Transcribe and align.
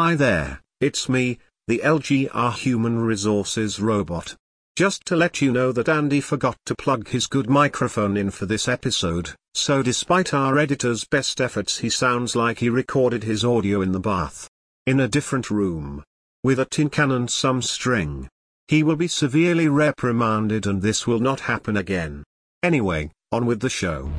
Hi 0.00 0.14
there, 0.14 0.60
it's 0.80 1.08
me, 1.08 1.40
the 1.66 1.80
LGR 1.82 2.54
Human 2.54 3.00
Resources 3.00 3.80
Robot. 3.80 4.36
Just 4.76 5.04
to 5.06 5.16
let 5.16 5.42
you 5.42 5.50
know 5.50 5.72
that 5.72 5.88
Andy 5.88 6.20
forgot 6.20 6.56
to 6.66 6.76
plug 6.76 7.08
his 7.08 7.26
good 7.26 7.50
microphone 7.50 8.16
in 8.16 8.30
for 8.30 8.46
this 8.46 8.68
episode, 8.68 9.30
so 9.54 9.82
despite 9.82 10.32
our 10.32 10.56
editor's 10.56 11.04
best 11.04 11.40
efforts 11.40 11.78
he 11.78 11.90
sounds 11.90 12.36
like 12.36 12.60
he 12.60 12.70
recorded 12.70 13.24
his 13.24 13.44
audio 13.44 13.82
in 13.82 13.90
the 13.90 13.98
bath. 13.98 14.48
In 14.86 15.00
a 15.00 15.08
different 15.08 15.50
room. 15.50 16.04
With 16.44 16.60
a 16.60 16.64
tin 16.64 16.90
can 16.90 17.10
and 17.10 17.28
some 17.28 17.60
string. 17.60 18.28
He 18.68 18.84
will 18.84 18.94
be 18.94 19.08
severely 19.08 19.66
reprimanded 19.66 20.64
and 20.64 20.80
this 20.80 21.08
will 21.08 21.18
not 21.18 21.40
happen 21.40 21.76
again. 21.76 22.22
Anyway, 22.62 23.10
on 23.32 23.46
with 23.46 23.58
the 23.58 23.68
show. 23.68 24.12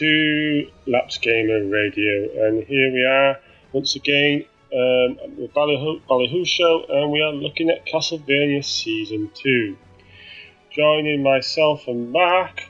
To 0.00 0.66
Lapsed 0.86 1.20
Gamer 1.20 1.62
Radio, 1.66 2.46
and 2.46 2.64
here 2.64 2.90
we 2.90 3.04
are 3.04 3.38
once 3.74 3.96
again 3.96 4.46
um, 4.72 5.18
at 5.22 5.36
the 5.36 5.50
Ballyhoo, 5.54 6.00
Ballyhoo 6.08 6.46
Show, 6.46 6.86
and 6.88 7.10
we 7.10 7.20
are 7.20 7.34
looking 7.34 7.68
at 7.68 7.84
Castlevania 7.84 8.64
Season 8.64 9.30
2. 9.34 9.76
Joining 10.70 11.22
myself 11.22 11.86
and 11.86 12.10
Mark 12.12 12.62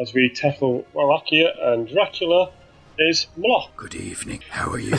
as 0.00 0.14
we 0.14 0.28
tackle 0.28 0.86
Wallachia 0.92 1.52
and 1.60 1.88
Dracula 1.88 2.52
is 3.00 3.26
Mlock. 3.36 3.70
Good 3.76 3.96
evening. 3.96 4.44
How 4.48 4.70
are 4.70 4.78
you? 4.78 4.92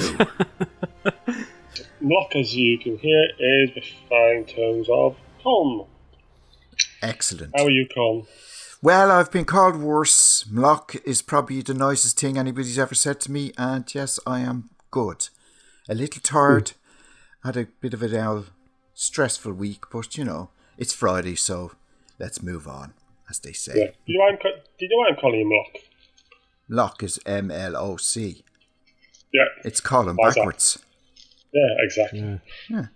Mlock, 2.02 2.36
as 2.36 2.54
you 2.54 2.80
can 2.80 2.98
hear, 2.98 3.30
is 3.40 3.70
the 3.76 3.84
fine 4.10 4.44
tones 4.44 4.90
of 4.90 5.16
Tom. 5.42 5.86
Excellent. 7.02 7.56
How 7.56 7.64
are 7.64 7.70
you, 7.70 7.88
Con? 7.88 8.28
Well, 8.82 9.12
I've 9.12 9.32
been 9.32 9.46
called 9.46 9.78
worse. 9.78 10.44
Mlock 10.52 11.02
is 11.04 11.22
probably 11.22 11.62
the 11.62 11.74
nicest 11.74 12.20
thing 12.20 12.38
anybody's 12.38 12.78
ever 12.78 12.94
said 12.96 13.20
to 13.22 13.32
me, 13.32 13.52
and 13.58 13.84
yes, 13.94 14.20
I 14.28 14.40
am 14.42 14.70
good. 14.92 15.30
A 15.90 15.96
little 15.96 16.22
tired. 16.22 16.74
Had 17.44 17.58
a 17.58 17.66
bit 17.82 17.94
of 17.94 18.04
a 18.04 18.08
now 18.08 18.44
stressful 18.94 19.54
week, 19.54 19.86
but 19.92 20.18
you 20.18 20.24
know, 20.26 20.50
it's 20.78 20.94
Friday, 20.94 21.36
so 21.36 21.72
let's 22.20 22.44
move 22.44 22.68
on, 22.68 22.94
as 23.30 23.40
they 23.40 23.50
Yeah. 23.50 23.56
say. 23.56 23.74
Do 23.74 23.80
you 24.14 24.18
know 24.20 24.26
why 24.26 24.32
I'm, 24.32 24.38
ca- 24.38 24.62
do 24.78 24.86
you 24.86 24.90
know 24.90 24.98
why 24.98 25.08
I'm 25.10 25.16
calling 25.16 25.40
you 25.40 25.46
Mlock? 25.48 25.82
Mlock 26.70 27.04
is 27.04 27.20
M 27.26 27.50
L 27.50 27.76
O 27.78 27.98
C. 27.98 28.44
Yeah, 29.34 29.46
It's 29.64 29.80
calling 29.82 30.16
Why's 30.16 30.34
that? 30.36 30.42
backwards. 30.42 30.80
yeah, 31.54 31.68
exactly. 31.80 32.40
Yeah. 32.70 32.82
So 32.82 32.88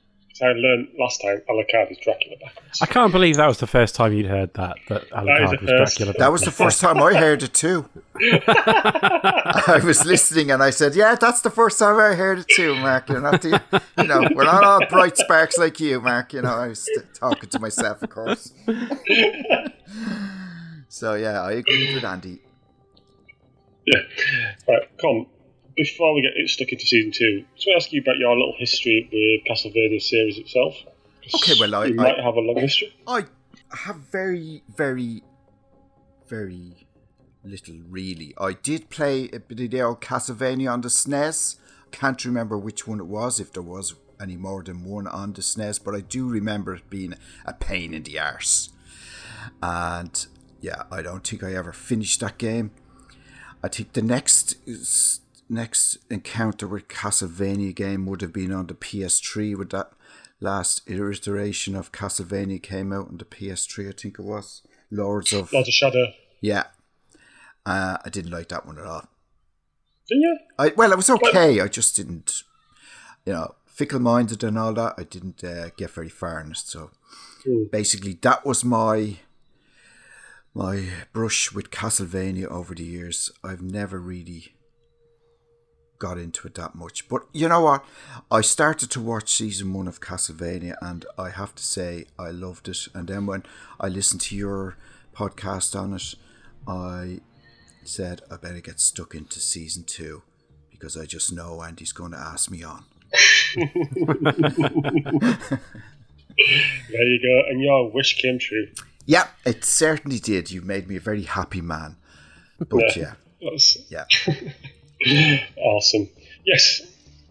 I 0.42 0.47
learned 0.53 0.88
last 1.00 1.22
time 1.22 1.42
Alucard 1.50 1.92
is 1.92 1.97
Dracula 2.00 2.36
backwards. 2.44 2.81
I 2.81 2.86
can't 2.88 3.11
believe 3.11 3.36
that 3.36 3.47
was 3.47 3.59
the 3.59 3.67
first 3.67 3.94
time 3.95 4.14
you'd 4.14 4.25
heard 4.25 4.53
that. 4.56 4.78
That 4.89 5.08
That 5.09 5.23
is 5.23 5.30
Alucard 5.30 5.59
the 5.59 5.66
was 5.66 5.70
first. 5.70 5.98
Dracula. 5.98 6.14
That 6.17 6.31
was 6.31 6.42
the 6.42 6.52
first 6.52 6.81
time 6.81 7.02
I 7.02 7.14
heard 7.14 7.44
it 7.44 7.53
too. 7.53 7.88
I 8.48 9.80
was 9.83 10.06
listening 10.06 10.52
and 10.52 10.64
I 10.64 10.70
said, 10.72 10.95
"Yeah, 10.95 11.16
that's 11.16 11.42
the 11.42 11.50
first 11.52 11.78
time 11.80 11.98
I 12.00 12.16
heard 12.16 12.39
it 12.39 12.48
too, 12.50 12.75
Mark." 12.75 13.09
You're 13.09 13.22
not 13.22 13.42
the, 13.42 13.61
you 13.98 14.08
know, 14.08 14.28
we're 14.33 14.45
not 14.45 14.64
all 14.64 14.86
bright 14.88 15.17
sparks 15.17 15.58
like 15.58 15.80
you, 15.80 16.02
Mark. 16.02 16.33
You 16.33 16.42
know, 16.42 16.55
I 16.55 16.67
was 16.70 16.89
talking 17.14 17.49
to 17.49 17.60
myself, 17.60 18.02
of 18.02 18.10
course. 18.10 18.52
so 20.89 21.14
yeah, 21.15 21.42
I 21.42 21.54
agree 21.54 21.94
with 21.94 22.04
Andy. 22.04 22.42
Yeah. 23.86 23.99
Right, 24.67 24.98
Con, 24.99 25.26
before 25.76 26.14
we 26.14 26.21
get 26.21 26.32
stuck 26.49 26.70
into 26.70 26.86
season 26.86 27.11
two, 27.11 27.45
just 27.55 27.67
want 27.67 27.82
to 27.82 27.86
ask 27.86 27.93
you 27.93 28.02
about 28.02 28.17
your 28.17 28.36
little 28.36 28.55
history 28.58 29.08
with 29.11 29.45
Castlevania 29.49 30.02
series 30.02 30.37
itself. 30.37 30.76
Okay, 31.36 31.54
well, 31.59 31.76
I- 31.76 31.86
you 31.86 31.93
I- 31.93 32.04
might 32.04 32.20
have 32.20 32.36
a 32.36 32.39
long 32.39 32.58
history. 32.58 32.93
I 33.08 33.26
have 33.86 33.98
very, 33.98 34.64
very, 34.76 35.23
very 36.27 36.87
little 37.43 37.76
really. 37.89 38.33
I 38.37 38.54
did 38.54 38.89
play 38.89 39.30
a 39.33 39.39
bit 39.39 39.59
of 39.59 39.71
the 39.71 39.82
old 39.82 40.02
Castlevania 40.02 40.71
on 40.71 40.82
the 40.82 40.89
SNES. 40.89 41.58
Can't 41.92 42.23
remember 42.26 42.58
which 42.58 42.88
one 42.88 42.99
it 42.99 43.08
was, 43.08 43.39
if 43.39 43.52
there 43.53 43.64
was 43.64 43.95
any 44.21 44.38
more 44.38 44.61
than 44.64 44.83
one 44.86 45.08
on 45.08 45.33
the 45.33 45.42
SNES, 45.42 45.80
but 45.83 45.95
I 45.95 46.02
do 46.02 46.27
remember 46.27 46.76
it 46.76 46.89
being 46.89 47.15
a 47.45 47.53
pain 47.53 47.93
in 47.93 48.03
the 48.03 48.20
arse. 48.20 48.70
And 49.64 50.26
yeah, 50.61 50.83
I 50.92 51.02
don't 51.02 51.26
think 51.26 51.43
I 51.43 51.53
ever 51.55 51.73
finished 51.73 52.20
that 52.20 52.38
game. 52.38 52.71
I 53.64 53.67
think 53.67 53.93
the 53.93 54.02
next 54.02 54.55
next 55.52 55.98
encounter 56.10 56.67
with 56.67 56.88
Castlevania 56.88 57.76
game 57.76 58.06
would 58.06 58.22
have 58.22 58.34
been 58.34 58.52
on 58.52 58.67
the 58.67 58.73
PS3 58.73 59.56
with 59.58 59.70
that 59.72 59.92
last 60.39 60.82
iteration 60.88 61.76
of 61.76 61.92
Castlevania 61.92 62.62
came 62.62 62.92
out 62.92 63.10
on 63.10 63.17
the 63.17 63.26
PS3, 63.26 63.89
I 63.89 63.92
think 63.92 64.17
it 64.17 64.23
was. 64.23 64.64
Lords 64.89 65.32
of 65.34 65.54
Lords 65.54 65.67
of 65.70 65.73
Shadow. 65.73 66.08
Yeah. 66.42 66.64
Uh, 67.66 67.98
I 68.04 68.10
didn't 68.10 68.32
like 68.32 68.50
that 68.50 68.66
one 68.66 68.80
at 68.80 68.86
all. 68.86 69.06
Didn't 70.08 70.22
you? 70.23 70.38
I 70.58 70.73
well, 70.76 70.92
it 70.92 70.98
was 70.98 71.10
okay. 71.10 71.62
I 71.62 71.68
just 71.68 71.95
didn't, 71.95 72.44
you 73.26 73.33
know, 73.33 73.56
fickle 73.68 74.00
minded 74.00 74.44
and 74.44 74.58
all 74.58 74.73
that. 74.73 74.95
I 74.98 75.04
didn't 75.04 75.44
uh, 75.44 75.70
get 75.78 75.92
very 75.92 76.10
far 76.10 76.42
in 76.42 76.52
it. 76.52 76.58
So 76.58 76.92
Hmm. 77.44 77.64
basically, 77.72 78.14
that 78.22 78.45
was 78.45 78.64
my 78.64 79.18
my 80.54 80.86
brush 81.14 81.52
with 81.54 81.72
Castlevania 81.72 82.45
over 82.48 82.76
the 82.76 82.83
years. 82.83 83.32
I've 83.44 83.62
never 83.62 84.00
really 84.00 84.56
got 86.02 86.17
into 86.17 86.48
it 86.48 86.56
that 86.56 86.73
much. 86.73 87.08
But 87.08 87.22
you 87.32 87.48
know 87.48 87.62
what? 87.62 87.86
I 88.32 88.42
started 88.42 88.89
to 88.92 89.00
watch 89.00 89.32
season 89.32 89.72
one 89.72 89.88
of 89.88 90.02
Castlevania, 90.02 90.76
and 90.82 91.06
I 91.17 91.30
have 91.30 91.54
to 91.56 91.64
say 91.64 92.06
I 92.17 92.32
loved 92.32 92.67
it. 92.67 92.88
And 92.95 93.08
then 93.08 93.28
when 93.28 93.44
I 93.80 93.88
listened 93.88 94.22
to 94.22 94.36
your 94.36 94.78
podcast 95.16 95.80
on 95.80 95.94
it, 95.94 96.16
I 96.67 97.20
said 97.84 98.22
I 98.32 98.38
better 98.38 98.62
get 98.62 98.80
stuck 98.80 99.14
into 99.14 99.39
season 99.39 99.84
two 99.84 100.23
because 100.72 100.98
I 100.98 101.06
just 101.06 101.32
know 101.32 101.62
Andy's 101.62 101.92
going 101.92 102.12
to 102.12 102.18
ask 102.18 102.50
me 102.50 102.64
on. 102.64 102.86
There 106.89 107.04
you 107.04 107.20
go. 107.22 107.50
And 107.50 107.62
your 107.62 107.92
wish 107.92 108.18
came 108.18 108.39
true. 108.39 108.68
Yeah, 109.06 109.28
it 109.45 109.66
certainly 109.66 110.18
did. 110.18 110.50
You 110.50 110.62
made 110.62 110.88
me 110.88 110.95
a 110.95 111.00
very 111.00 111.23
happy 111.23 111.62
man. 111.62 111.98
But 112.58 112.95
yeah, 112.95 113.14
yeah. 113.89 114.06
awesome. 115.58 116.10
Yes, 116.45 116.82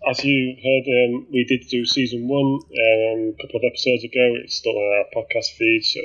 as 0.09 0.25
you 0.25 0.57
heard, 0.59 1.15
um, 1.15 1.27
we 1.31 1.45
did 1.45 1.69
do 1.69 1.87
season 1.87 2.27
one 2.27 2.59
um, 2.67 3.35
a 3.35 3.43
couple 3.43 3.61
of 3.61 3.65
episodes 3.65 4.03
ago. 4.03 4.35
It's 4.43 4.57
still 4.57 4.75
on 4.77 4.99
our 4.99 5.23
podcast 5.23 5.55
feed. 5.57 5.85
So 5.85 6.01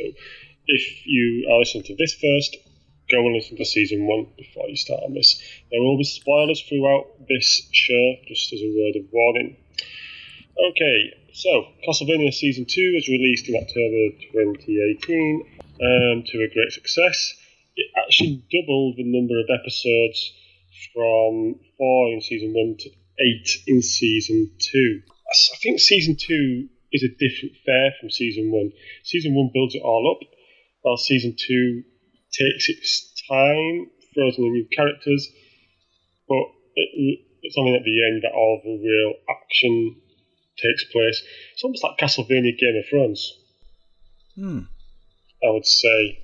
if 0.68 1.08
you 1.08 1.50
are 1.52 1.59
listening 1.59 1.86
to 1.86 1.96
this 1.96 2.14
first, 2.14 2.58
go 3.09 3.26
and 3.26 3.34
listen 3.34 3.58
to 3.58 3.66
season 3.66 4.06
one 4.06 4.28
before 4.38 4.70
you 4.70 4.76
start 4.76 5.02
on 5.06 5.14
this. 5.16 5.42
There 5.72 5.81
will 5.81 5.98
be 5.98 6.03
spoilers 6.03 6.62
throughout 6.62 7.26
this 7.28 7.68
show, 7.72 8.16
just 8.28 8.53
as 8.53 8.62
a 8.62 8.70
word 8.70 9.02
of 9.02 9.12
warning. 9.12 9.58
Okay, 10.70 11.14
so 11.34 11.66
Castlevania 11.88 12.34
Season 12.34 12.66
2 12.70 12.94
was 12.94 13.08
released 13.08 13.50
in 13.50 13.56
October 13.56 14.16
2018 14.32 15.44
um, 15.82 16.24
to 16.28 16.38
a 16.44 16.53
great 16.53 16.72
success. 16.72 17.34
It 17.76 17.92
actually 17.97 18.44
doubled 18.53 18.97
the 18.97 19.03
number 19.03 19.40
of 19.40 19.50
episodes 19.50 20.32
from 20.96 21.59
4 21.78 22.14
in 22.14 22.22
Season 22.22 22.53
1 22.53 22.78
to 22.80 22.90
8 22.90 23.64
in 23.68 23.82
Season 23.82 24.50
2. 24.58 25.02
I 25.08 25.58
think 25.62 25.80
Season 25.80 26.16
2 26.16 26.70
is 26.94 27.03
a 27.03 27.09
different 27.09 27.56
fare 27.66 27.94
from 28.00 28.09
Season 28.09 28.50
1. 28.50 28.72
Season 29.03 29.36
1 29.36 29.52
builds 29.53 29.76
it 29.76 29.82
all 29.84 30.16
up, 30.16 30.26
while 30.82 30.97
Season 30.97 31.36
2 31.38 31.84
takes 32.32 32.70
its 32.70 33.14
time, 33.30 33.92
throws 34.14 34.38
in 34.38 34.46
the 34.46 34.50
new 34.50 34.68
characters, 34.72 35.28
but 36.28 36.46
it, 36.76 37.20
it's 37.42 37.56
only 37.58 37.76
at 37.76 37.84
the 37.84 38.08
end 38.08 38.24
that 38.24 38.32
all 38.32 38.62
the 38.64 38.78
real 38.82 39.14
action 39.30 39.97
takes 40.58 40.86
place. 40.86 41.22
It's 41.53 41.64
almost 41.64 41.84
like 41.84 41.97
Castlevania 41.97 42.58
Game 42.58 42.78
of 42.78 42.86
Thrones. 42.90 43.38
Hmm. 44.36 44.59
I 45.44 45.52
would 45.52 45.66
say 45.66 46.20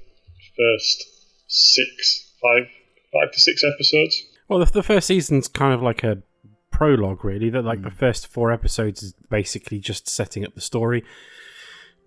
first 0.58 1.06
six, 1.48 2.32
five, 2.42 2.68
five 3.14 3.32
to 3.32 3.40
six 3.40 3.64
episodes. 3.64 4.24
Well, 4.52 4.60
the, 4.60 4.66
the 4.66 4.84
first 4.84 5.08
season's 5.08 5.48
kind 5.48 5.74
of 5.74 5.82
like 5.82 6.04
a 6.04 6.24
prologue, 6.72 7.24
really. 7.24 7.50
That 7.50 7.64
like 7.64 7.84
the 7.84 7.90
first 7.90 8.28
four 8.28 8.52
episodes 8.52 9.02
is 9.02 9.14
basically 9.30 9.80
just 9.80 10.10
setting 10.10 10.46
up 10.46 10.56
the 10.56 10.62
story, 10.62 11.06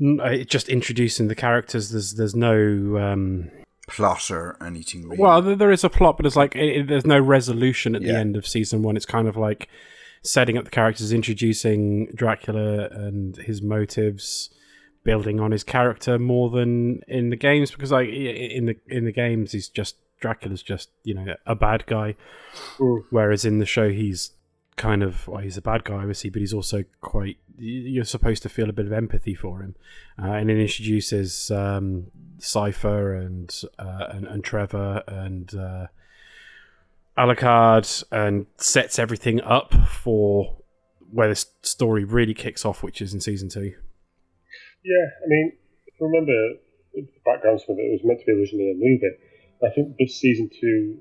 uh, 0.02 0.24
it 0.24 0.50
just 0.50 0.68
introducing 0.68 1.28
the 1.28 1.34
characters. 1.34 1.88
There's 1.88 2.12
there's 2.16 2.36
no 2.36 2.98
um, 2.98 3.50
plot 3.88 4.30
or 4.30 4.58
anything. 4.62 5.08
Really. 5.08 5.22
Well, 5.22 5.40
there 5.40 5.72
is 5.72 5.84
a 5.84 5.88
plot, 5.88 6.18
but 6.18 6.26
it's 6.26 6.36
like 6.36 6.54
it, 6.54 6.80
it, 6.80 6.86
there's 6.88 7.06
no 7.06 7.18
resolution 7.18 7.94
at 7.94 8.02
the 8.02 8.14
end 8.14 8.36
of 8.36 8.46
season 8.46 8.82
one. 8.82 8.94
It's 8.94 9.06
kind 9.06 9.26
of 9.26 9.38
like 9.38 9.70
setting 10.22 10.58
up 10.58 10.64
the 10.64 10.70
characters, 10.70 11.14
introducing 11.14 12.12
Dracula 12.14 12.88
and 12.90 13.36
his 13.36 13.62
motives, 13.62 14.50
building 15.02 15.40
on 15.40 15.50
his 15.50 15.64
character 15.64 16.18
more 16.18 16.50
than 16.50 17.00
in 17.08 17.30
the 17.30 17.36
games. 17.36 17.70
Because 17.70 17.90
like 17.90 18.10
in 18.10 18.66
the 18.66 18.76
in 18.86 19.06
the 19.06 19.12
games, 19.12 19.52
he's 19.52 19.70
just 19.70 19.96
Dracula's 20.24 20.62
just 20.62 20.88
you 21.02 21.14
know 21.14 21.34
a 21.46 21.54
bad 21.54 21.84
guy, 21.86 22.16
Mm. 22.78 23.04
whereas 23.10 23.44
in 23.44 23.58
the 23.58 23.66
show 23.66 23.90
he's 23.90 24.30
kind 24.76 25.02
of 25.02 25.28
well, 25.28 25.42
he's 25.42 25.56
a 25.58 25.62
bad 25.62 25.84
guy 25.84 25.96
obviously, 25.96 26.30
but 26.30 26.40
he's 26.40 26.54
also 26.54 26.84
quite 27.00 27.36
you're 27.58 28.04
supposed 28.16 28.42
to 28.42 28.48
feel 28.48 28.68
a 28.70 28.72
bit 28.72 28.86
of 28.86 28.92
empathy 28.92 29.34
for 29.34 29.60
him, 29.62 29.74
uh, 30.20 30.32
and 30.32 30.50
it 30.50 30.58
introduces 30.58 31.50
um, 31.50 32.06
Sypha 32.38 32.96
and, 33.26 33.54
uh, 33.78 34.06
and 34.14 34.26
and 34.26 34.42
Trevor 34.42 35.02
and 35.06 35.54
uh, 35.54 35.86
Alucard 37.18 38.02
and 38.10 38.46
sets 38.56 38.98
everything 38.98 39.40
up 39.42 39.72
for 39.86 40.56
where 41.12 41.28
this 41.28 41.46
story 41.62 42.02
really 42.04 42.34
kicks 42.34 42.64
off, 42.64 42.82
which 42.82 43.00
is 43.00 43.14
in 43.14 43.20
season 43.20 43.48
two. 43.48 43.72
Yeah, 44.82 45.06
I 45.24 45.26
mean, 45.28 45.52
if 45.86 45.94
you 46.00 46.06
remember 46.06 46.32
the 46.94 47.06
background 47.24 47.60
of 47.68 47.78
it, 47.78 47.82
it 47.82 47.92
was 47.92 48.00
meant 48.04 48.20
to 48.20 48.26
be 48.26 48.32
originally 48.32 48.70
a 48.72 48.74
movie. 48.74 49.16
I 49.64 49.70
think 49.74 49.96
this 49.98 50.16
season 50.16 50.50
two, 50.50 50.98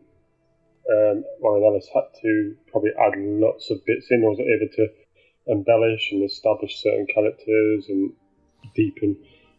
um, 0.89 1.23
Warren 1.39 1.63
Ellis 1.63 1.87
had 1.93 2.03
to 2.21 2.55
probably 2.71 2.91
add 2.91 3.13
lots 3.17 3.69
of 3.69 3.85
bits 3.85 4.07
in, 4.09 4.21
was 4.21 4.39
able 4.39 4.71
to 4.75 4.87
embellish 5.47 6.11
and 6.11 6.23
establish 6.23 6.81
certain 6.81 7.07
characters 7.13 7.85
and 7.89 8.13
deepen 8.75 9.17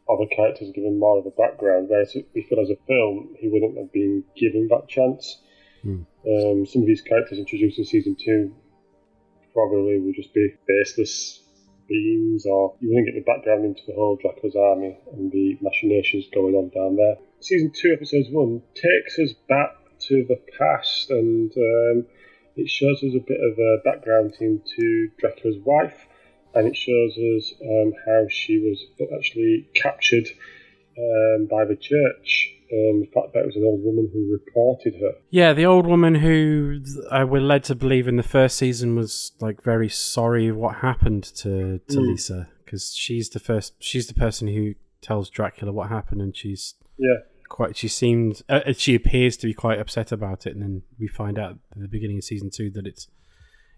other 0.08 0.26
characters, 0.34 0.70
give 0.74 0.84
them 0.84 0.98
more 0.98 1.18
of 1.18 1.26
a 1.26 1.30
background. 1.30 1.88
Whereas 1.88 2.16
we 2.34 2.42
feel 2.42 2.60
as 2.60 2.70
a 2.70 2.76
film, 2.86 3.34
he 3.38 3.48
wouldn't 3.48 3.76
have 3.76 3.92
been 3.92 4.24
given 4.36 4.68
that 4.68 4.88
chance. 4.88 5.40
Hmm. 5.82 6.02
Um, 6.26 6.66
some 6.66 6.82
of 6.82 6.88
these 6.88 7.02
characters 7.02 7.38
introduced 7.38 7.78
in 7.78 7.84
season 7.84 8.16
two 8.22 8.54
probably 9.52 10.00
would 10.00 10.14
just 10.14 10.34
be 10.34 10.54
baseless 10.66 11.43
beings, 11.88 12.46
or 12.46 12.74
you 12.80 12.88
wouldn't 12.88 13.06
get 13.06 13.14
the 13.14 13.32
background 13.32 13.64
into 13.64 13.82
the 13.86 13.94
whole 13.94 14.16
Dracula's 14.16 14.56
army 14.56 14.98
and 15.12 15.30
the 15.30 15.56
machinations 15.60 16.26
going 16.32 16.54
on 16.54 16.70
down 16.70 16.96
there. 16.96 17.16
Season 17.40 17.70
two, 17.74 17.92
episode 17.92 18.26
one, 18.30 18.62
takes 18.74 19.18
us 19.18 19.34
back 19.48 19.76
to 20.00 20.24
the 20.28 20.40
past, 20.58 21.10
and 21.10 21.52
um, 21.56 22.06
it 22.56 22.68
shows 22.68 23.02
us 23.02 23.14
a 23.14 23.24
bit 23.26 23.40
of 23.40 23.58
a 23.58 23.78
background 23.84 24.34
into 24.40 25.10
Dracula's 25.18 25.58
wife, 25.64 26.06
and 26.54 26.68
it 26.68 26.76
shows 26.76 27.12
us 27.18 27.54
um, 27.62 27.92
how 28.06 28.26
she 28.28 28.58
was 28.58 28.84
actually 29.16 29.68
captured 29.74 30.28
um, 30.96 31.46
by 31.50 31.64
the 31.64 31.76
church. 31.76 32.53
Um, 32.72 33.00
the 33.00 33.10
fact 33.14 33.34
that 33.34 33.40
it 33.40 33.46
was 33.46 33.56
an 33.56 33.64
old 33.64 33.82
woman 33.84 34.08
who 34.12 34.32
reported 34.32 34.94
her. 35.00 35.12
Yeah, 35.30 35.52
the 35.52 35.66
old 35.66 35.86
woman 35.86 36.14
who 36.14 36.80
I 37.10 37.24
we're 37.24 37.40
led 37.40 37.62
to 37.64 37.74
believe 37.74 38.08
in 38.08 38.16
the 38.16 38.22
first 38.22 38.56
season 38.56 38.96
was 38.96 39.32
like 39.40 39.62
very 39.62 39.88
sorry 39.88 40.50
what 40.50 40.76
happened 40.76 41.24
to 41.42 41.78
to 41.88 41.96
Mm. 41.98 42.06
Lisa 42.08 42.48
because 42.64 42.94
she's 42.94 43.28
the 43.28 43.38
first 43.40 43.74
she's 43.78 44.06
the 44.06 44.14
person 44.14 44.48
who 44.48 44.74
tells 45.02 45.28
Dracula 45.28 45.72
what 45.72 45.90
happened 45.90 46.22
and 46.22 46.34
she's 46.34 46.74
Yeah, 46.96 47.18
quite 47.50 47.76
she 47.76 47.88
seemed 47.88 48.42
uh, 48.48 48.72
she 48.72 48.94
appears 48.94 49.36
to 49.38 49.46
be 49.46 49.52
quite 49.54 49.78
upset 49.78 50.10
about 50.10 50.46
it 50.46 50.54
and 50.54 50.62
then 50.62 50.82
we 50.98 51.06
find 51.06 51.38
out 51.38 51.58
at 51.72 51.82
the 51.82 51.88
beginning 51.88 52.16
of 52.16 52.24
season 52.24 52.48
2 52.50 52.70
that 52.70 52.86
it's 52.86 53.08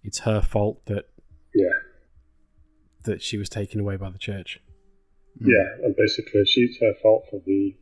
it's 0.05 0.21
her 0.21 0.41
fault 0.41 0.87
that 0.87 1.07
yeah. 1.55 1.77
that 3.05 3.21
she 3.21 3.37
was 3.37 3.49
taken 3.49 3.81
away 3.81 3.97
by 3.97 4.11
the 4.11 4.19
church. 4.19 4.61
Yeah, 5.39 5.65
and 5.85 5.95
basically, 5.97 6.45
she's 6.47 6.79
her 6.81 6.95
fault 7.03 7.25
for 7.31 7.43
the 7.45 7.75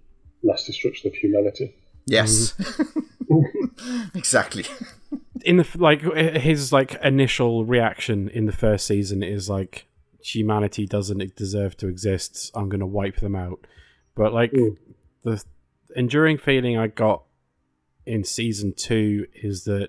mass 0.45 0.65
destruction 0.67 1.09
of 1.09 1.15
humanity. 1.15 1.75
yes, 2.07 2.53
Mm-hmm. 3.31 4.05
exactly. 4.15 4.65
in 5.45 5.57
the 5.57 5.67
like 5.77 6.03
his 6.03 6.73
like 6.73 6.95
initial 7.03 7.65
reaction 7.65 8.29
in 8.29 8.45
the 8.47 8.53
first 8.53 8.87
season 8.87 9.23
is 9.23 9.49
like 9.49 9.87
humanity 10.23 10.87
doesn't 10.87 11.35
deserve 11.37 11.77
to 11.77 11.87
exist 11.89 12.51
i'm 12.55 12.69
gonna 12.69 12.87
wipe 12.87 13.17
them 13.17 13.35
out 13.35 13.67
but 14.15 14.33
like 14.33 14.53
Mm. 14.53 14.77
the 15.23 15.43
enduring 15.97 16.39
feeling 16.39 16.77
i 16.79 16.87
got 16.87 17.23
in 18.07 18.25
season 18.25 18.73
two 18.75 19.27
is 19.35 19.65
that 19.65 19.89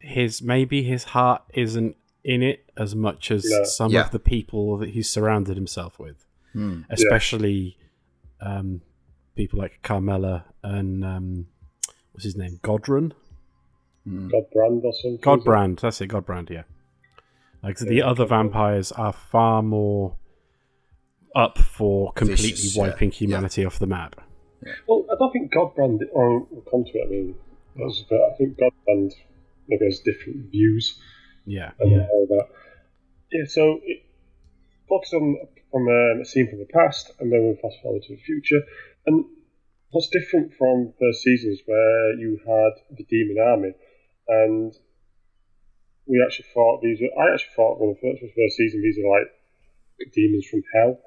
his 0.00 0.42
maybe 0.42 0.82
his 0.82 1.04
heart 1.04 1.42
isn't 1.54 1.96
in 2.24 2.42
it 2.42 2.64
as 2.76 2.94
much 2.94 3.30
as 3.30 3.44
No. 3.48 3.64
some 3.64 3.92
Yeah. 3.92 4.02
of 4.04 4.10
the 4.10 4.18
people 4.20 4.76
that 4.78 4.90
he's 4.90 5.08
surrounded 5.08 5.56
himself 5.56 5.98
with 5.98 6.26
Hmm. 6.52 6.82
especially 6.90 7.76
um 8.40 8.82
people 9.40 9.58
like 9.58 9.80
carmilla 9.82 10.44
and 10.62 11.02
um 11.02 11.46
what's 12.12 12.24
his 12.24 12.36
name 12.36 12.58
godrun 12.62 13.12
Godbrand 14.08 14.82
or 14.82 14.92
something. 14.94 15.18
Godbrand, 15.18 15.80
that's 15.80 16.00
it, 16.00 16.08
Godbrand, 16.08 16.48
yeah. 16.50 16.62
Like 17.62 17.76
the 17.78 18.02
other 18.02 18.24
Godbrand. 18.24 18.28
vampires 18.28 18.92
are 18.92 19.12
far 19.12 19.62
more 19.62 20.16
up 21.36 21.58
for 21.58 22.10
completely 22.14 22.50
Vicious, 22.50 22.74
wiping 22.76 23.10
yeah. 23.12 23.18
humanity 23.18 23.64
off 23.64 23.78
the 23.78 23.86
map. 23.86 24.16
Well, 24.88 25.04
I 25.12 25.14
don't 25.18 25.32
think 25.32 25.52
Godbrand. 25.52 26.00
Oh, 26.16 26.48
we'll 26.50 26.62
come 26.70 26.84
to 26.84 26.98
it. 26.98 27.06
I 27.06 27.10
mean, 27.10 27.34
that's- 27.76 28.02
but 28.08 28.20
I 28.22 28.34
think 28.38 28.58
Godbrand 28.58 29.12
maybe 29.68 29.84
has 29.84 30.00
different 30.00 30.50
views 30.50 30.98
Yeah. 31.44 31.70
and 31.78 32.00
all 32.00 32.26
that. 32.30 32.46
Yeah. 33.30 33.44
So 33.46 33.80
it 33.84 34.02
focuses 34.88 35.12
on 35.14 35.36
from 35.70 35.82
um, 35.88 36.20
a 36.22 36.24
scene 36.24 36.48
from 36.48 36.58
the 36.58 36.70
past, 36.72 37.12
and 37.20 37.30
then 37.30 37.40
we 37.46 37.54
fast 37.62 37.76
forward 37.82 38.02
to 38.04 38.16
the 38.16 38.22
future. 38.22 38.62
And 39.06 39.24
what's 39.90 40.08
different 40.08 40.52
from 40.54 40.92
first 40.98 41.22
seasons, 41.22 41.60
where 41.66 42.14
you 42.18 42.38
had 42.46 42.96
the 42.96 43.04
demon 43.04 43.38
army, 43.42 43.72
and 44.28 44.72
we 46.06 46.22
actually 46.24 46.46
thought 46.54 46.82
these. 46.82 47.00
Were, 47.00 47.22
I 47.22 47.32
actually 47.32 47.54
thought 47.56 47.80
when 47.80 47.90
the 47.90 48.00
first 48.00 48.20
first 48.20 48.56
season 48.56 48.82
these 48.82 48.98
are 48.98 49.10
like 49.10 50.12
demons 50.12 50.46
from 50.46 50.62
hell 50.74 50.98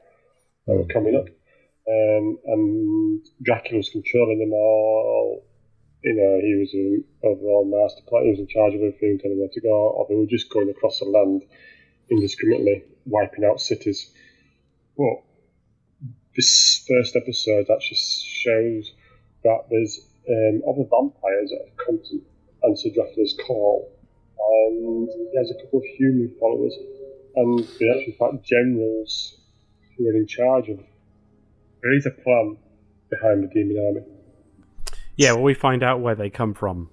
that 0.68 0.76
were 0.76 0.94
coming 0.94 1.16
up, 1.16 1.28
um, 1.28 2.38
and 2.46 3.26
Dracula 3.42 3.78
was 3.78 3.90
controlling 3.90 4.40
them 4.40 4.54
all. 4.54 5.46
You 6.04 6.16
know, 6.16 6.40
he 6.42 6.56
was 6.60 6.74
an 6.74 7.04
overall 7.24 7.64
master 7.64 8.04
plan. 8.08 8.26
He 8.26 8.32
was 8.32 8.40
in 8.40 8.48
charge 8.48 8.74
of 8.74 8.82
everything, 8.82 9.20
telling 9.20 9.40
where 9.40 9.48
to 9.54 9.62
go, 9.62 9.72
or 9.72 10.06
they 10.10 10.16
were 10.16 10.28
just 10.28 10.50
going 10.52 10.70
across 10.70 11.00
the 11.00 11.06
land 11.06 11.44
indiscriminately, 12.10 12.84
wiping 13.06 13.46
out 13.46 13.62
cities. 13.62 14.12
But 14.98 15.24
this 16.36 16.86
first 16.88 17.16
episode 17.16 17.68
actually 17.70 17.98
shows 17.98 18.92
that 19.44 19.66
there's 19.70 20.00
um, 20.30 20.62
other 20.68 20.88
vampires 20.90 21.52
that 21.52 21.62
have 21.68 21.86
come 21.86 22.00
to 22.10 22.22
answer 22.68 22.90
Dracula's 22.90 23.38
call, 23.46 23.92
and 24.38 25.10
he 25.10 25.38
has 25.38 25.52
a 25.52 25.56
couple 25.56 25.80
of 25.80 25.86
human 25.98 26.34
followers, 26.40 26.74
and 27.36 27.60
they 27.60 27.90
actually 27.90 28.16
fact 28.20 28.44
generals 28.44 29.38
who 29.98 30.08
are 30.08 30.16
in 30.16 30.28
charge 30.28 30.70
of. 30.70 30.78
There 30.78 31.98
is 31.98 32.06
a 32.06 32.12
plan 32.12 32.58
behind 33.10 33.44
the 33.44 33.48
demon 33.54 33.78
army. 33.86 34.08
Yeah, 35.16 35.34
well, 35.34 35.44
we 35.44 35.54
find 35.54 35.84
out 35.84 36.00
where 36.00 36.16
they 36.16 36.30
come 36.30 36.54
from. 36.54 36.90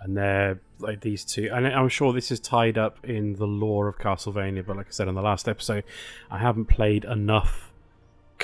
And 0.00 0.16
they're 0.16 0.60
like 0.78 1.00
these 1.00 1.24
two. 1.24 1.50
And 1.52 1.66
I'm 1.66 1.88
sure 1.88 2.12
this 2.12 2.30
is 2.30 2.40
tied 2.40 2.78
up 2.78 3.04
in 3.04 3.34
the 3.34 3.46
lore 3.46 3.88
of 3.88 3.98
Castlevania, 3.98 4.64
but 4.66 4.76
like 4.76 4.86
I 4.86 4.90
said 4.90 5.08
in 5.08 5.14
the 5.14 5.22
last 5.22 5.48
episode, 5.48 5.84
I 6.30 6.38
haven't 6.38 6.66
played 6.66 7.04
enough 7.04 7.72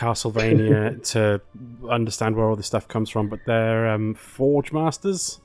Castlevania 0.03 1.03
to 1.13 1.41
understand 1.89 2.37
where 2.37 2.47
all 2.47 2.57
this 2.57 2.67
stuff 2.67 2.89
comes 2.89 3.11
from. 3.11 3.29
But 3.29 3.41
they're 3.47 3.89
um, 3.89 4.15
Forge 4.15 4.73
Masters. 4.73 5.41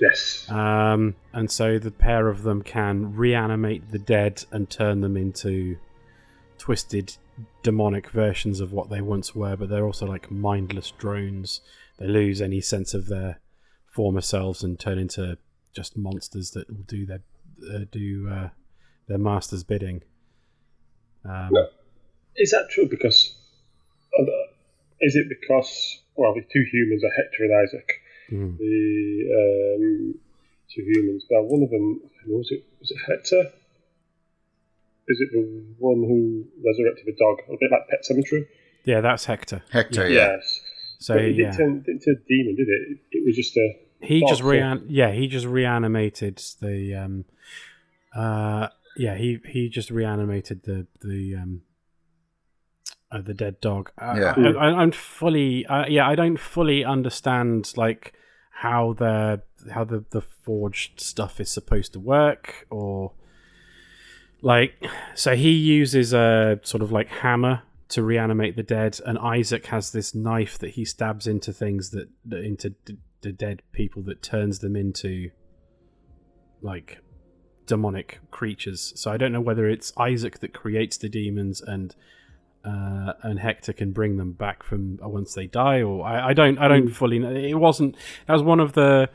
Yes. 0.00 0.50
Um, 0.50 1.14
and 1.34 1.50
so 1.50 1.78
the 1.78 1.90
pair 1.90 2.28
of 2.28 2.42
them 2.42 2.62
can 2.62 3.14
reanimate 3.14 3.90
the 3.90 3.98
dead 3.98 4.44
and 4.50 4.68
turn 4.70 5.02
them 5.02 5.16
into 5.16 5.76
twisted 6.56 7.16
demonic 7.62 8.10
versions 8.10 8.60
of 8.60 8.72
what 8.72 8.88
they 8.88 9.00
once 9.00 9.34
were, 9.34 9.56
but 9.56 9.68
they're 9.68 9.84
also 9.84 10.06
like 10.06 10.30
mindless 10.30 10.90
drones. 10.92 11.60
They 11.98 12.06
lose 12.06 12.40
any 12.40 12.60
sense 12.62 12.94
of 12.94 13.08
their 13.08 13.40
former 13.86 14.22
selves 14.22 14.62
and 14.62 14.78
turn 14.78 14.98
into 14.98 15.36
just 15.74 15.96
monsters 15.96 16.52
that 16.52 16.68
will 16.68 16.84
do 16.86 17.04
their 17.04 17.22
uh, 17.74 17.84
do 17.90 18.28
uh, 18.30 18.48
their 19.06 19.18
master's 19.18 19.64
bidding. 19.64 20.02
Um, 21.24 21.50
No. 21.52 21.68
Is 22.36 22.52
that 22.52 22.70
true? 22.70 22.88
Because 22.88 23.34
is 25.00 25.16
it 25.16 25.28
because 25.28 26.02
well, 26.16 26.34
the 26.34 26.42
two 26.52 26.64
humans 26.70 27.02
are 27.04 27.10
Hector 27.10 27.44
and 27.44 27.68
Isaac, 27.68 27.88
mm. 28.30 28.58
the 28.58 29.26
um, 29.40 30.14
two 30.74 30.82
humans. 30.82 31.24
Now, 31.30 31.42
one 31.42 31.62
of 31.62 31.70
them 31.70 32.00
who 32.26 32.38
was 32.38 32.50
it? 32.50 32.64
Was 32.80 32.90
it 32.90 32.98
Hector? 33.06 33.52
Is 35.08 35.20
it 35.20 35.30
the 35.32 35.64
one 35.78 36.04
who 36.06 36.44
resurrected 36.64 37.06
the 37.06 37.16
dog? 37.18 37.38
A 37.48 37.56
bit 37.58 37.70
like 37.72 37.88
Pet 37.88 38.04
Sematary. 38.08 38.46
Yeah, 38.84 39.00
that's 39.00 39.24
Hector. 39.24 39.62
Hector, 39.70 40.08
yeah. 40.08 40.36
Yes. 40.36 40.60
So 40.98 41.14
but 41.14 41.24
it 41.24 41.36
yeah, 41.36 41.50
didn't, 41.50 41.56
turn, 41.56 41.82
didn't 41.82 42.00
turn 42.02 42.22
demon, 42.28 42.54
did 42.56 42.68
it? 42.68 42.98
It 43.10 43.26
was 43.26 43.34
just 43.34 43.56
a 43.56 43.74
he 44.02 44.24
just 44.26 44.42
rean 44.42 44.84
yeah 44.88 45.10
he 45.10 45.28
just 45.28 45.46
reanimated 45.46 46.40
the 46.60 46.94
um 46.94 47.24
uh 48.14 48.68
yeah 48.96 49.14
he 49.14 49.38
he 49.46 49.68
just 49.68 49.90
reanimated 49.90 50.62
the 50.64 50.86
the 51.02 51.36
um 51.36 51.62
uh, 53.12 53.20
the 53.20 53.34
dead 53.34 53.60
dog. 53.60 53.90
Uh, 54.00 54.14
Yeah. 54.18 54.34
I, 54.36 54.68
I, 54.68 54.80
I'm 54.82 54.92
fully, 54.92 55.66
uh, 55.66 55.86
yeah, 55.88 56.06
I 56.08 56.14
don't 56.14 56.38
fully 56.38 56.84
understand 56.84 57.72
like 57.76 58.12
how 58.52 58.92
the 58.94 59.42
how 59.72 59.84
the 59.84 60.04
the 60.10 60.20
forged 60.20 61.00
stuff 61.00 61.40
is 61.40 61.50
supposed 61.50 61.92
to 61.94 62.00
work, 62.00 62.66
or 62.70 63.12
like, 64.42 64.74
so 65.14 65.34
he 65.36 65.50
uses 65.50 66.12
a 66.12 66.60
sort 66.62 66.82
of 66.82 66.90
like 66.92 67.08
hammer 67.08 67.62
to 67.88 68.02
reanimate 68.02 68.56
the 68.56 68.62
dead, 68.62 69.00
and 69.04 69.18
Isaac 69.18 69.66
has 69.66 69.90
this 69.92 70.14
knife 70.14 70.58
that 70.58 70.70
he 70.70 70.84
stabs 70.84 71.26
into 71.26 71.52
things 71.52 71.90
that 71.90 72.08
that- 72.26 72.44
into 72.44 72.70
d- 72.84 72.98
the 73.22 73.32
dead 73.32 73.62
people 73.72 74.02
that 74.04 74.22
turns 74.22 74.60
them 74.60 74.76
into 74.76 75.30
like 76.62 76.98
demonic 77.66 78.20
creatures. 78.30 78.92
So 78.96 79.10
I 79.10 79.16
don't 79.16 79.32
know 79.32 79.40
whether 79.40 79.68
it's 79.68 79.92
Isaac 79.98 80.38
that 80.40 80.52
creates 80.54 80.96
the 80.98 81.08
demons 81.08 81.60
and 81.60 81.94
uh, 82.64 83.14
and 83.22 83.38
Hector 83.38 83.72
can 83.72 83.92
bring 83.92 84.16
them 84.16 84.32
back 84.32 84.62
from 84.62 84.98
uh, 85.02 85.08
once 85.08 85.34
they 85.34 85.46
die, 85.46 85.82
or 85.82 86.04
I, 86.04 86.28
I 86.28 86.32
don't 86.32 86.58
I 86.58 86.68
don't 86.68 86.88
fully 86.88 87.18
know. 87.18 87.30
It 87.30 87.54
wasn't 87.54 87.96
that 88.26 88.34
was 88.34 88.42
one 88.42 88.60
of 88.60 88.74
the 88.74 89.08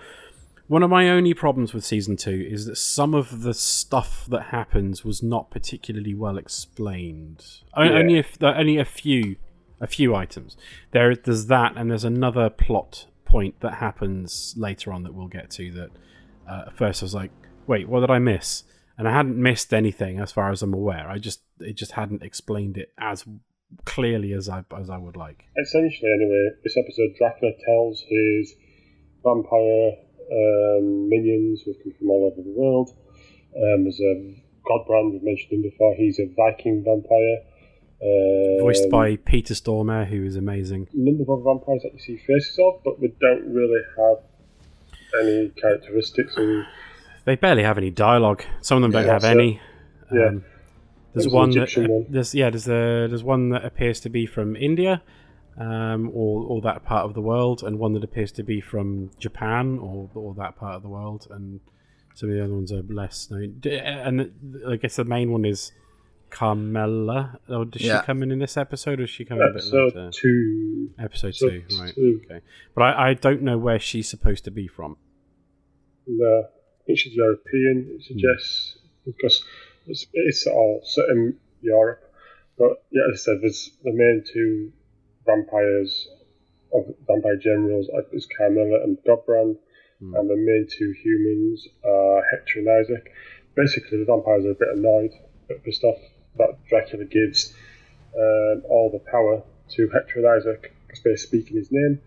one 0.67 0.81
of 0.81 0.89
my 0.89 1.09
only 1.09 1.33
problems 1.33 1.73
with 1.73 1.85
season 1.85 2.17
two 2.17 2.47
is 2.49 2.65
that 2.65 2.77
some 2.77 3.13
of 3.13 3.43
the 3.43 3.53
stuff 3.53 4.25
that 4.29 4.45
happens 4.45 5.05
was 5.05 5.21
not 5.21 5.51
particularly 5.51 6.15
well 6.15 6.37
explained. 6.37 7.45
Yeah. 7.77 7.83
Only 7.83 8.17
if 8.17 8.41
only 8.41 8.77
a 8.77 8.85
few 8.85 9.35
a 9.79 9.87
few 9.87 10.15
items. 10.15 10.57
There 10.91 11.15
there's 11.15 11.45
that, 11.47 11.73
and 11.75 11.91
there's 11.91 12.03
another 12.03 12.49
plot 12.49 13.07
point 13.25 13.59
that 13.59 13.75
happens 13.75 14.55
later 14.57 14.91
on 14.91 15.03
that 15.03 15.13
we'll 15.13 15.27
get 15.27 15.51
to. 15.51 15.71
That 15.71 15.89
uh, 16.49 16.63
at 16.67 16.73
first 16.73 17.03
I 17.03 17.05
was 17.05 17.13
like, 17.13 17.31
wait, 17.67 17.87
what 17.87 17.99
did 17.99 18.09
I 18.09 18.19
miss? 18.19 18.63
And 18.97 19.07
I 19.07 19.11
hadn't 19.11 19.37
missed 19.37 19.73
anything 19.73 20.19
as 20.19 20.31
far 20.31 20.51
as 20.51 20.61
I'm 20.61 20.73
aware. 20.73 21.09
I 21.09 21.17
just 21.17 21.41
it 21.59 21.73
just 21.73 21.91
hadn't 21.93 22.23
explained 22.23 22.77
it 22.77 22.93
as 22.97 23.25
clearly 23.83 24.31
as 24.33 24.47
I 24.47 24.63
as 24.77 24.89
I 24.89 24.97
would 24.97 25.17
like. 25.17 25.45
Essentially, 25.61 26.11
anyway, 26.13 26.49
this 26.63 26.77
episode, 26.77 27.11
Dracula 27.17 27.51
tells 27.65 28.01
his 28.07 28.53
vampire 29.23 29.91
um, 30.31 31.09
minions 31.09 31.61
who 31.65 31.73
come 31.83 31.93
from 31.97 32.09
all 32.09 32.31
over 32.31 32.41
the 32.41 32.53
world. 32.55 32.89
Um, 33.55 33.83
there's 33.83 33.99
a 33.99 34.41
Godbrand, 34.65 35.11
we've 35.11 35.23
mentioned 35.23 35.51
him 35.53 35.61
before. 35.61 35.95
He's 35.95 36.19
a 36.19 36.25
Viking 36.35 36.83
vampire. 36.83 37.37
Um, 38.01 38.61
Voiced 38.61 38.89
by 38.89 39.15
Peter 39.17 39.53
Stormare, 39.53 40.07
who 40.07 40.23
is 40.23 40.35
amazing. 40.35 40.87
a 40.93 40.97
number 40.97 41.23
of 41.23 41.29
other 41.29 41.43
vampires 41.43 41.81
that 41.83 41.93
you 41.93 41.99
see 41.99 42.17
faces 42.17 42.59
of, 42.59 42.81
but 42.83 42.99
we 42.99 43.13
don't 43.21 43.53
really 43.53 43.81
have 43.97 44.17
any 45.21 45.49
characteristics. 45.49 46.35
And 46.35 46.65
They 47.25 47.35
barely 47.35 47.63
have 47.63 47.77
any 47.77 47.89
dialogue. 47.91 48.43
Some 48.61 48.77
of 48.77 48.81
them 48.83 48.91
don't 48.91 49.05
Yeah, 49.05 49.13
have 49.13 49.21
so- 49.23 49.29
any. 49.29 49.59
yeah. 50.13 50.27
Um, 50.27 50.43
there's 51.13 51.23
There's 51.23 51.25
an 51.27 51.31
one 51.31 51.49
that 51.51 51.77
one. 51.77 52.05
there's 52.09 52.35
yeah 52.35 52.49
there's 52.49 52.67
a, 52.67 53.07
there's 53.07 53.23
one 53.23 53.49
that 53.49 53.63
appears 53.63 53.99
to 54.01 54.09
be 54.09 54.25
from 54.25 54.55
India, 54.57 55.01
um, 55.57 56.09
or 56.13 56.43
or 56.43 56.61
that 56.61 56.83
part 56.83 57.05
of 57.05 57.13
the 57.13 57.21
world, 57.21 57.63
and 57.63 57.79
one 57.79 57.93
that 57.93 58.03
appears 58.03 58.31
to 58.33 58.43
be 58.43 58.59
from 58.61 59.11
Japan 59.17 59.79
or 59.79 60.09
or 60.13 60.33
that 60.35 60.57
part 60.57 60.75
of 60.75 60.81
the 60.83 60.89
world, 60.89 61.25
and 61.31 61.61
some 62.15 62.29
of 62.29 62.35
the 62.35 62.43
other 62.43 62.53
ones 62.53 62.71
are 62.71 62.83
less 62.89 63.29
known. 63.31 63.61
And 63.65 64.31
I 64.69 64.75
guess 64.75 64.97
the 64.97 65.05
main 65.05 65.31
one 65.31 65.45
is 65.45 65.71
Carmilla. 66.29 67.39
Or 67.47 67.63
does 67.65 67.81
Yeah. 67.81 68.01
she 68.01 68.05
come 68.05 68.21
in 68.23 68.31
in 68.31 68.39
this 68.39 68.57
episode, 68.57 68.99
or 68.99 69.03
is 69.03 69.09
she 69.09 69.23
coming 69.23 69.43
a 69.43 69.47
bit 69.53 69.61
episode 69.61 69.95
later? 69.95 70.09
two. 70.11 70.89
Episode 70.99 71.35
So 71.35 71.49
two, 71.49 71.63
right? 71.79 71.93
two. 71.95 72.21
Okay, 72.25 72.41
but 72.75 72.81
I, 72.83 73.09
I 73.09 73.13
don't 73.13 73.41
know 73.41 73.57
where 73.57 73.79
she's 73.79 74.09
supposed 74.09 74.43
to 74.45 74.51
be 74.51 74.67
from. 74.67 74.97
No, 76.07 76.47
I 76.85 76.93
think 76.93 76.99
she's 76.99 77.15
European. 77.15 77.97
It 77.97 78.03
suggests 78.03 78.77
because 79.05 79.43
it's, 79.87 80.05
it's 80.13 80.45
all 80.45 80.81
set 80.85 81.05
in 81.09 81.35
Europe. 81.61 82.03
But 82.59 82.83
yeah, 82.91 83.01
as 83.11 83.21
I 83.21 83.23
said, 83.23 83.41
there's 83.41 83.71
the 83.83 83.91
main 83.91 84.23
two 84.31 84.71
vampires 85.25 86.07
of 86.73 86.93
vampire 87.07 87.37
generals 87.37 87.87
is 88.11 88.27
Carmilla 88.37 88.83
and 88.83 88.97
Godbrand, 89.07 89.57
and 89.99 90.29
the 90.29 90.35
main 90.35 90.67
two 90.69 90.93
humans 91.01 91.67
are 91.83 92.23
Hector 92.29 92.59
and 92.59 92.69
Isaac. 92.69 93.11
Basically, 93.55 93.97
the 93.97 94.05
vampires 94.05 94.45
are 94.45 94.51
a 94.51 94.53
bit 94.53 94.67
annoyed 94.75 95.11
at 95.49 95.63
the 95.63 95.71
stuff 95.71 95.95
that 96.37 96.57
Dracula 96.69 97.05
gives 97.05 97.51
um, 98.15 98.61
all 98.69 98.91
the 98.91 98.99
power 99.09 99.41
to 99.71 99.89
Hector 99.89 100.19
and 100.19 100.27
Isaac 100.27 100.75
because 100.85 101.01
they're 101.01 101.17
speaking 101.17 101.57
his 101.57 101.69
name, 101.71 101.99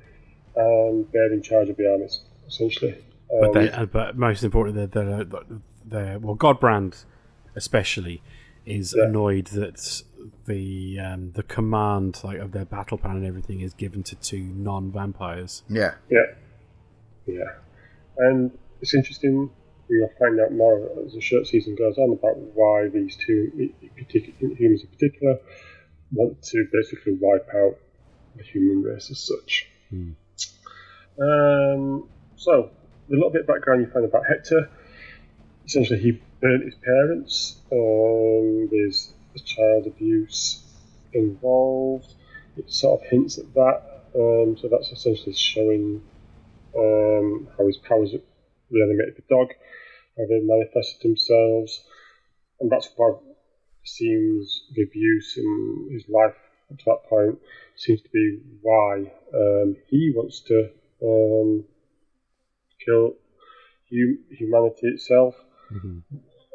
and 0.54 1.06
they're 1.12 1.32
in 1.32 1.42
charge 1.42 1.68
of 1.68 1.76
the 1.76 1.90
armies 1.90 2.20
essentially. 2.46 2.96
But 3.30 3.48
Um, 3.48 3.52
they, 3.54 3.70
uh, 3.70 3.86
but 3.86 4.16
most 4.16 4.42
importantly, 4.44 4.86
they're, 4.86 5.24
they're, 5.24 5.42
they're 5.84 6.18
well, 6.18 6.36
Godbrand 6.36 7.04
especially 7.56 8.22
is 8.66 8.94
Yeah. 8.96 9.04
annoyed 9.04 9.46
that 9.48 10.02
the 10.46 10.98
um, 11.00 11.32
the 11.32 11.42
command 11.42 12.20
like 12.24 12.38
of 12.38 12.52
their 12.52 12.64
battle 12.64 12.98
plan 12.98 13.16
and 13.16 13.26
everything 13.26 13.60
is 13.60 13.72
given 13.74 14.02
to 14.04 14.16
two 14.16 14.42
non-vampires. 14.42 15.62
Yeah. 15.68 15.94
Yeah, 16.10 16.26
yeah, 17.26 17.44
and 18.18 18.50
it's 18.80 18.94
interesting. 18.94 19.50
We'll 19.90 20.10
find 20.18 20.38
out 20.40 20.52
more 20.52 20.90
as 21.06 21.14
the 21.14 21.20
short 21.22 21.46
season 21.46 21.74
goes 21.74 21.96
on 21.96 22.12
about 22.12 22.36
why 22.54 22.88
these 22.88 23.16
two 23.16 23.50
i- 23.58 23.86
i- 23.86 24.02
particular 24.02 24.54
humans 24.54 24.82
in 24.82 24.88
particular 24.88 25.38
want 26.12 26.42
to 26.42 26.66
basically 26.72 27.14
wipe 27.18 27.48
out 27.54 27.76
the 28.36 28.42
human 28.42 28.82
race 28.82 29.10
as 29.10 29.18
such. 29.18 29.66
Hmm. 29.88 30.10
Um, 31.20 32.08
so, 32.36 32.70
a 33.08 33.14
little 33.14 33.30
bit 33.30 33.42
of 33.42 33.46
background 33.46 33.80
you 33.80 33.90
find 33.90 34.04
about 34.04 34.26
Hector. 34.26 34.70
Essentially, 35.66 36.00
he 36.00 36.22
burnt 36.40 36.64
his 36.64 36.74
parents. 36.76 37.60
Um, 37.72 38.68
there's 38.70 39.12
child 39.44 39.86
abuse 39.86 40.62
involved. 41.12 42.14
It 42.56 42.70
sort 42.70 43.00
of 43.00 43.06
hints 43.08 43.38
at 43.38 43.52
that. 43.54 43.82
Um, 44.14 44.56
so 44.60 44.68
that's 44.68 44.90
essentially 44.90 45.34
showing 45.34 46.02
um, 46.76 47.48
how 47.56 47.66
his 47.66 47.76
powers 47.76 48.14
reanimated 48.70 49.16
the 49.16 49.22
dog, 49.28 49.48
how 50.16 50.24
they 50.28 50.40
manifested 50.40 51.02
themselves, 51.02 51.84
and 52.60 52.70
that's 52.70 52.90
why 52.96 53.10
it 53.10 53.36
seems 53.84 54.64
the 54.74 54.82
abuse 54.82 55.36
in 55.36 55.90
his 55.92 56.04
life 56.08 56.34
up 56.70 56.78
to 56.78 56.84
that 56.86 57.08
point 57.08 57.38
seems 57.76 58.02
to 58.02 58.08
be 58.10 58.40
why 58.60 59.10
um, 59.34 59.76
he 59.88 60.12
wants 60.14 60.40
to 60.40 60.68
um, 61.02 61.64
kill 62.88 63.14
hum- 63.90 64.24
humanity 64.30 64.86
itself. 64.88 65.34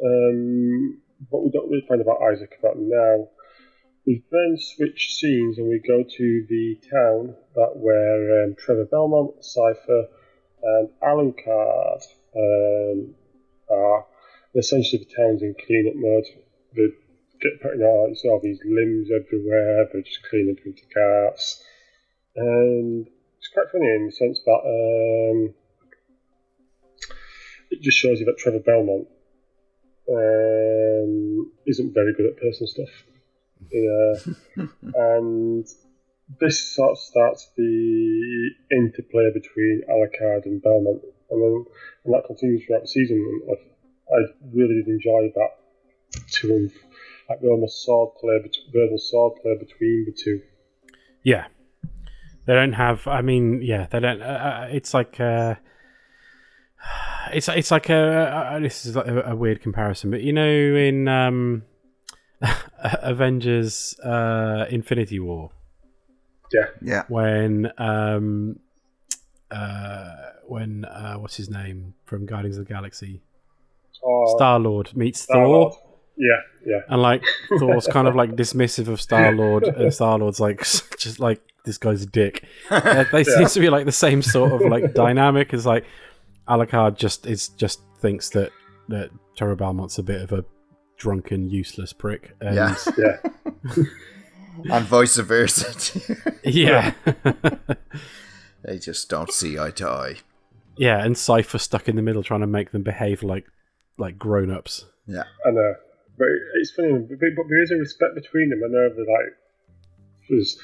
Um, 0.04 1.02
what 1.30 1.44
we 1.44 1.52
don't 1.52 1.70
really 1.70 1.86
find 1.88 2.02
about 2.02 2.22
Isaac 2.22 2.58
about 2.60 2.78
now. 2.78 3.30
We 4.06 4.24
then 4.32 4.58
switch 4.60 5.16
scenes 5.16 5.58
and 5.58 5.70
we 5.70 5.80
go 5.80 6.04
to 6.04 6.46
the 6.50 6.78
town 6.92 7.36
that 7.56 7.72
where 7.76 8.44
um, 8.44 8.56
Trevor 8.58 8.86
Belmont, 8.92 9.36
Sypha, 9.42 10.08
and 10.64 10.90
Alucard 11.02 12.04
um, 12.36 13.16
are. 13.72 14.06
Essentially, 14.56 15.04
the 15.04 15.16
town's 15.16 15.42
in 15.42 15.56
clean-up 15.66 15.96
mode. 15.96 16.26
They 16.76 16.90
get 17.42 17.62
putting 17.62 17.82
out 17.82 18.16
see 18.16 18.30
all 18.30 18.40
these 18.44 18.60
limbs 18.64 19.10
everywhere. 19.10 19.88
They're 19.92 20.04
just 20.04 20.22
cleaning 20.30 20.58
into 20.64 20.84
carts, 20.94 21.64
and 22.36 23.08
it's 23.40 23.48
quite 23.48 23.72
funny 23.72 23.88
in 23.88 24.06
the 24.06 24.12
sense 24.12 24.40
that 24.46 24.62
um, 24.62 25.56
just 27.84 27.98
shows 27.98 28.20
you 28.20 28.26
that 28.26 28.38
Trevor 28.38 28.60
Belmont 28.60 29.08
um, 30.10 31.52
isn't 31.68 31.94
very 31.94 32.14
good 32.14 32.28
at 32.28 32.38
personal 32.38 32.68
stuff. 32.68 32.90
Yeah. 33.72 34.66
and 34.96 35.68
this 36.40 36.76
sort 36.76 36.92
of 36.92 36.98
starts 36.98 37.50
the 37.58 38.50
interplay 38.72 39.32
between 39.34 39.84
Alucard 39.90 40.46
and 40.46 40.62
Belmont, 40.62 41.02
and 41.30 41.42
then 41.42 41.66
and 42.06 42.14
that 42.14 42.26
continues 42.26 42.66
throughout 42.66 42.84
the 42.84 42.88
season. 42.88 43.42
I, 43.50 44.16
I 44.16 44.20
really 44.54 44.76
did 44.76 44.88
enjoy 44.88 45.32
that 45.36 45.50
to 46.32 46.72
like 47.30 47.42
the 47.42 47.48
almost 47.48 47.84
sword 47.84 48.16
play, 48.20 48.40
verbal 48.74 48.98
sword 48.98 49.34
play 49.42 49.58
between 49.58 50.06
the 50.06 50.12
two. 50.12 50.42
Yeah, 51.24 51.48
they 52.46 52.54
don't 52.54 52.74
have. 52.74 53.08
I 53.08 53.22
mean, 53.22 53.62
yeah, 53.62 53.88
they 53.90 54.00
don't. 54.00 54.22
Uh, 54.22 54.26
uh, 54.26 54.68
it's 54.72 54.94
like. 54.94 55.20
Uh, 55.20 55.56
it's 57.32 57.48
it's 57.50 57.72
like 57.72 57.90
a, 57.90 57.96
uh, 58.54 58.60
this 58.60 58.86
is 58.86 58.96
like 58.96 59.08
a, 59.08 59.22
a 59.32 59.36
weird 59.36 59.62
comparison, 59.62 60.12
but 60.12 60.22
you 60.22 60.34
know 60.34 60.48
in 60.50 61.08
um, 61.08 61.64
Avengers 62.84 63.98
uh, 64.04 64.66
Infinity 64.70 65.20
War 65.20 65.52
Yeah, 66.52 66.66
Yeah. 66.82 67.04
when 67.08 67.72
um, 67.78 68.60
uh, 69.52 70.16
when 70.48 70.86
uh, 70.86 71.16
what's 71.16 71.36
his 71.38 71.50
name 71.50 71.94
from 72.06 72.26
Guardians 72.26 72.58
of 72.58 72.68
the 72.68 72.74
Galaxy 72.74 73.22
oh, 74.04 74.34
Star 74.36 74.60
Lord 74.60 74.96
meets 74.96 75.22
Star-Lord. 75.22 75.74
Thor. 75.74 75.82
Yeah, 76.16 76.42
yeah, 76.66 76.80
And 76.90 77.02
like 77.02 77.24
Thor's 77.58 77.88
kind 77.88 78.08
of 78.08 78.16
like 78.16 78.32
dismissive 78.36 78.88
of 78.88 79.02
Star 79.02 79.32
Lord, 79.32 79.64
and 79.64 79.92
Star 79.92 80.20
Lord's 80.20 80.40
like 80.40 80.60
just 81.00 81.20
like 81.20 81.42
this 81.66 81.78
guy's 81.80 82.04
a 82.04 82.06
dick. 82.06 82.44
Uh, 82.70 83.06
they 83.12 83.20
Yeah. 83.20 83.38
seems 83.38 83.54
to 83.54 83.60
be 83.60 83.70
like 83.70 83.86
the 83.86 83.92
same 83.92 84.22
sort 84.22 84.52
of 84.52 84.70
like 84.70 84.94
dynamic 84.94 85.54
as 85.56 85.66
like 85.66 85.86
Alucard 86.48 86.98
just 86.98 87.26
is 87.26 87.50
just 87.50 87.82
thinks 88.00 88.30
that 88.32 88.52
that 88.90 89.10
Trevor 89.36 89.56
Belmont's 89.56 89.98
a 89.98 90.04
bit 90.04 90.22
of 90.22 90.32
a 90.32 90.44
drunken, 90.98 91.50
useless 91.50 91.94
prick. 91.94 92.36
And 92.42 92.56
Yeah. 92.56 92.76
yeah. 92.98 93.84
and 94.72 94.86
vice 94.86 95.18
versa. 95.18 96.00
yeah, 96.44 96.94
they 98.64 98.78
just 98.78 99.10
don't 99.10 99.32
see 99.32 99.58
eye 99.58 99.72
to 99.72 99.88
eye. 99.88 100.16
yeah, 100.78 101.04
and 101.04 101.16
Sypha 101.16 101.60
stuck 101.60 101.90
in 101.90 101.96
the 101.96 102.02
middle 102.02 102.24
trying 102.24 102.42
to 102.42 102.48
make 102.48 102.72
them 102.72 102.84
behave 102.84 103.24
like 103.24 103.46
like 103.98 104.18
grown 104.18 104.52
ups. 104.52 104.86
Yeah. 105.08 105.24
I 105.46 105.52
know, 105.52 105.76
but 106.18 106.28
it's 106.56 106.72
funny. 106.72 106.92
But 107.00 107.20
but 107.20 107.46
there 107.50 107.64
is 107.64 107.72
a 107.72 107.76
respect 107.76 108.16
between 108.16 108.50
them. 108.50 108.62
I 108.64 108.70
know 108.70 108.90
that 108.90 109.08
like 109.12 109.34
there's 110.30 110.58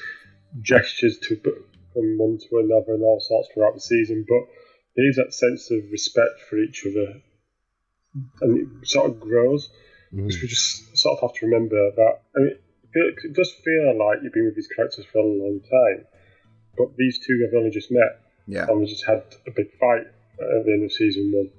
gestures 0.62 1.18
to 1.18 1.36
from 1.36 2.18
one 2.18 2.38
to 2.38 2.58
another 2.58 2.94
and 2.94 3.02
all 3.02 3.20
sorts 3.20 3.48
throughout 3.52 3.74
the 3.74 3.80
season, 3.80 4.24
but 4.28 4.42
there 5.00 5.08
is 5.08 5.16
that 5.16 5.32
sense 5.32 5.70
of 5.70 5.90
respect 5.90 6.40
for 6.48 6.58
each 6.58 6.84
other, 6.86 7.22
and 8.42 8.58
it 8.58 8.88
sort 8.88 9.10
of 9.10 9.20
grows. 9.20 9.70
Mm-hmm. 10.12 10.26
Because 10.26 10.42
we 10.42 10.48
just 10.48 10.98
sort 10.98 11.16
of 11.16 11.22
have 11.30 11.38
to 11.38 11.46
remember 11.46 11.90
that. 11.96 12.14
I 12.36 12.40
mean, 12.40 12.56
it 12.92 13.32
does 13.32 13.52
feel 13.64 13.96
like 13.96 14.18
you've 14.22 14.32
been 14.32 14.44
with 14.46 14.56
these 14.56 14.68
characters 14.68 15.06
for 15.12 15.18
a 15.18 15.22
long 15.24 15.60
time, 15.60 16.04
but 16.76 16.96
these 16.96 17.18
two 17.24 17.46
have 17.46 17.56
only 17.56 17.70
just 17.70 17.90
met 17.92 18.18
Yeah. 18.46 18.66
and 18.68 18.80
we 18.80 18.86
just 18.86 19.06
had 19.06 19.22
a 19.46 19.52
big 19.54 19.70
fight 19.78 20.06
at 20.06 20.64
the 20.66 20.72
end 20.72 20.84
of 20.84 20.92
season 20.92 21.30
one 21.32 21.50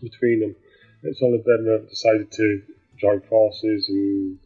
between 0.00 0.40
them. 0.40 0.56
It's 1.02 1.20
only 1.22 1.42
then 1.44 1.66
they've 1.66 1.88
decided 1.90 2.32
to 2.32 2.62
join 2.98 3.20
forces 3.28 3.86
and 3.90 4.38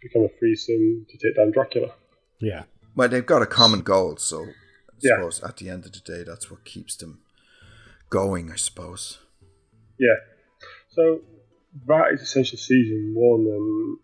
become 0.00 0.22
a 0.22 0.28
threesome 0.38 1.06
to 1.10 1.18
take 1.18 1.36
down 1.36 1.50
Dracula. 1.50 1.92
Yeah, 2.40 2.62
Well, 2.94 3.08
they've 3.08 3.26
got 3.26 3.42
a 3.42 3.46
common 3.46 3.80
goal, 3.80 4.16
so 4.18 4.44
I 4.44 4.52
Yeah. 5.00 5.16
suppose 5.16 5.42
at 5.42 5.56
the 5.56 5.70
end 5.70 5.86
of 5.86 5.92
the 5.92 6.00
day, 6.00 6.24
that's 6.24 6.50
what 6.50 6.64
keeps 6.64 6.96
them 6.96 7.20
going. 8.10 8.50
I 8.50 8.56
suppose. 8.56 9.18
Yeah. 9.98 10.16
So 10.90 11.20
that 11.86 12.12
is 12.12 12.22
essentially 12.22 12.58
season 12.58 13.14
one, 13.16 13.98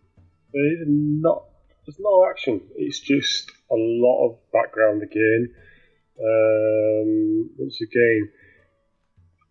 is 0.53 0.85
not 0.87 1.45
there's 1.87 1.99
no 2.01 2.27
action. 2.31 2.61
It's 2.77 3.01
just 3.01 3.51
a 3.71 3.77
lot 3.77 4.29
of 4.29 4.39
background 4.53 5.03
again. 5.03 5.55
Um, 6.19 7.51
once 7.59 7.79
again, 7.83 8.31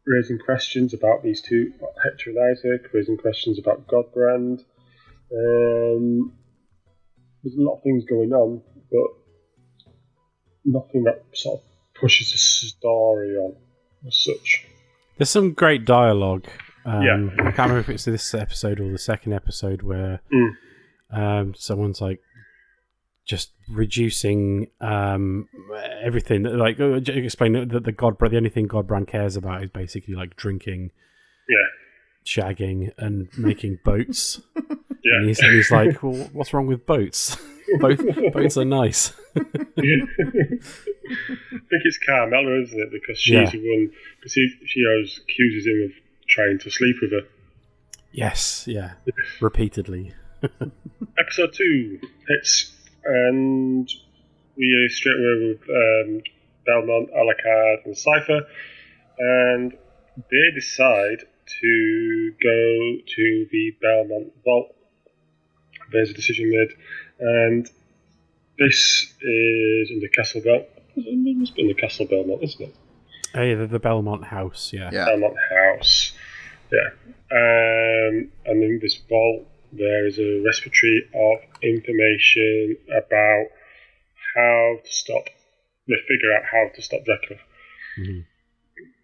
raising 0.06 0.40
questions 0.40 0.94
about 0.94 1.24
these 1.24 1.42
two, 1.42 1.74
Hector 2.04 2.32
and 2.32 2.40
Isaac, 2.40 2.92
raising 2.94 3.18
questions 3.18 3.60
about 3.60 3.88
Godbrand. 3.88 4.60
Um, 5.32 6.34
there's 7.44 7.56
a 7.58 7.62
lot 7.62 7.78
of 7.78 7.84
things 7.84 8.06
going 8.06 8.32
on, 8.32 8.62
but 8.92 9.23
nothing 10.66 11.04
that 11.04 11.24
sort 11.34 11.60
of 11.60 11.66
pushes 12.00 12.32
the 12.32 12.38
story 12.38 13.36
on 13.38 13.56
as 14.08 14.18
such. 14.18 14.66
there's 15.18 15.30
some 15.30 15.54
great 15.54 15.86
dialogue. 15.86 16.46
Um, 16.86 17.02
Yeah. 17.04 17.48
I 17.48 17.52
can't 17.52 17.70
remember 17.70 17.80
if 17.80 17.90
it's 17.90 18.06
this 18.06 18.34
episode 18.34 18.80
or 18.80 18.92
the 18.92 18.98
second 18.98 19.34
episode 19.34 19.82
where 19.84 20.22
Mm. 20.34 20.52
um, 21.12 21.54
someone's 21.56 22.02
like 22.02 22.20
just 23.26 23.52
reducing 23.70 24.68
um, 24.82 25.48
everything. 26.02 26.44
Like 26.44 26.80
uh, 26.80 26.96
explain 27.08 27.54
that 27.70 27.84
the 27.86 27.92
God, 27.94 28.18
the 28.20 28.36
only 28.38 28.50
thing 28.50 28.68
Godbrand 28.68 29.08
cares 29.08 29.38
about 29.38 29.64
is 29.64 29.70
basically 29.70 30.14
like 30.16 30.36
drinking, 30.36 30.92
Yeah. 31.48 31.68
shagging, 32.26 32.92
and 32.98 33.30
making 33.38 33.80
boats. 33.86 34.42
Yeah. 35.06 35.18
And 35.18 35.28
he's, 35.28 35.40
and 35.40 35.52
he's 35.54 35.70
like, 35.70 36.02
well, 36.02 36.14
what's 36.32 36.54
wrong 36.54 36.66
with 36.66 36.86
boats? 36.86 37.36
Both 37.80 38.34
boats 38.34 38.58
are 38.58 38.66
nice. 38.66 39.14
I 39.36 39.42
think 40.62 41.82
it's 41.86 42.00
Carmilla, 42.06 42.62
isn't 42.62 42.80
it? 42.80 42.92
Because 42.92 43.20
she's 43.20 43.34
Yeah. 43.34 43.50
the 43.50 43.58
one. 43.60 43.92
Because 44.20 44.34
he, 44.34 44.50
she 44.66 44.84
always 44.90 45.20
accuses 45.24 45.66
him 45.68 45.82
of 45.86 45.92
trying 46.28 46.60
to 46.60 46.70
sleep 46.72 46.96
with 47.02 47.12
her. 47.12 47.28
yes, 48.12 48.66
yeah, 48.68 48.94
repeatedly. 49.42 50.14
Episode 51.20 51.54
two 51.54 52.00
hits, 52.28 52.72
and 53.06 53.90
we 54.58 54.74
are 54.86 54.90
straight 54.90 55.16
away 55.16 55.48
with 55.48 55.62
um, 55.70 56.22
Belmont, 56.66 57.10
Alucard, 57.12 57.86
and 57.86 57.96
Sypha, 57.96 58.42
and 59.20 59.74
they 60.30 60.52
decide 60.54 61.26
to 61.62 62.34
go 62.42 62.98
to 63.16 63.48
the 63.52 63.72
Belmont 63.82 64.34
Vault. 64.44 64.76
There's 65.92 66.10
a 66.10 66.14
decision 66.14 66.50
made, 66.50 66.70
and 67.24 67.66
this 68.60 69.14
is 69.22 69.90
in 69.92 70.00
the 70.02 70.10
Castle 70.10 70.42
Belt. 70.42 70.68
It 70.96 71.38
must 71.38 71.56
be 71.56 71.64
in 71.64 71.68
the 71.70 71.74
Castle 71.74 72.06
Belmont, 72.06 72.44
isn't 72.44 72.62
it? 72.62 72.76
Hey, 73.34 73.56
the, 73.56 73.66
the 73.66 73.80
Belmont 73.80 74.26
House, 74.26 74.72
yeah. 74.74 74.90
Yeah. 74.94 75.06
Belmont 75.06 75.36
House. 75.50 76.14
Yeah. 76.72 76.90
Um, 77.32 78.30
and 78.46 78.64
in 78.64 78.80
this 78.82 79.00
vault, 79.10 79.48
there 79.72 80.06
is 80.08 80.20
a 80.20 80.44
respiratory 80.46 81.10
of 81.16 81.40
information 81.64 82.78
about 82.92 83.46
how 84.36 84.78
to 84.84 84.92
stop. 84.92 85.26
They 85.88 85.96
figure 86.08 86.32
out 86.38 86.44
how 86.46 86.70
to 86.76 86.82
stop 86.82 87.04
Dracula. 87.06 87.40
Mhm. 88.00 88.26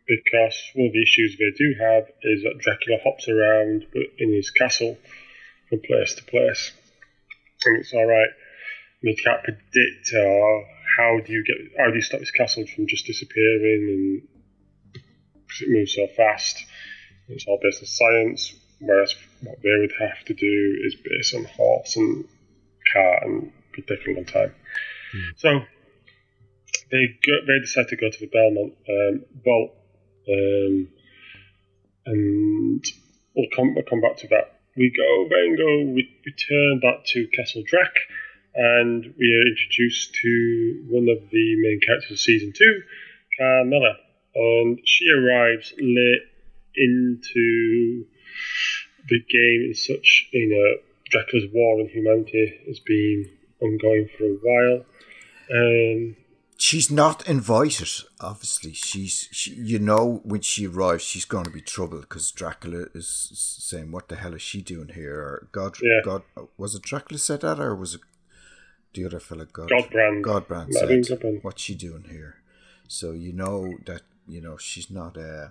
Because 0.08 0.56
one 0.76 0.88
of 0.88 0.94
the 0.94 1.02
issues 1.04 1.38
they 1.38 1.52
do 1.58 1.76
have 1.80 2.10
is 2.24 2.44
that 2.44 2.58
Dracula 2.60 3.00
hops 3.04 3.28
around 3.28 3.86
in 4.18 4.34
his 4.34 4.50
castle 4.52 4.98
from 5.70 5.80
place 5.82 6.14
to 6.16 6.24
place. 6.24 6.72
And 7.66 7.78
it's 7.78 7.94
alright. 7.94 8.30
You 9.02 9.16
can't 9.24 9.44
predict 9.44 10.14
uh, 10.14 10.60
how 10.98 11.20
do 11.26 11.32
you 11.32 11.44
get 11.44 11.56
how 11.78 11.90
do 11.90 11.96
you 11.96 12.02
stop 12.02 12.20
this 12.20 12.32
castle 12.32 12.66
from 12.68 12.88
just 12.88 13.06
disappearing 13.06 13.82
and 13.88 14.40
because 14.94 15.62
it 15.62 15.70
moves 15.70 15.96
so 15.96 16.08
fast. 16.16 16.66
It's 17.28 17.46
all 17.48 17.60
based 17.62 17.82
on 17.82 17.86
science, 17.86 18.54
whereas 18.80 19.16
what 19.42 19.58
they 19.62 19.76
would 19.80 19.94
have 20.00 20.26
to 20.26 20.34
do 20.34 20.78
is 20.86 20.96
based 20.96 21.36
on 21.36 21.46
horse 21.46 21.96
and 21.96 22.26
car 22.92 23.20
and 23.24 23.52
take 23.76 24.08
a 24.08 24.12
long 24.12 24.26
time. 24.26 24.54
So 25.38 25.60
they 26.92 27.06
go, 27.26 27.34
they 27.48 27.60
decide 27.62 27.88
to 27.90 27.96
go 27.96 28.10
to 28.10 28.20
the 28.20 28.28
Belmont 28.28 28.74
um, 28.90 29.26
vault, 29.44 29.72
um, 30.28 30.90
and 32.06 32.84
we'll 33.36 33.48
come 33.56 33.76
we'll 33.76 33.86
come 33.86 34.02
back 34.02 34.18
to 34.18 34.28
that. 34.30 34.59
We 34.80 34.90
go 34.96 35.28
then 35.30 35.58
go 35.58 35.92
we 35.94 36.10
return 36.26 36.80
back 36.80 37.04
to 37.08 37.28
Castle 37.28 37.64
Drac, 37.68 37.92
and 38.56 39.14
we 39.20 39.36
are 39.36 39.52
introduced 39.52 40.14
to 40.14 40.86
one 40.88 41.10
of 41.10 41.30
the 41.30 41.56
main 41.58 41.82
characters 41.86 42.12
of 42.12 42.20
season 42.22 42.54
two, 42.56 42.84
Carmilla, 43.38 43.98
and 44.36 44.80
she 44.86 45.04
arrives 45.12 45.74
late 45.78 46.22
into 46.78 48.06
the 49.10 49.20
game 49.20 49.66
in 49.68 49.74
such. 49.74 50.30
You 50.32 50.48
know, 50.48 50.82
Dracula's 51.10 51.50
war 51.52 51.82
on 51.82 51.90
humanity 51.90 52.54
has 52.66 52.80
been 52.80 53.30
ongoing 53.60 54.08
for 54.18 54.24
a 54.24 54.38
while. 54.42 54.86
Um, 55.52 56.16
She's 56.62 56.92
not 56.92 57.26
invited. 57.26 57.90
Obviously, 58.20 58.74
she's 58.74 59.30
she, 59.32 59.54
you 59.54 59.80
know 59.80 60.20
when 60.26 60.42
she 60.42 60.68
arrives, 60.68 61.04
she's 61.04 61.24
going 61.24 61.46
to 61.46 61.50
be 61.50 61.62
trouble 61.62 62.02
because 62.02 62.32
Dracula 62.32 62.88
is 62.94 63.08
saying, 63.62 63.92
"What 63.92 64.10
the 64.10 64.18
hell 64.18 64.34
is 64.34 64.42
she 64.42 64.62
doing 64.62 64.90
here?" 64.90 65.20
Or 65.22 65.48
God, 65.54 65.78
Yeah. 65.82 66.02
God, 66.04 66.24
was 66.58 66.76
it 66.76 66.82
Dracula 66.82 67.18
said 67.18 67.42
that, 67.42 67.62
or 67.62 67.74
was 67.74 67.96
it 67.96 68.02
the 68.94 69.06
other 69.06 69.22
fella? 69.22 69.46
God, 69.46 69.70
Godbrand. 69.70 70.22
Godbrand 70.22 70.74
said, 70.74 71.40
"What's 71.44 71.62
she 71.62 71.76
doing 71.76 72.04
here?" 72.10 72.36
So 72.90 73.12
you 73.12 73.32
know 73.32 73.78
that 73.86 74.02
you 74.28 74.42
know 74.42 74.58
she's 74.58 74.92
not. 74.92 75.18
Uh, 75.18 75.50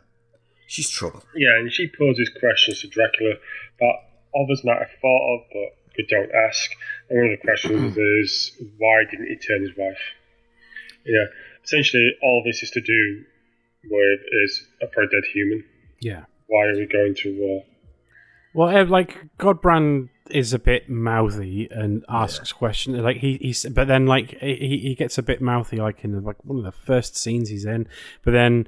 she's 0.67 0.91
trouble. 0.91 1.23
Yeah, 1.35 1.59
and 1.59 1.73
she 1.73 1.91
poses 1.99 2.31
questions 2.39 2.83
to 2.83 2.87
Dracula 2.89 3.37
that 3.81 3.95
others 4.39 4.63
might 4.63 4.79
have 4.79 4.93
thought 5.01 5.35
of, 5.35 5.41
but 5.55 5.71
they 5.97 6.05
don't 6.09 6.31
ask. 6.35 6.71
And 7.09 7.19
one 7.19 7.31
of 7.33 7.39
the 7.39 7.45
questions 7.47 7.97
is, 8.21 8.53
why 8.77 9.05
didn't 9.11 9.29
he 9.29 9.37
turn 9.37 9.63
his 9.63 9.75
wife? 9.75 9.97
Yeah, 11.09 11.25
essentially, 11.65 12.11
all 12.23 12.43
this 12.45 12.63
is 12.63 12.71
to 12.73 12.81
do 12.81 13.25
with 13.91 14.21
is 14.45 14.67
for 14.95 15.03
a 15.03 15.09
dead 15.09 15.23
human. 15.33 15.65
Yeah. 16.01 16.25
Why 16.47 16.67
are 16.67 16.77
we 16.77 16.87
going 16.87 17.15
to 17.17 17.37
war? 17.39 17.65
Well, 18.55 18.69
eh, 18.77 18.83
like 18.83 19.17
Godbrand 19.39 20.09
is 20.31 20.53
a 20.53 20.59
bit 20.59 20.89
mouthy 20.89 21.69
and 21.71 22.05
asks 22.09 22.53
questions. 22.53 22.99
Like 22.99 23.19
he, 23.19 23.39
he's, 23.41 23.65
but 23.67 23.89
then 23.89 24.07
like 24.07 24.39
he, 24.41 24.79
he 24.79 24.95
gets 24.95 25.19
a 25.19 25.23
bit 25.23 25.41
mouthy, 25.41 25.77
like 25.77 26.05
in 26.05 26.23
like 26.25 26.43
one 26.45 26.59
of 26.59 26.65
the 26.65 26.73
first 26.73 27.17
scenes 27.17 27.49
he's 27.49 27.65
in. 27.65 27.87
But 28.25 28.33
then, 28.33 28.67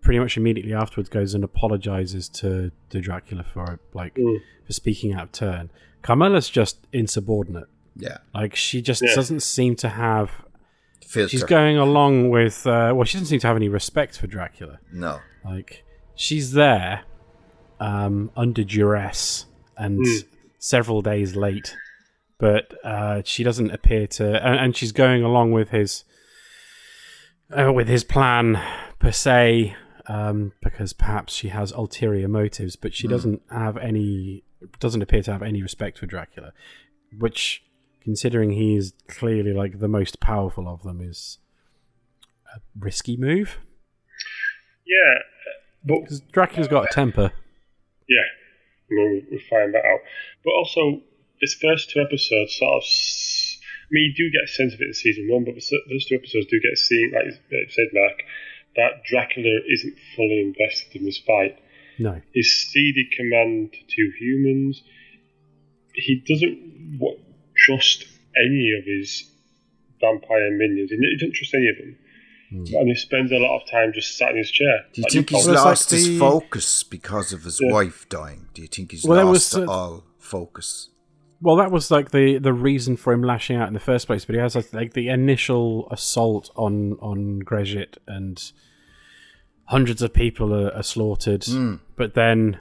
pretty 0.00 0.18
much 0.18 0.36
immediately 0.36 0.74
afterwards, 0.74 1.08
goes 1.08 1.34
and 1.34 1.44
apologizes 1.44 2.28
to 2.30 2.70
to 2.90 3.00
Dracula 3.00 3.44
for 3.44 3.78
like 3.94 4.14
Mm. 4.14 4.38
for 4.66 4.72
speaking 4.72 5.12
out 5.14 5.22
of 5.24 5.32
turn. 5.32 5.70
Carmilla's 6.02 6.48
just 6.48 6.86
insubordinate. 6.92 7.68
Yeah, 7.96 8.18
Like 8.34 8.54
she 8.54 8.80
just 8.80 9.02
Yeah. 9.02 9.14
doesn't 9.14 9.40
seem 9.40 9.74
to 9.76 9.88
have. 9.88 10.30
Filter. 11.08 11.28
She's 11.30 11.44
going 11.44 11.76
along 11.78 12.30
with. 12.30 12.66
Uh, 12.66 12.92
well, 12.94 13.04
she 13.04 13.14
doesn't 13.18 13.26
seem 13.26 13.40
to 13.40 13.46
have 13.46 13.56
any 13.56 13.68
respect 13.68 14.18
for 14.18 14.26
Dracula. 14.26 14.78
no. 14.92 15.20
Like 15.44 15.84
she's 16.14 16.52
there 16.52 17.02
um, 17.80 18.30
under 18.36 18.64
duress 18.64 19.46
and 19.76 19.98
Mm. 20.00 20.24
several 20.58 21.00
days 21.00 21.36
late, 21.36 21.74
but 22.38 22.74
uh, 22.84 23.22
she 23.24 23.42
doesn't 23.44 23.70
appear 23.70 24.06
to, 24.08 24.24
and, 24.46 24.58
and 24.60 24.76
she's 24.76 24.92
going 24.92 25.22
along 25.22 25.52
with 25.52 25.70
his 25.70 26.04
uh, 27.56 27.72
with 27.72 27.88
his 27.88 28.04
plan 28.04 28.60
per 28.98 29.12
se, 29.12 29.74
um, 30.06 30.52
because 30.62 30.92
perhaps 30.92 31.32
she 31.34 31.48
has 31.48 31.72
ulterior 31.72 32.28
motives, 32.28 32.76
but 32.76 32.92
she 32.92 33.08
doesn't 33.08 33.40
have 33.50 33.76
any, 33.78 34.42
doesn't 34.80 35.00
appear 35.02 35.22
to 35.22 35.32
have 35.32 35.42
any 35.42 35.62
respect 35.62 35.98
for 35.98 36.06
Dracula, 36.06 36.52
which. 37.16 37.62
Considering 38.08 38.52
he 38.52 38.74
is 38.74 38.94
clearly 39.06 39.52
like 39.52 39.80
the 39.80 39.88
most 39.88 40.18
powerful 40.18 40.66
of 40.66 40.82
them, 40.82 41.00
is 41.02 41.38
a 42.56 42.60
risky 42.78 43.18
move. 43.18 43.58
Yeah, 44.86 45.14
but 45.84 46.00
Because 46.00 46.20
Dracula's 46.20 46.68
got 46.68 46.84
a 46.88 46.92
temper. 46.92 47.30
yeah, 48.08 48.24
mean, 48.90 49.26
we'll 49.30 49.40
find 49.50 49.74
that 49.74 49.84
out. 49.84 50.00
But 50.42 50.52
also, 50.52 51.02
this 51.42 51.52
first 51.54 51.90
two 51.90 52.00
episodes 52.00 52.56
sort 52.56 52.82
of. 52.82 52.84
I 52.84 53.90
mean, 53.90 54.04
you 54.04 54.14
do 54.16 54.30
get 54.32 54.44
a 54.44 54.48
sense 54.48 54.72
of 54.74 54.80
it 54.80 54.86
in 54.88 54.94
season 54.94 55.28
one, 55.30 55.44
but 55.44 55.54
those 55.54 56.04
two 56.06 56.14
episodes 56.16 56.46
do 56.46 56.60
get 56.60 56.76
seen, 56.78 57.12
like 57.14 57.24
you 57.26 57.66
said, 57.68 57.88
Mark, 57.92 58.22
that 58.76 59.04
Dracula 59.04 59.60
isn't 59.68 59.94
fully 60.16 60.40
invested 60.40 60.96
in 60.96 61.04
this 61.04 61.18
fight. 61.18 61.58
No. 61.98 62.20
His 62.34 62.50
ceded 62.70 63.10
command 63.16 63.72
to 63.72 64.12
humans, 64.18 64.82
he 65.94 66.22
doesn't 66.26 66.98
wa- 67.00 67.16
trust 67.68 68.04
any 68.36 68.72
of 68.78 68.84
his 68.84 69.30
vampire 70.00 70.50
minions. 70.56 70.90
He 70.90 71.16
doesn't 71.16 71.34
trust 71.34 71.54
any 71.54 71.68
of 71.68 71.76
them. 71.78 71.96
And 72.50 72.88
he 72.88 72.94
spends 72.94 73.30
a 73.30 73.36
lot 73.36 73.60
of 73.60 73.70
time 73.70 73.92
just 73.94 74.16
sat 74.16 74.30
in 74.30 74.38
his 74.38 74.50
chair. 74.50 74.80
Do 74.94 75.00
you 75.00 75.02
Like, 75.04 75.12
think 75.12 75.30
he's 75.30 75.46
Well, 75.46 75.54
it's 75.54 75.64
like 75.64 75.70
lost 75.70 75.90
his 75.90 76.18
focus 76.18 76.82
because 76.82 77.32
of 77.34 77.42
his 77.44 77.60
Yeah. 77.60 77.72
wife 77.72 78.08
dying? 78.08 78.46
Do 78.54 78.62
you 78.62 78.68
think 78.68 78.92
he's 78.92 79.04
Well, 79.04 79.26
lost 79.26 79.54
was, 79.54 79.68
uh, 79.68 79.70
all 79.70 80.04
focus? 80.18 80.88
Well, 81.42 81.56
that 81.56 81.70
was 81.70 81.90
like 81.90 82.10
the 82.10 82.38
the 82.38 82.52
reason 82.54 82.96
for 82.96 83.12
him 83.12 83.22
lashing 83.22 83.56
out 83.56 83.68
in 83.68 83.74
the 83.74 83.80
first 83.80 84.06
place. 84.06 84.24
But 84.24 84.34
he 84.34 84.40
has 84.40 84.56
like, 84.56 84.72
like 84.72 84.94
the 84.94 85.08
initial 85.08 85.88
assault 85.90 86.50
on 86.56 86.94
on 87.00 87.42
Gresit, 87.44 87.98
and 88.08 88.42
hundreds 89.66 90.00
of 90.02 90.12
people 90.14 90.52
are, 90.54 90.70
are 90.74 90.82
slaughtered. 90.82 91.44
But 91.96 92.14
then 92.14 92.58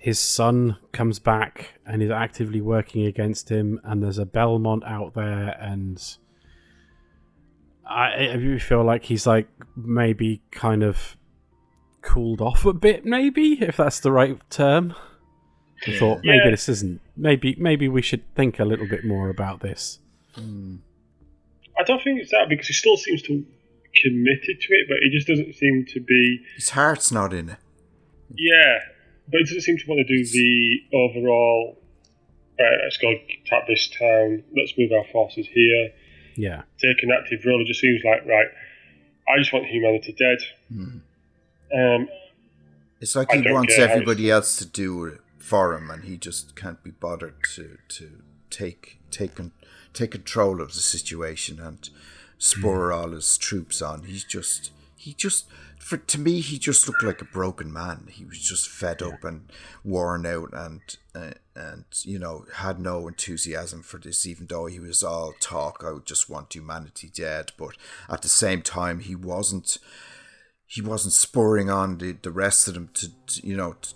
his 0.00 0.18
son 0.18 0.78
comes 0.92 1.18
back 1.18 1.78
and 1.84 2.02
is 2.02 2.10
actively 2.10 2.60
working 2.62 3.04
against 3.04 3.50
him, 3.50 3.78
and 3.84 4.02
there's 4.02 4.16
a 4.18 4.24
Belmont 4.24 4.82
out 4.86 5.12
there, 5.14 5.56
and 5.60 6.02
I, 7.86 8.30
I 8.32 8.58
feel 8.58 8.82
like 8.82 9.04
he's 9.04 9.26
like 9.26 9.48
maybe 9.76 10.40
kind 10.50 10.82
of 10.82 11.16
cooled 12.02 12.40
off 12.40 12.64
a 12.64 12.72
bit, 12.72 13.04
maybe 13.04 13.58
if 13.62 13.76
that's 13.76 14.00
the 14.00 14.10
right 14.12 14.38
term. 14.50 14.94
I 15.86 15.98
thought 15.98 16.20
maybe 16.24 16.40
Yeah. 16.44 16.50
this 16.50 16.68
isn't. 16.68 17.00
Maybe 17.16 17.56
maybe 17.58 17.88
we 17.88 18.02
should 18.02 18.22
think 18.34 18.58
a 18.58 18.64
little 18.64 18.86
bit 18.88 19.04
more 19.04 19.28
about 19.30 19.60
this. 19.60 19.98
Hmm. 20.34 20.76
I 21.78 21.82
don't 21.82 22.02
think 22.02 22.20
it's 22.20 22.30
that 22.32 22.48
because 22.48 22.66
he 22.66 22.74
still 22.74 22.96
seems 22.96 23.22
to 23.22 23.44
committed 23.94 24.60
to 24.60 24.68
it, 24.70 24.86
but 24.88 24.98
he 25.02 25.10
just 25.10 25.26
doesn't 25.26 25.54
seem 25.54 25.84
to 25.88 26.00
be. 26.00 26.40
His 26.56 26.70
heart's 26.70 27.10
not 27.10 27.32
in 27.32 27.48
it. 27.50 27.56
Yeah, 28.34 28.78
but 29.28 29.40
it 29.40 29.44
doesn't 29.44 29.62
seem 29.62 29.78
to 29.78 29.84
want 29.86 30.06
to 30.06 30.16
do 30.16 30.24
the 30.24 30.80
overall. 30.92 31.78
Right, 32.58 32.78
let's 32.84 32.98
go 32.98 33.14
tap 33.46 33.66
this 33.66 33.88
town. 33.88 34.44
Let's 34.54 34.76
move 34.76 34.90
our 34.92 35.04
forces 35.12 35.46
here. 35.46 35.92
Yeah, 36.36 36.62
Take 36.78 37.02
an 37.02 37.10
active 37.10 37.44
role. 37.44 37.60
It 37.60 37.66
just 37.66 37.80
seems 37.80 38.02
like 38.04 38.26
right. 38.26 38.48
I 39.28 39.38
just 39.38 39.52
want 39.52 39.66
humanity 39.66 40.14
dead. 40.18 40.38
Hmm. 40.68 40.98
Um, 41.72 42.08
It's 43.00 43.16
like 43.16 43.32
I 43.32 43.38
he 43.38 43.52
wants 43.52 43.74
care 43.74 43.86
how 43.86 43.94
everybody 43.94 44.30
else 44.30 44.56
to 44.58 44.66
do 44.66 45.04
it 45.04 45.20
for 45.38 45.74
him, 45.74 45.90
and 45.90 46.04
he 46.04 46.16
just 46.16 46.56
can't 46.56 46.82
be 46.82 46.90
bothered 46.90 47.42
to 47.54 47.78
to 47.88 48.22
take 48.50 48.98
take 49.10 49.38
take 49.92 50.10
control 50.10 50.60
of 50.60 50.74
the 50.74 50.80
situation 50.80 51.60
and 51.60 51.88
spur 52.38 52.92
hmm. 52.92 52.98
all 52.98 53.10
his 53.10 53.38
troops 53.38 53.80
on. 53.82 54.04
He's 54.04 54.24
just 54.24 54.70
he 55.00 55.14
just 55.14 55.48
for 55.78 55.96
to 55.96 56.18
me 56.18 56.40
he 56.40 56.58
just 56.58 56.86
looked 56.86 57.02
like 57.02 57.22
a 57.22 57.24
broken 57.24 57.72
man. 57.72 58.08
He 58.10 58.26
was 58.26 58.38
just 58.38 58.68
fed 58.68 59.00
up 59.00 59.24
and 59.24 59.50
worn 59.82 60.26
out, 60.26 60.50
and 60.52 60.82
uh, 61.14 61.32
and 61.56 61.84
you 62.02 62.18
know 62.18 62.44
had 62.56 62.78
no 62.78 63.08
enthusiasm 63.08 63.82
for 63.82 63.96
this. 63.96 64.26
Even 64.26 64.46
though 64.46 64.66
he 64.66 64.78
was 64.78 65.02
all 65.02 65.32
talk, 65.40 65.82
I 65.86 65.92
would 65.92 66.04
just 66.04 66.28
want 66.28 66.54
humanity 66.54 67.10
dead, 67.12 67.52
but 67.56 67.78
at 68.10 68.20
the 68.20 68.28
same 68.28 68.60
time 68.60 69.00
he 69.00 69.14
wasn't 69.16 69.78
he 70.66 70.82
wasn't 70.82 71.14
spurring 71.14 71.70
on 71.70 71.96
the, 71.96 72.12
the 72.12 72.30
rest 72.30 72.68
of 72.68 72.74
them 72.74 72.90
to, 72.92 73.08
to 73.26 73.46
you 73.46 73.56
know 73.56 73.76
to, 73.80 73.94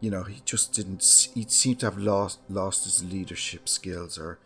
you 0.00 0.12
know 0.12 0.22
he 0.22 0.42
just 0.44 0.72
didn't 0.72 1.28
he 1.34 1.44
seemed 1.48 1.80
to 1.80 1.86
have 1.86 1.98
lost 1.98 2.38
lost 2.48 2.84
his 2.84 3.02
leadership 3.02 3.68
skills 3.68 4.16
or 4.16 4.38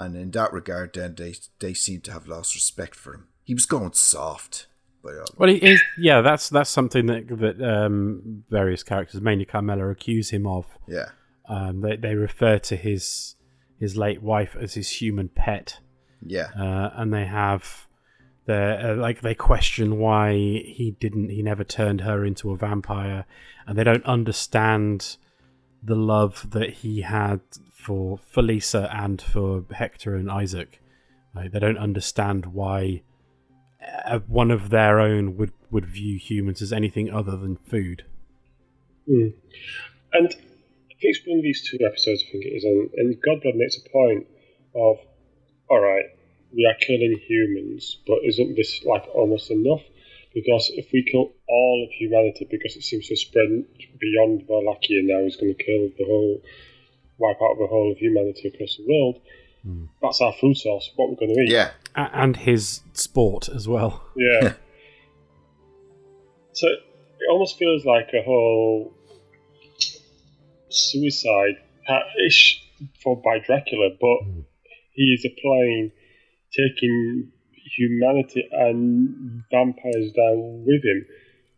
and 0.00 0.16
in 0.16 0.30
that 0.30 0.54
regard 0.54 0.94
then 0.94 1.14
they 1.14 1.34
they 1.60 1.74
seemed 1.74 2.02
to 2.04 2.12
have 2.12 2.26
lost 2.26 2.54
respect 2.54 2.94
for 2.94 3.12
him 3.12 3.28
he 3.44 3.52
was 3.52 3.66
going 3.66 3.92
soft 3.92 4.66
uh, 5.04 5.24
well, 5.36 5.48
he 5.48 5.56
is. 5.56 5.82
Yeah, 5.98 6.20
that's 6.20 6.48
that's 6.48 6.70
something 6.70 7.06
that 7.06 7.28
that 7.28 7.62
um, 7.62 8.44
various 8.50 8.82
characters, 8.82 9.20
mainly 9.20 9.44
Carmilla, 9.44 9.88
accuse 9.88 10.30
him 10.30 10.46
of. 10.46 10.66
yeah 10.88 11.10
Um, 11.48 11.80
they 11.80 11.96
they 11.96 12.14
refer 12.14 12.58
to 12.58 12.76
his 12.76 13.36
his 13.78 13.96
late 13.96 14.22
wife 14.22 14.56
as 14.58 14.74
his 14.74 14.88
human 14.88 15.28
pet, 15.28 15.78
yeah 16.24 16.48
uh, 16.58 16.90
and 16.94 17.12
they 17.12 17.26
have 17.26 17.86
the 18.46 18.92
uh, 18.92 18.96
like 18.96 19.20
they 19.20 19.34
question 19.34 19.98
why 19.98 20.32
he 20.32 20.96
didn't 21.00 21.30
he 21.30 21.42
never 21.42 21.64
turned 21.64 22.02
her 22.02 22.24
into 22.24 22.50
a 22.50 22.56
vampire, 22.56 23.26
and 23.66 23.76
they 23.76 23.84
don't 23.84 24.04
understand 24.06 25.16
the 25.82 25.94
love 25.94 26.50
that 26.50 26.70
he 26.70 27.02
had 27.02 27.40
for 27.72 28.18
for 28.30 28.42
Lisa 28.42 28.90
and 28.92 29.20
for 29.20 29.64
Hector 29.72 30.14
and 30.14 30.30
Isaac. 30.30 30.80
Like, 31.34 31.50
they 31.52 31.58
don't 31.58 31.78
understand 31.78 32.46
why 32.46 33.02
uh, 34.04 34.18
one 34.26 34.50
of 34.50 34.70
their 34.70 35.00
own 35.00 35.36
would 35.36 35.52
would 35.70 35.86
view 35.86 36.18
humans 36.18 36.62
as 36.62 36.72
anything 36.72 37.10
other 37.10 37.36
than 37.36 37.56
food. 37.56 38.04
Hmm. 39.06 39.28
And 40.12 40.26
I 40.26 40.30
think 40.30 41.00
it's 41.00 41.20
one 41.26 41.38
of 41.38 41.42
these 41.42 41.68
two 41.68 41.78
episodes, 41.84 42.22
I 42.28 42.32
think 42.32 42.44
it 42.44 42.54
is, 42.56 42.64
and, 42.64 42.90
and 42.94 43.16
Godblood 43.16 43.56
makes 43.56 43.76
a 43.76 43.88
point 43.90 44.26
of, 44.74 44.98
all 45.68 45.80
right, 45.80 46.04
we 46.54 46.64
are 46.66 46.78
killing 46.80 47.18
humans, 47.26 47.98
but 48.06 48.18
isn't 48.22 48.54
this 48.54 48.84
like 48.84 49.04
almost 49.12 49.50
enough? 49.50 49.82
Because 50.32 50.70
if 50.74 50.86
we 50.92 51.02
kill 51.02 51.32
all 51.48 51.86
of 51.86 51.92
humanity, 51.92 52.46
because 52.50 52.76
it 52.76 52.82
seems 52.82 53.08
to 53.08 53.16
spread 53.16 53.64
beyond 53.98 54.44
Wallachia 54.48 55.02
now, 55.02 55.26
is 55.26 55.36
going 55.36 55.54
to 55.54 55.64
kill 55.64 55.90
the 55.98 56.04
whole, 56.04 56.42
wipe 57.18 57.42
out 57.42 57.56
the 57.58 57.66
whole 57.66 57.92
of 57.92 57.98
humanity 57.98 58.48
across 58.48 58.76
the 58.76 58.86
world. 58.86 59.20
That's 60.02 60.20
our 60.20 60.32
food 60.40 60.56
source. 60.56 60.90
What 60.96 61.08
we're 61.10 61.16
going 61.16 61.34
to 61.34 61.40
eat. 61.42 61.50
yeah 61.50 61.70
A- 61.96 62.10
and 62.12 62.36
his 62.36 62.82
sport 62.92 63.48
as 63.48 63.66
well. 63.66 64.02
Yeah. 64.16 64.54
so 66.52 66.66
it 66.68 67.30
almost 67.30 67.56
feels 67.58 67.84
like 67.84 68.08
a 68.12 68.22
whole 68.22 68.92
suicide 70.68 71.56
ish 72.26 72.62
for 73.02 73.16
by 73.22 73.38
Dracula, 73.38 73.90
but 74.00 74.44
he 74.92 75.02
is 75.14 75.24
applying 75.24 75.92
taking 76.56 77.30
humanity 77.76 78.46
and 78.52 79.42
vampires 79.50 80.12
down 80.12 80.64
with 80.66 80.84
him. 80.84 81.06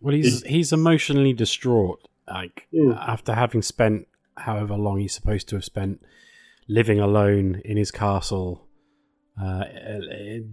Well, 0.00 0.14
he's 0.14 0.42
he's 0.42 0.72
emotionally 0.72 1.32
distraught, 1.32 2.00
like 2.28 2.66
Mm. 2.72 2.96
after 2.98 3.34
having 3.34 3.62
spent 3.62 4.06
however 4.36 4.76
long 4.76 4.98
he's 4.98 5.14
supposed 5.14 5.48
to 5.48 5.56
have 5.56 5.64
spent 5.64 6.00
living 6.68 7.00
alone 7.00 7.60
in 7.64 7.76
his 7.76 7.90
castle, 7.90 8.66
uh, 9.40 9.64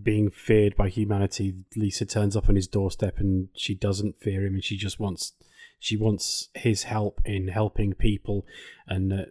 being 0.01 0.29
feared 0.29 0.75
by 0.75 0.89
humanity. 0.89 1.55
Lisa 1.75 2.05
turns 2.05 2.35
up 2.35 2.49
on 2.49 2.55
his 2.55 2.67
doorstep, 2.67 3.17
and 3.17 3.49
she 3.55 3.75
doesn't 3.75 4.19
fear 4.19 4.45
him, 4.45 4.53
and 4.53 4.63
she 4.63 4.77
just 4.77 4.99
wants 4.99 5.33
she 5.79 5.97
wants 5.97 6.49
his 6.53 6.83
help 6.83 7.21
in 7.25 7.49
helping 7.49 7.93
people, 7.93 8.45
and 8.87 9.13
uh, 9.13 9.25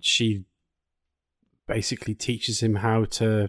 she 0.00 0.44
basically 1.66 2.14
teaches 2.14 2.60
him 2.60 2.76
how 2.76 3.04
to 3.04 3.48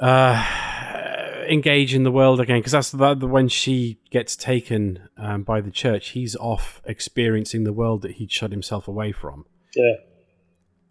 uh, 0.00 1.44
engage 1.48 1.94
in 1.94 2.02
the 2.02 2.10
world 2.10 2.40
again 2.40 2.60
because 2.60 2.72
that's 2.72 2.90
the, 2.90 3.14
the 3.14 3.26
when 3.26 3.48
she 3.48 4.00
gets 4.10 4.36
taken 4.36 5.08
um, 5.16 5.42
by 5.42 5.60
the 5.60 5.70
church 5.70 6.10
he's 6.10 6.36
off 6.36 6.80
experiencing 6.84 7.64
the 7.64 7.72
world 7.72 8.02
that 8.02 8.12
he'd 8.12 8.30
shut 8.30 8.50
himself 8.50 8.88
away 8.88 9.12
from 9.12 9.44
Yeah. 9.74 9.94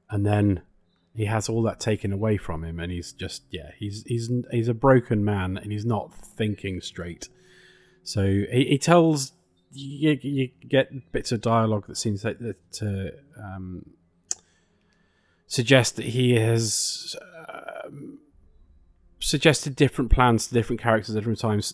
And 0.09 0.25
then 0.25 0.61
he 1.15 1.25
has 1.25 1.49
all 1.49 1.63
that 1.63 1.79
taken 1.79 2.13
away 2.13 2.37
from 2.37 2.63
him 2.63 2.79
and 2.79 2.91
he's 2.91 3.11
just 3.11 3.43
yeah 3.49 3.71
he's 3.77 4.03
he's 4.05 4.31
he's 4.51 4.67
a 4.67 4.73
broken 4.73 5.25
man 5.25 5.57
and 5.57 5.71
he's 5.71 5.85
not 5.85 6.13
thinking 6.13 6.79
straight 6.81 7.29
so 8.03 8.23
he, 8.23 8.65
he 8.69 8.77
tells 8.77 9.33
you, 9.71 10.17
you 10.21 10.49
get 10.67 11.11
bits 11.11 11.31
of 11.31 11.41
dialogue 11.41 11.87
that 11.87 11.97
seems 11.97 12.23
like 12.23 12.39
that 12.39 12.71
to 12.73 13.11
um, 13.37 13.85
suggest 15.47 15.95
that 15.97 16.05
he 16.05 16.35
has 16.35 17.15
um, 17.49 18.19
suggested 19.19 19.75
different 19.75 20.11
plans 20.11 20.47
to 20.47 20.53
different 20.53 20.81
characters 20.81 21.15
at 21.15 21.19
different 21.19 21.39
times. 21.39 21.73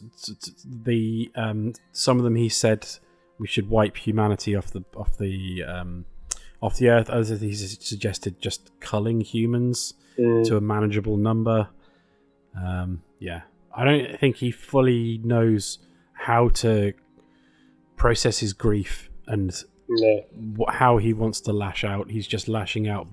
The 0.65 1.31
um, 1.35 1.73
some 1.91 2.17
of 2.17 2.23
them 2.23 2.35
he 2.35 2.49
said 2.49 2.87
we 3.39 3.47
should 3.47 3.69
wipe 3.69 3.97
humanity 3.97 4.55
off 4.55 4.71
the 4.71 4.83
off 4.95 5.17
the 5.17 5.63
um, 5.63 6.05
off 6.63 6.77
the 6.77 6.89
earth. 6.89 7.09
Others 7.09 7.41
he 7.41 7.53
suggested 7.53 8.39
just 8.41 8.71
culling 8.79 9.21
humans 9.21 9.93
Mm. 10.17 10.45
to 10.47 10.57
a 10.57 10.61
manageable 10.61 11.17
number. 11.17 11.69
Um, 12.55 13.01
yeah, 13.19 13.41
I 13.75 13.83
don't 13.83 14.19
think 14.19 14.35
he 14.37 14.51
fully 14.51 15.19
knows 15.23 15.79
how 16.13 16.49
to 16.49 16.93
process 17.95 18.39
his 18.39 18.53
grief 18.53 19.09
and 19.27 19.51
No. 19.89 20.23
wh- 20.59 20.71
how 20.73 20.97
he 20.97 21.13
wants 21.13 21.41
to 21.41 21.53
lash 21.53 21.83
out. 21.83 22.11
He's 22.11 22.27
just 22.27 22.47
lashing 22.47 22.87
out 22.87 23.07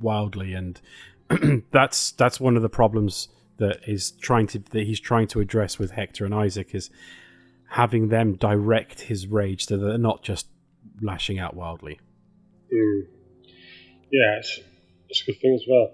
wildly, 0.00 0.54
and 0.54 0.80
that's 1.72 2.12
that's 2.12 2.38
one 2.40 2.56
of 2.56 2.62
the 2.62 2.68
problems 2.68 3.28
that 3.56 3.80
is 3.88 4.12
trying 4.12 4.46
to 4.48 4.58
that 4.70 4.84
he's 4.86 5.00
trying 5.00 5.26
to 5.28 5.40
address 5.40 5.78
with 5.78 5.90
Hector 5.92 6.24
and 6.24 6.34
Isaac 6.34 6.74
is 6.74 6.90
having 7.70 8.08
them 8.08 8.34
direct 8.36 9.00
his 9.02 9.26
rage 9.26 9.66
so 9.66 9.76
that 9.76 9.84
they're 9.86 9.98
not 9.98 10.22
just 10.22 10.46
lashing 11.00 11.38
out 11.40 11.54
wildly. 11.56 11.98
Mm. 12.72 13.06
Yeah, 14.10 14.38
it's, 14.38 14.60
it's 15.08 15.22
a 15.22 15.26
good 15.26 15.40
thing 15.40 15.54
as 15.54 15.64
well. 15.68 15.90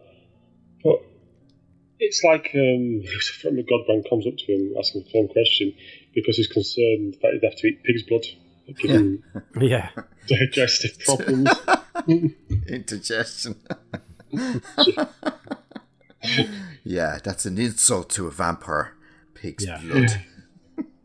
But 0.85 1.03
it's 1.99 2.23
like 2.25 2.51
um, 2.55 3.03
from 3.41 3.57
the 3.57 3.63
Godbrand 3.63 4.09
comes 4.09 4.27
up 4.27 4.37
to 4.37 4.53
him 4.53 4.75
asking 4.79 5.05
the 5.05 5.11
same 5.11 5.29
question 5.29 5.75
because 6.15 6.37
he's 6.37 6.49
concerned 6.49 7.17
that 7.23 7.33
he'd 7.33 7.45
have 7.45 7.57
to 7.57 7.67
eat 7.69 7.83
pig's 7.85 8.03
blood, 8.03 8.25
given 8.79 9.23
Yeah, 9.61 9.91
digestive 10.29 10.99
problems. 11.01 11.49
Indigestion. 12.69 13.57
yeah, 16.85 17.19
that's 17.23 17.47
an 17.47 17.59
insult 17.59 18.11
to 18.11 18.27
a 18.27 18.31
vampire. 18.31 18.95
Pig's 19.35 19.65
Yeah. 19.67 19.81
blood. 19.83 20.11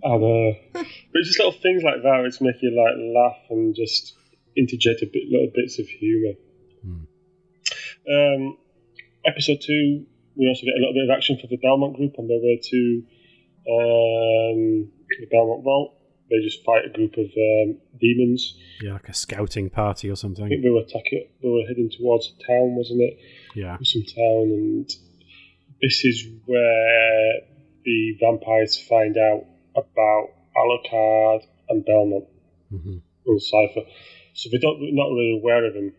And, 0.03 0.23
uh, 0.23 0.53
but 0.73 0.85
it's 1.15 1.27
just 1.29 1.39
little 1.39 1.51
things 1.51 1.83
like 1.83 2.01
that 2.03 2.21
which 2.23 2.39
make 2.39 2.61
you 2.61 2.71
like 2.71 2.95
laugh 2.97 3.37
and 3.49 3.75
just 3.75 4.13
interject 4.57 5.01
a 5.01 5.05
bit, 5.05 5.23
little 5.29 5.51
bits 5.53 5.79
of 5.79 5.87
humour. 5.87 6.33
Um, 8.09 8.57
episode 9.25 9.59
two, 9.61 10.05
we 10.35 10.47
also 10.47 10.65
get 10.65 10.75
a 10.75 10.79
little 10.79 10.93
bit 10.93 11.09
of 11.09 11.15
action 11.15 11.37
for 11.39 11.47
the 11.47 11.57
Belmont 11.57 11.95
group 11.97 12.13
on 12.17 12.27
their 12.27 12.39
way 12.39 12.59
to 12.63 13.03
um, 13.69 14.91
the 15.19 15.27
Belmont 15.29 15.63
Vault. 15.63 15.93
They 16.29 16.41
just 16.41 16.63
fight 16.65 16.85
a 16.85 16.89
group 16.89 17.13
of 17.17 17.25
um, 17.25 17.77
demons. 17.99 18.57
yeah, 18.81 18.93
like 18.93 19.09
a 19.09 19.13
scouting 19.13 19.69
party 19.69 20.09
or 20.09 20.13
I 20.13 20.15
think 20.15 20.37
something. 20.37 20.61
they 20.61 20.69
were 20.69 20.81
attacking. 20.81 21.27
They 21.41 21.47
were 21.49 21.63
heading 21.67 21.89
towards 21.89 22.33
a 22.33 22.47
town, 22.47 22.75
wasn't 22.75 23.01
it? 23.01 23.17
Yeah, 23.55 23.77
Some 23.81 24.03
town, 24.03 24.43
and 24.51 24.89
this 25.81 26.03
is 26.03 26.27
where 26.45 27.33
the 27.85 28.17
vampires 28.19 28.77
find 28.89 29.17
out 29.17 29.45
about 29.75 30.27
Alucard 30.57 31.43
and 31.69 31.85
Belmont 31.85 32.25
hmm 32.69 32.97
and 33.25 33.41
Sypha. 33.41 33.85
So 34.37 34.49
we 34.53 34.59
don't, 34.59 34.77
not 34.93 35.09
really 35.09 35.39
aware 35.41 35.65
of 35.65 35.73
him 35.75 35.93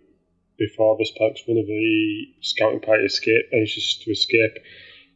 before 0.57 0.97
this. 0.97 1.11
'cause 1.11 1.43
One 1.47 1.59
of 1.59 1.67
the 1.67 2.29
scouting 2.41 2.79
party 2.79 3.05
escape 3.05 3.47
manages 3.51 3.99
to 4.05 4.13
escape. 4.13 4.57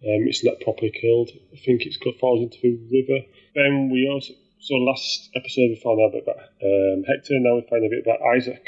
Um, 0.02 0.26
it's 0.26 0.42
not 0.42 0.58
properly 0.60 0.90
killed. 0.90 1.30
I 1.52 1.56
think 1.56 1.86
it's 1.86 1.98
got 1.98 2.18
falls 2.18 2.42
into 2.42 2.58
the 2.60 2.74
river. 2.90 3.24
Then 3.54 3.90
we 3.90 4.08
also 4.08 4.34
so 4.58 4.74
last 4.74 5.30
episode 5.36 5.68
we 5.70 5.76
found 5.76 6.00
out 6.00 6.08
a 6.08 6.12
bit 6.12 6.22
about 6.24 6.38
um, 6.62 7.04
Hector. 7.04 7.38
Now 7.38 7.54
we 7.56 7.62
find 7.70 7.84
a 7.84 7.88
bit 7.88 8.02
about 8.04 8.20
Isaac. 8.22 8.64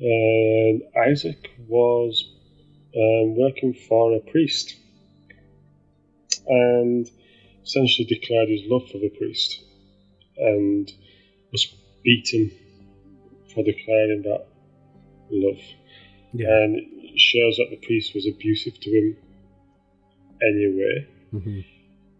And 0.00 0.82
Isaac 0.96 1.48
was 1.68 2.28
um, 2.96 3.36
working 3.36 3.74
for 3.74 4.12
a 4.16 4.20
priest 4.20 4.74
and 6.48 7.08
essentially 7.62 8.06
declared 8.06 8.48
his 8.48 8.62
love 8.66 8.88
for 8.90 8.98
the 8.98 9.08
priest 9.10 9.60
and 10.36 10.92
was 11.52 11.66
beaten 12.02 12.50
for 13.58 13.64
declaring 13.64 14.22
that 14.22 14.46
love. 15.30 15.60
yeah, 16.32 16.46
And 16.48 16.76
it 16.78 17.18
shows 17.18 17.56
that 17.56 17.66
the 17.70 17.84
priest 17.84 18.14
was 18.14 18.26
abusive 18.26 18.78
to 18.80 18.90
him 18.90 19.16
anyway. 20.42 21.06
hmm 21.32 21.60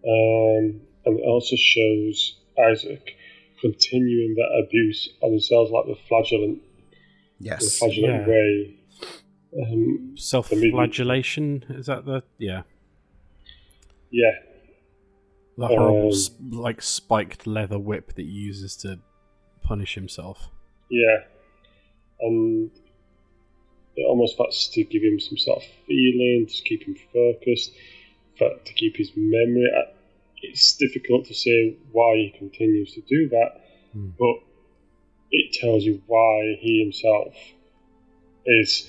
Um, 0.05 0.81
and 1.07 1.19
it 1.21 1.25
also 1.25 1.55
shows 1.57 2.41
Isaac 2.71 3.15
continuing 3.61 4.35
that 4.37 4.65
abuse 4.67 5.09
on 5.23 5.31
himself 5.33 5.71
like 5.71 5.87
the 5.87 5.97
flagellant, 6.09 6.61
the 7.39 7.41
Yes. 7.41 7.79
flagellant 7.79 8.27
Yeah. 8.27 8.29
way. 8.29 8.75
Um, 9.63 10.15
self-flagellation 10.17 11.65
is 11.71 11.87
that 11.87 12.05
the 12.05 12.23
yeah 12.39 12.63
yeah, 14.11 14.33
the 15.57 15.69
horrible 15.69 16.07
Um, 16.07 16.11
s 16.11 16.31
like 16.51 16.83
spiked 16.83 17.47
leather 17.47 17.79
whip 17.79 18.09
that 18.15 18.23
he 18.27 18.31
uses 18.31 18.77
to 18.79 18.99
punish 19.63 19.95
himself. 19.95 20.51
Yeah. 20.91 21.25
And 22.21 22.71
it 23.97 24.07
almost 24.09 24.37
that's 24.39 24.69
to 24.69 24.85
give 24.85 25.03
him 25.03 25.21
some 25.21 25.39
sort 25.39 25.59
of 25.59 25.69
feeling, 25.87 26.47
to 26.49 26.63
keep 26.63 26.85
him 26.85 26.97
focused, 27.13 27.73
but 28.39 28.65
to 28.67 28.73
keep 28.75 28.97
his 28.97 29.11
memory. 29.17 29.69
It's 30.43 30.77
difficult 30.77 31.27
to 31.27 31.35
say 31.35 31.77
why 31.91 32.17
he 32.17 32.35
continues 32.39 32.95
to 32.95 33.01
do 33.03 33.29
that, 33.31 33.61
Hmm. 33.93 34.11
but 34.19 34.37
it 35.31 35.53
tells 35.55 35.85
you 35.85 36.03
why 36.07 36.57
he 36.61 36.81
himself 36.81 37.35
is 38.47 38.89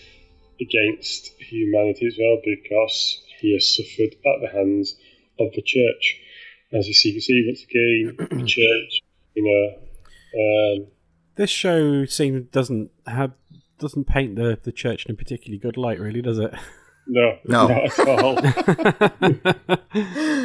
against 0.62 1.34
humanity 1.40 2.06
as 2.08 2.18
well, 2.20 2.40
because 2.44 3.24
he 3.40 3.54
has 3.54 3.76
suffered 3.76 4.16
at 4.26 4.42
the 4.42 4.50
hands 4.52 4.96
of 5.40 5.52
the 5.54 5.62
church. 5.62 6.20
As 6.72 6.88
you 6.88 6.94
see, 6.94 7.12
you 7.12 7.22
see 7.22 7.46
once 7.48 7.64
again, 7.64 8.16
the 8.30 8.46
church, 8.58 9.02
you 9.36 9.44
know, 9.44 9.80
um, 10.40 10.88
This 11.40 11.50
show 11.50 12.04
seems 12.04 12.48
doesn't 12.52 12.92
have 13.08 13.32
doesn't 13.78 14.08
paint 14.08 14.36
the 14.36 14.60
the 14.62 14.74
church 14.74 15.06
in 15.06 15.14
a 15.14 15.16
particularly 15.16 15.58
good 15.58 15.78
light, 15.78 15.98
really, 15.98 16.22
does 16.22 16.38
it? 16.38 16.54
no, 17.08 17.38
No. 17.46 17.68
not 17.70 17.98
at 17.98 18.10
all. 18.20 18.36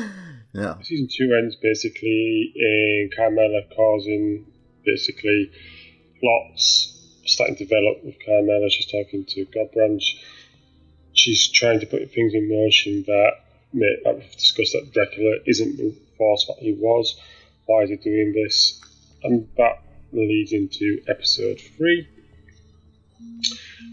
Yeah. 0.55 0.81
Season 0.83 1.09
two 1.11 1.35
ends 1.37 1.57
basically 1.57 2.53
in 2.55 3.11
Carmilla 3.17 3.63
causing 3.75 4.47
basically 4.87 5.51
plots 6.21 6.93
starting 7.25 7.57
to 7.57 7.65
develop 7.65 8.05
with 8.05 8.15
Carmilla. 8.25 8.71
She's 8.71 8.87
talking 8.87 9.25
to 9.31 9.47
Godbrand. 9.47 10.01
She's 11.13 11.51
trying 11.51 11.81
to 11.81 11.87
put 11.87 12.09
things 12.13 12.35
in 12.35 12.49
motion 12.49 13.03
that, 13.09 13.33
that 14.05 14.15
we've 14.17 14.31
discussed 14.31 14.75
that 14.75 14.93
Dracula 14.93 15.39
isn't 15.45 15.77
the 15.77 15.93
force 16.17 16.47
that 16.47 16.59
he 16.61 16.73
was. 16.73 17.17
Why 17.67 17.83
is 17.83 17.91
he 17.91 17.97
doing 17.97 18.33
this? 18.33 18.81
And 19.25 19.49
that 19.57 19.83
leads 20.23 20.53
into 20.53 21.01
episode 21.09 21.61
three, 21.77 22.09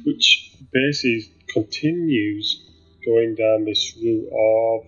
which 0.05 0.55
basically 0.71 1.33
continues 1.49 2.67
going 3.05 3.35
down 3.35 3.65
this 3.65 3.97
route 4.01 4.29
of 4.31 4.85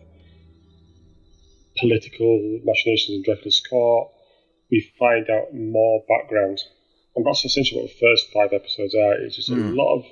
political 1.77 2.59
machinations 2.63 3.17
in 3.17 3.23
Dracula's 3.23 3.61
court. 3.69 4.11
We 4.71 4.91
find 4.97 5.29
out 5.29 5.53
more 5.53 6.03
background. 6.07 6.59
And 7.15 7.25
that's 7.25 7.45
essentially 7.45 7.81
what 7.81 7.91
the 7.91 7.97
first 7.99 8.33
five 8.33 8.53
episodes 8.53 8.95
are. 8.95 9.13
It's 9.13 9.35
just 9.35 9.49
a 9.49 9.55
lot 9.55 9.97
of 9.97 10.05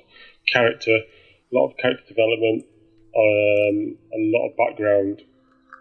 character, 0.52 0.96
a 0.96 1.52
lot 1.52 1.70
of 1.70 1.78
character 1.78 2.04
development, 2.08 2.66
um, 3.16 3.98
a 4.14 4.22
lot 4.30 4.50
of 4.50 4.58
background, 4.58 5.22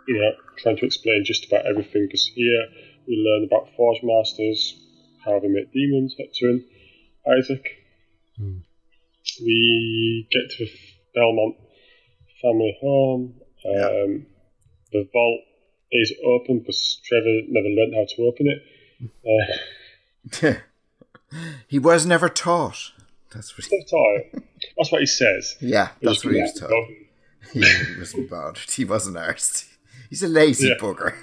you 0.09 0.15
know, 0.19 0.33
trying 0.57 0.77
to 0.79 0.87
explain 0.87 1.25
just 1.25 1.45
about 1.47 1.67
everything. 1.67 2.07
Because 2.07 2.27
here 2.27 2.69
we 3.07 3.17
learn 3.17 3.45
about 3.45 3.69
Forge 3.77 4.01
Masters, 4.03 4.80
how 5.25 5.39
they 5.41 5.49
make 5.49 5.73
demons, 5.73 6.15
Hector 6.19 6.49
and 6.49 6.65
Isaac. 7.39 7.65
Hmm. 8.37 8.59
We 9.43 10.27
get 10.31 10.51
to 10.57 10.65
the 10.65 10.71
Belmont 11.15 11.57
family 12.43 12.77
home. 12.81 13.35
Um, 13.67 14.27
The 14.93 15.09
vault 15.13 15.41
is 15.93 16.13
open 16.25 16.61
because 16.61 17.01
Trevor 17.05 17.41
never 17.49 17.69
learned 17.69 17.95
how 17.95 18.07
to 18.09 18.23
open 18.23 18.47
it. 18.49 18.63
Uh, 20.43 20.55
he 21.69 21.79
was 21.79 22.07
never 22.07 22.29
taught. 22.29 22.93
That's 23.33 23.57
what 23.57 23.67
he, 23.67 23.77
right. 23.93 24.43
That's 24.77 24.91
what 24.91 25.01
he 25.01 25.07
says. 25.07 25.57
yeah, 25.61 25.91
that's 26.03 26.25
what 26.25 26.35
he 26.35 26.41
was 26.43 26.55
taught. 26.55 26.71
He 27.53 27.61
wasn't 27.99 28.29
bothered. 28.31 28.59
He 28.71 28.85
wasn't 28.85 29.17
arsed. 29.17 29.65
He's 30.11 30.23
a 30.23 30.29
lazy 30.29 30.69
Yeah. 30.69 30.75
bugger. 30.79 31.15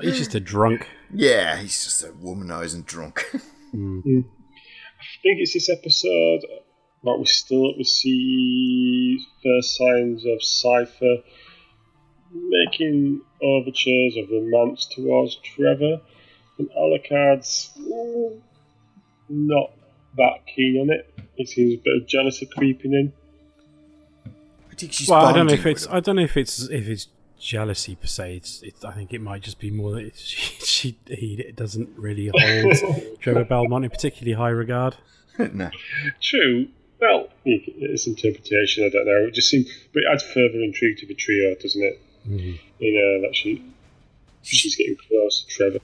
He's 0.00 0.18
just 0.18 0.34
a 0.34 0.40
drunk. 0.40 0.88
yeah, 1.12 1.56
he's 1.56 1.84
just 1.84 2.04
a 2.04 2.08
womanizing 2.08 2.84
drunk. 2.86 3.28
I 3.34 5.04
think 5.22 5.40
it's 5.40 5.54
this 5.54 5.68
episode 5.68 6.40
that 7.04 7.16
we 7.18 7.26
still 7.26 7.76
we 7.76 7.84
see 7.84 9.18
first 9.42 9.76
signs 9.76 10.24
of 10.24 10.40
Sypha 10.40 11.22
making 12.32 13.20
overtures 13.42 14.16
of 14.16 14.30
romance 14.30 14.86
towards 14.86 15.36
Trevor, 15.36 16.00
and 16.58 16.68
Alucard's 16.70 17.70
mm, 17.78 18.40
not 19.28 19.70
that 20.16 20.46
keen 20.46 20.78
on 20.80 20.90
it. 20.90 21.12
He 21.36 21.46
seems 21.46 21.74
a 21.74 21.76
bit 21.76 22.02
of 22.02 22.08
jealousy 22.08 22.46
creeping 22.46 22.92
in. 22.92 23.12
I 24.70 24.74
think 24.74 24.92
she's 24.92 25.08
Well, 25.08 25.24
I 25.26 25.32
don't 25.32 25.46
know 25.46 25.54
if 25.54 25.66
it's 25.66 25.86
him. 25.86 25.92
I 25.92 26.00
don't 26.00 26.16
know 26.16 26.22
if 26.22 26.36
it's 26.36 26.62
if 26.68 26.88
it's 26.88 27.08
jealousy 27.38 27.94
per 27.94 28.06
se. 28.06 28.36
It's, 28.36 28.62
it's 28.62 28.84
I 28.84 28.92
think 28.92 29.12
it 29.12 29.20
might 29.20 29.42
just 29.42 29.58
be 29.58 29.70
more 29.70 29.92
that 29.92 30.04
it's, 30.04 30.20
she, 30.24 30.64
she 30.64 30.98
he 31.06 31.52
doesn't 31.54 31.90
really 31.96 32.30
hold 32.34 33.18
Trevor 33.20 33.44
Belmont 33.44 33.84
in 33.84 33.90
particularly 33.90 34.34
high 34.34 34.50
regard. 34.50 34.96
no. 35.38 35.70
True. 36.20 36.68
Well, 37.00 37.28
it's 37.44 38.08
interpretation. 38.08 38.84
I 38.84 38.88
don't 38.88 39.06
know. 39.06 39.28
It 39.28 39.34
just 39.34 39.48
seems, 39.48 39.70
but 39.92 40.02
it 40.02 40.06
adds 40.10 40.24
further 40.24 40.58
intrigue 40.60 40.98
to 40.98 41.06
the 41.06 41.14
trio, 41.14 41.54
doesn't 41.54 41.82
it? 41.82 42.00
Mm-hmm. 42.28 42.56
You 42.80 43.20
know 43.20 43.26
that 43.26 43.36
she 43.36 43.64
she's 44.42 44.74
getting 44.74 44.96
close 45.08 45.44
to 45.44 45.48
Trevor. 45.48 45.78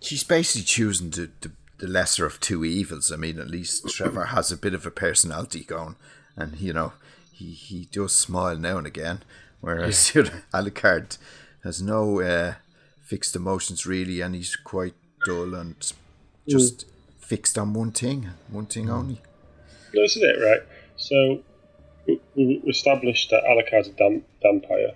She's 0.00 0.24
basically 0.24 0.64
choosing 0.64 1.10
the, 1.10 1.30
the, 1.40 1.52
the 1.78 1.86
lesser 1.86 2.26
of 2.26 2.40
two 2.40 2.64
evils. 2.64 3.10
I 3.10 3.16
mean, 3.16 3.38
at 3.38 3.48
least 3.48 3.88
Trevor 3.88 4.26
has 4.26 4.52
a 4.52 4.56
bit 4.56 4.74
of 4.74 4.86
a 4.86 4.90
personality 4.90 5.64
going, 5.64 5.96
and 6.36 6.58
you 6.58 6.72
know 6.72 6.92
he 7.32 7.52
he 7.52 7.88
does 7.90 8.12
smile 8.12 8.56
now 8.56 8.78
and 8.78 8.86
again, 8.86 9.22
whereas 9.60 10.14
you 10.14 10.24
know, 10.24 10.30
Alucard 10.52 11.18
has 11.64 11.82
no 11.82 12.20
uh, 12.20 12.54
fixed 13.00 13.36
emotions 13.36 13.86
really, 13.86 14.20
and 14.20 14.34
he's 14.34 14.56
quite 14.56 14.94
dull 15.26 15.54
and 15.54 15.74
hmm. 15.74 16.50
just 16.50 16.86
fixed 17.18 17.58
on 17.58 17.72
one 17.74 17.92
thing, 17.92 18.30
one 18.50 18.66
thing 18.66 18.86
hmm. 18.86 18.92
only. 18.92 19.20
No, 19.94 20.02
this 20.02 20.16
is 20.16 20.22
it, 20.22 20.40
right? 20.42 20.62
So 20.96 21.42
we, 22.06 22.20
we 22.36 22.62
established 22.68 23.30
that 23.30 23.42
Alucard's 23.44 23.88
a 23.88 23.92
dam- 23.92 24.24
vampire, 24.42 24.92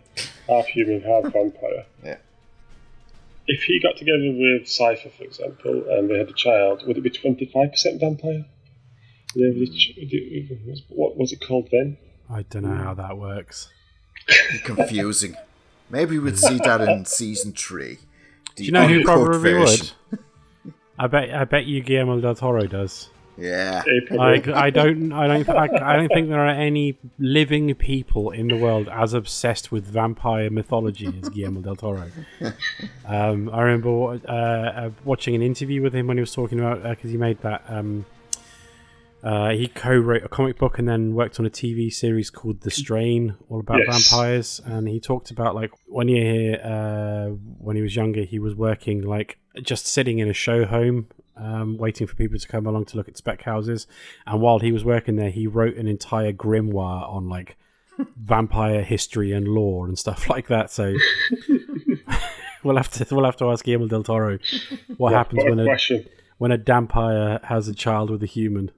half 0.49 0.67
human, 0.67 1.01
half 1.03 1.25
vampire. 1.33 1.87
Yeah. 2.03 2.17
If 3.47 3.63
he 3.65 3.81
got 3.81 3.97
together 3.97 4.33
with 4.33 4.67
Sypha, 4.67 5.13
for 5.13 5.25
example, 5.25 5.85
and 5.91 6.09
they 6.09 6.19
had 6.19 6.29
a 6.29 6.35
child, 6.35 6.87
would 6.87 6.97
it 6.97 7.03
be 7.03 7.11
twenty 7.11 7.45
five 7.47 7.73
percent 7.73 8.01
vampire? 8.01 8.47
Yeah, 9.35 9.49
would 9.49 9.69
it 9.69 9.75
ch- 9.75 9.93
would 9.99 10.13
it- 10.13 10.83
what 10.89 11.17
was 11.17 11.33
it 11.33 11.45
called 11.47 11.69
then? 11.71 11.99
I 12.31 12.43
don't 12.43 12.63
know 12.63 12.75
how 12.75 12.95
hmm. 12.95 13.03
that 13.03 13.19
works. 13.19 13.69
Confusing. 14.65 15.37
Maybe 15.91 16.19
we'd 16.19 16.39
see 16.39 16.59
that 16.59 16.81
in 16.81 17.05
season 17.05 17.53
three. 17.53 17.99
Do 18.57 18.65
you 18.65 18.73
know 18.73 18.87
who 18.87 19.05
probably 19.05 19.39
version. 19.39 19.89
would? 20.11 20.21
I 20.99 21.07
bet. 21.09 21.35
I 21.35 21.45
bet 21.45 21.67
you 21.67 21.83
Guillermo 21.83 22.21
del 22.21 22.35
Toro 22.35 22.67
does. 22.67 23.09
Yeah. 23.37 23.83
Like 24.11 24.47
I 24.49 24.71
don't. 24.71 25.13
I 25.13 25.27
don't. 25.27 25.49
I, 25.49 25.65
I 25.65 25.97
don't 25.97 26.09
think 26.09 26.29
there 26.29 26.41
are 26.41 26.49
any 26.49 26.97
living 27.19 27.75
people 27.75 28.31
in 28.31 28.47
the 28.49 28.57
world 28.57 28.89
as 28.89 29.13
obsessed 29.13 29.73
with 29.73 29.85
vampire 29.85 30.51
mythology 30.51 31.13
as 31.21 31.29
Guillermo 31.29 31.61
del 31.61 31.77
Toro. 31.77 32.11
Um, 33.07 33.51
I 33.53 33.61
remember 33.61 34.19
uh, 34.27 34.33
uh, 34.33 34.91
watching 35.05 35.35
an 35.35 35.43
interview 35.43 35.83
with 35.83 35.95
him 35.95 36.07
when 36.07 36.17
he 36.17 36.23
was 36.23 36.33
talking 36.33 36.59
about 36.59 36.83
because 36.83 37.11
he 37.11 37.19
made 37.19 37.39
that. 37.43 37.63
Um, 37.69 38.07
uh, 39.25 39.51
he 39.51 39.67
co-wrote 39.67 40.23
a 40.23 40.29
comic 40.29 40.59
book 40.59 40.79
and 40.79 40.87
then 40.87 41.15
worked 41.15 41.41
on 41.41 41.47
a 41.47 41.51
TV 41.51 41.91
series 41.93 42.29
called 42.31 42.61
The 42.61 42.71
Strain, 42.71 43.35
all 43.49 43.59
about 43.61 43.81
Yes. 43.87 44.11
vampires. 44.11 44.61
And 44.65 44.87
he 44.87 45.01
talked 45.01 45.31
about 45.31 45.55
like 45.55 45.71
one 45.87 46.09
year 46.09 46.61
uh, 46.63 47.29
when 47.59 47.75
he 47.77 47.83
was 47.83 47.97
younger, 47.97 48.23
he 48.23 48.39
was 48.39 48.55
working 48.55 49.01
like 49.03 49.39
just 49.63 49.87
sitting 49.87 50.19
in 50.19 50.29
a 50.29 50.35
show 50.35 50.67
home, 50.67 51.07
um, 51.37 51.79
waiting 51.79 52.07
for 52.07 52.15
people 52.15 52.39
to 52.39 52.47
come 52.47 52.67
along 52.67 52.85
to 52.87 52.97
look 52.99 53.09
at 53.09 53.17
spec 53.17 53.43
houses. 53.43 53.87
And 54.27 54.41
while 54.43 54.59
he 54.59 54.71
was 54.73 54.85
working 54.85 55.17
there, 55.17 55.31
he 55.31 55.47
wrote 55.47 55.77
an 55.77 55.89
entire 55.89 56.33
grimoire 56.33 57.09
on 57.11 57.29
like 57.29 57.57
vampire 58.17 58.83
history 58.83 59.33
and 59.33 59.49
lore 59.49 59.87
and 59.87 59.99
stuff 59.99 60.29
like 60.35 60.49
that. 60.49 60.71
So 60.71 60.95
we'll 62.63 62.77
have 62.77 62.91
to 62.93 63.07
we'll 63.15 63.25
have 63.25 63.37
to 63.39 63.51
ask 63.51 63.65
Guillermo 63.65 63.89
del 63.89 64.03
Toro 64.03 64.39
what 64.97 65.13
happens 65.13 65.39
What 65.39 65.47
a 65.47 65.51
when 65.51 65.59
a 65.61 65.65
question. 65.65 66.07
when 66.39 66.53
a 66.53 66.57
vampire 66.59 67.41
has 67.45 67.69
a 67.69 67.75
child 67.75 68.11
with 68.11 68.23
a 68.23 68.27
human. 68.27 68.71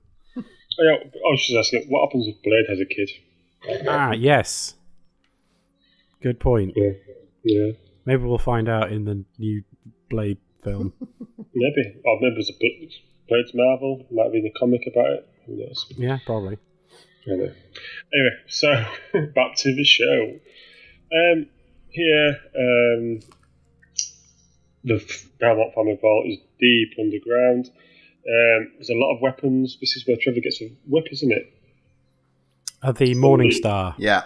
Oh, 0.78 0.84
yeah, 0.84 0.96
I 1.04 1.30
was 1.30 1.46
just 1.46 1.56
asking, 1.56 1.88
what 1.88 2.06
happens 2.06 2.26
if 2.26 2.42
Blade 2.42 2.66
has 2.68 2.80
a 2.80 2.84
kid? 2.84 3.10
Ah, 3.88 4.12
yes. 4.12 4.74
Good 6.22 6.38
point. 6.40 6.74
Yeah, 6.76 6.90
yeah, 7.44 7.72
Maybe 8.04 8.22
we'll 8.24 8.38
find 8.38 8.68
out 8.68 8.92
in 8.92 9.04
the 9.04 9.24
new 9.38 9.62
Blade 10.10 10.38
film. 10.62 10.92
maybe. 11.54 11.96
Or 12.04 12.20
maybe 12.20 12.34
there's 12.34 12.50
a 12.50 12.52
book. 12.52 12.90
Blade's 13.28 13.52
Marvel. 13.54 14.06
Might 14.10 14.32
be 14.32 14.38
in 14.38 14.46
a 14.46 14.58
comic 14.58 14.82
about 14.86 15.10
it. 15.10 15.28
Who 15.46 15.56
knows? 15.56 15.86
yeah, 15.96 16.18
probably. 16.24 16.58
I 17.26 17.30
know. 17.30 17.52
Anyway, 18.12 18.36
so 18.48 18.68
back 19.34 19.56
to 19.56 19.74
the 19.74 19.84
show. 19.84 20.38
Um, 21.12 21.46
here, 21.90 22.28
um, 22.56 23.20
the 24.84 25.02
Belmont 25.40 25.74
family 25.74 25.98
vault 26.00 26.26
is 26.26 26.38
deep 26.60 26.92
underground. 26.98 27.70
Um, 28.28 28.72
there's 28.74 28.90
a 28.90 28.94
lot 28.94 29.14
of 29.14 29.22
weapons. 29.22 29.78
This 29.80 29.96
is 29.96 30.06
where 30.06 30.16
Trevor 30.20 30.40
gets 30.40 30.60
a 30.60 30.68
whip, 30.86 31.06
isn't 31.12 31.32
it? 31.32 31.52
Uh, 32.82 32.92
the 32.92 33.14
Morning 33.14 33.52
Star. 33.52 33.94
Yeah. 33.98 34.24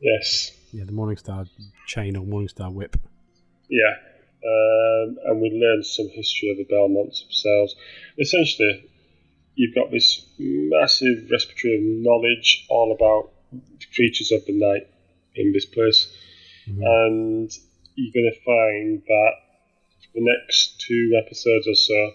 Yes. 0.00 0.52
Yeah, 0.72 0.84
the 0.84 0.92
Morning 0.92 1.16
Star 1.16 1.44
chain 1.86 2.16
or 2.16 2.24
Morning 2.24 2.48
Star 2.48 2.70
whip. 2.70 2.96
Yeah. 3.68 3.94
Um, 4.44 5.18
and 5.26 5.40
we 5.40 5.50
learn 5.50 5.84
some 5.84 6.08
history 6.08 6.50
of 6.50 6.56
the 6.56 6.64
Belmonts 6.64 7.22
themselves. 7.22 7.76
Essentially, 8.18 8.88
you've 9.54 9.74
got 9.74 9.90
this 9.90 10.26
massive 10.38 11.30
repertoire 11.30 11.74
of 11.74 11.80
knowledge 11.82 12.66
all 12.70 12.92
about 12.92 13.30
the 13.52 13.86
creatures 13.94 14.32
of 14.32 14.44
the 14.46 14.58
night 14.58 14.88
in 15.34 15.52
this 15.52 15.66
place. 15.66 16.08
And 16.66 17.50
you're 17.94 18.12
going 18.12 18.32
to 18.32 18.40
find 18.44 19.02
that 19.06 19.32
the 20.14 20.20
next 20.20 20.80
two 20.80 21.20
episodes 21.24 21.66
or 21.66 21.74
so, 21.74 22.10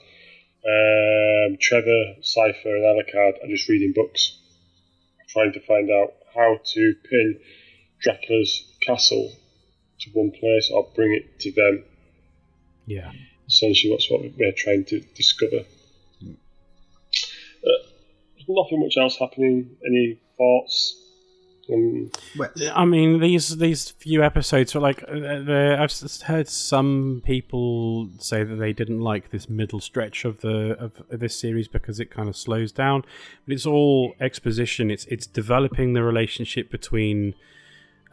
um, 0.67 1.57
Trevor, 1.61 2.15
Sypha, 2.21 2.65
and 2.65 2.83
Alucard 2.83 3.43
are 3.43 3.47
just 3.47 3.69
reading 3.69 3.93
books, 3.95 4.37
trying 5.29 5.53
to 5.53 5.59
find 5.61 5.89
out 5.89 6.13
how 6.35 6.59
to 6.63 6.95
pin 7.09 7.39
Dracula's 8.01 8.63
castle 8.81 9.31
to 9.99 10.09
one 10.11 10.31
place 10.31 10.69
or 10.71 10.87
bring 10.95 11.13
it 11.13 11.39
to 11.39 11.51
them. 11.51 11.83
Yeah. 12.85 13.11
Essentially, 13.47 13.93
that's 13.93 14.11
what 14.11 14.21
we're 14.37 14.51
trying 14.51 14.83
to 14.85 14.99
discover. 15.15 15.63
Uh, 17.65 17.83
nothing 18.47 18.81
much 18.81 18.97
else 18.97 19.17
happening. 19.17 19.77
Any 19.85 20.19
thoughts? 20.37 21.06
Um, 21.73 22.09
Well, 22.37 22.49
I 22.73 22.85
mean, 22.85 23.19
these 23.19 23.57
these 23.57 23.89
few 23.89 24.23
episodes 24.23 24.75
are 24.75 24.79
like 24.79 25.03
uh, 25.03 25.75
I've 25.81 25.91
s- 25.91 26.21
heard 26.21 26.47
some 26.47 27.21
people 27.25 28.09
say 28.19 28.43
that 28.43 28.55
they 28.55 28.73
didn't 28.73 29.01
like 29.01 29.29
this 29.31 29.49
middle 29.49 29.79
stretch 29.79 30.23
of 30.25 30.39
the 30.39 30.77
of 30.79 30.91
this 31.09 31.37
series 31.37 31.67
because 31.67 31.99
it 31.99 32.09
kind 32.09 32.29
of 32.29 32.35
slows 32.37 32.71
down. 32.71 33.01
But 33.45 33.53
it's 33.55 33.65
all 33.65 34.13
exposition. 34.19 34.89
It's 34.91 35.05
it's 35.05 35.27
developing 35.27 35.93
the 35.93 36.03
relationship 36.03 36.71
between 36.71 37.33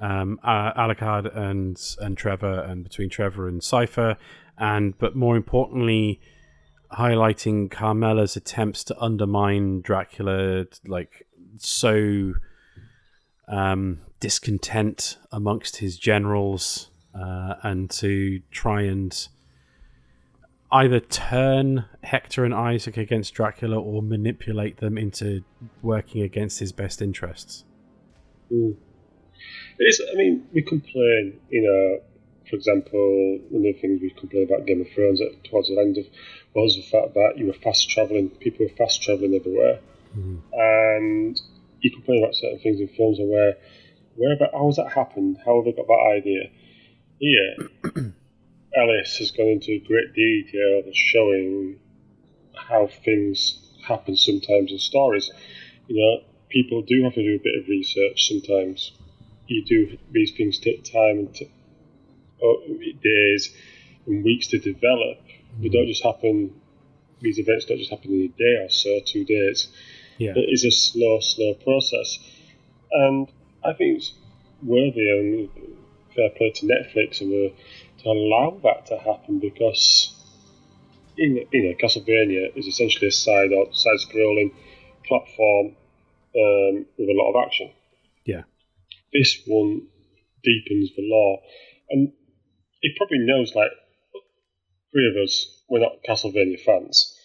um, 0.01 0.40
uh, 0.43 0.73
Alucard 0.75 1.35
and 1.37 1.81
and 2.01 2.17
Trevor, 2.19 2.61
and 2.61 2.83
between 2.83 3.09
Trevor 3.09 3.47
and 3.49 3.61
Sypha, 3.61 4.17
and 4.59 4.99
but 4.99 5.14
more 5.14 5.37
importantly, 5.37 6.21
highlighting 6.93 7.71
Carmilla's 7.71 8.37
attempts 8.37 8.85
to 8.85 9.01
undermine 9.01 9.81
Dracula, 9.81 10.67
like 10.87 11.27
so 11.59 12.35
um, 13.49 14.01
discontent 14.21 15.19
amongst 15.33 15.77
his 15.77 15.99
generals, 15.99 16.91
uh, 17.15 17.55
and 17.63 17.91
to 17.91 18.41
try 18.51 18.83
and 18.83 19.29
either 20.73 20.99
turn 20.99 21.85
Hector 22.03 22.45
and 22.45 22.53
Isaac 22.53 22.97
against 22.97 23.35
Dracula 23.35 23.81
or 23.81 24.03
manipulate 24.03 24.79
them 24.79 24.99
into 24.99 25.45
working 25.83 26.23
against 26.23 26.59
his 26.59 26.73
best 26.73 27.01
interests. 27.01 27.65
mm. 28.53 28.77
It's, 29.79 30.01
I 30.13 30.17
mean, 30.17 30.47
we 30.53 30.63
complain, 30.63 31.41
you 31.51 31.63
know, 31.63 32.03
for 32.49 32.57
example, 32.57 33.39
one 33.51 33.67
of 33.67 33.75
the 33.75 33.81
things 33.81 34.01
we 34.01 34.11
complain 34.11 34.45
about 34.45 34.67
Game 34.67 34.81
of 34.81 34.89
Thrones 34.95 35.21
at, 35.21 35.45
towards 35.45 35.69
the 35.69 35.79
end 35.79 35.99
of 35.99 36.07
was 36.55 36.77
the 36.77 36.83
fact 36.83 37.15
that 37.15 37.35
you 37.37 37.47
were 37.47 37.53
fast 37.53 37.91
travelling, 37.91 38.31
people 38.31 38.67
were 38.67 38.75
fast 38.77 39.03
travelling 39.03 39.35
everywhere. 39.35 39.81
And 40.53 41.41
you 41.85 41.90
complain 41.90 42.23
about 42.23 42.35
certain 42.35 42.59
things 42.61 42.81
in 42.81 42.88
films 42.88 43.18
and 43.18 43.29
where, 43.29 43.55
where 44.16 44.35
about, 44.35 44.53
how 44.53 44.66
has 44.66 44.77
that 44.77 44.92
happened? 44.92 45.38
How 45.44 45.57
have 45.57 45.64
they 45.66 45.73
got 45.73 45.87
that 45.87 46.16
idea? 46.16 46.51
Here, 47.18 47.57
Ellis 48.77 49.18
has 49.18 49.31
gone 49.31 49.49
into 49.49 49.79
great 49.87 50.14
detail 50.14 50.83
of 50.87 50.94
showing 50.94 51.79
how 52.57 52.88
things 53.05 53.61
happen 53.87 54.16
sometimes 54.16 54.73
in 54.73 54.79
stories. 54.79 55.31
You 55.87 55.97
know, 55.97 56.25
people 56.49 56.83
do 56.83 57.03
have 57.05 57.14
to 57.14 57.23
do 57.23 57.37
a 57.37 57.42
bit 57.42 57.61
of 57.61 57.68
research 57.68 58.29
sometimes. 58.29 58.92
You 59.47 59.64
do 59.64 59.99
these 60.11 60.33
things 60.37 60.59
take 60.59 60.85
time 60.85 61.18
and 61.18 61.35
t- 61.35 61.53
oh, 62.42 62.62
days 63.03 63.55
and 64.07 64.25
weeks 64.25 64.47
to 64.49 64.59
develop. 64.59 65.18
They 65.61 65.68
don't 65.68 65.83
mm-hmm. 65.83 65.90
just 65.90 66.03
happen. 66.03 66.61
These 67.20 67.38
events 67.38 67.66
don't 67.66 67.79
just 67.79 67.90
happen 67.90 68.11
in 68.11 68.33
a 68.35 68.38
day 68.38 68.64
or 68.64 68.70
so, 68.70 69.01
two 69.05 69.25
days. 69.25 69.68
Yeah. 70.18 70.33
It 70.37 70.48
is 70.53 70.64
a 70.64 70.70
slow, 70.70 71.20
slow 71.20 71.55
process, 71.55 72.18
and 72.92 73.29
I 73.64 73.72
think 73.72 73.98
it's 73.98 74.12
worthy 74.62 75.10
and 75.10 75.48
fair 76.15 76.31
play 76.31 76.50
to 76.50 76.67
Netflix 76.67 77.21
and 77.21 77.50
uh, 77.50 77.54
to 78.02 78.08
allow 78.08 78.60
that 78.62 78.87
to 78.87 78.98
happen 78.98 79.40
because 79.40 80.15
in 81.17 81.46
you 81.52 81.62
know 81.65 81.75
Castlevania 81.83 82.56
is 82.56 82.67
essentially 82.67 83.08
a 83.08 83.12
side 83.12 83.52
or 83.52 83.73
side 83.73 83.98
scrolling 83.98 84.52
platform 85.06 85.77
um, 86.37 86.87
with 86.98 87.08
a 87.08 87.15
lot 87.15 87.31
of 87.31 87.46
action. 87.46 87.71
Yeah. 88.25 88.42
This 89.12 89.42
one 89.46 89.87
deepens 90.42 90.90
the 90.96 91.02
lore, 91.02 91.40
and 91.90 92.12
it 92.83 92.96
probably 92.96 93.19
knows 93.19 93.54
like 93.54 93.71
three 94.92 95.08
of 95.08 95.23
us 95.23 95.62
we're 95.69 95.81
not 95.81 96.02
Castlevania 96.08 96.60
fans. 96.60 97.19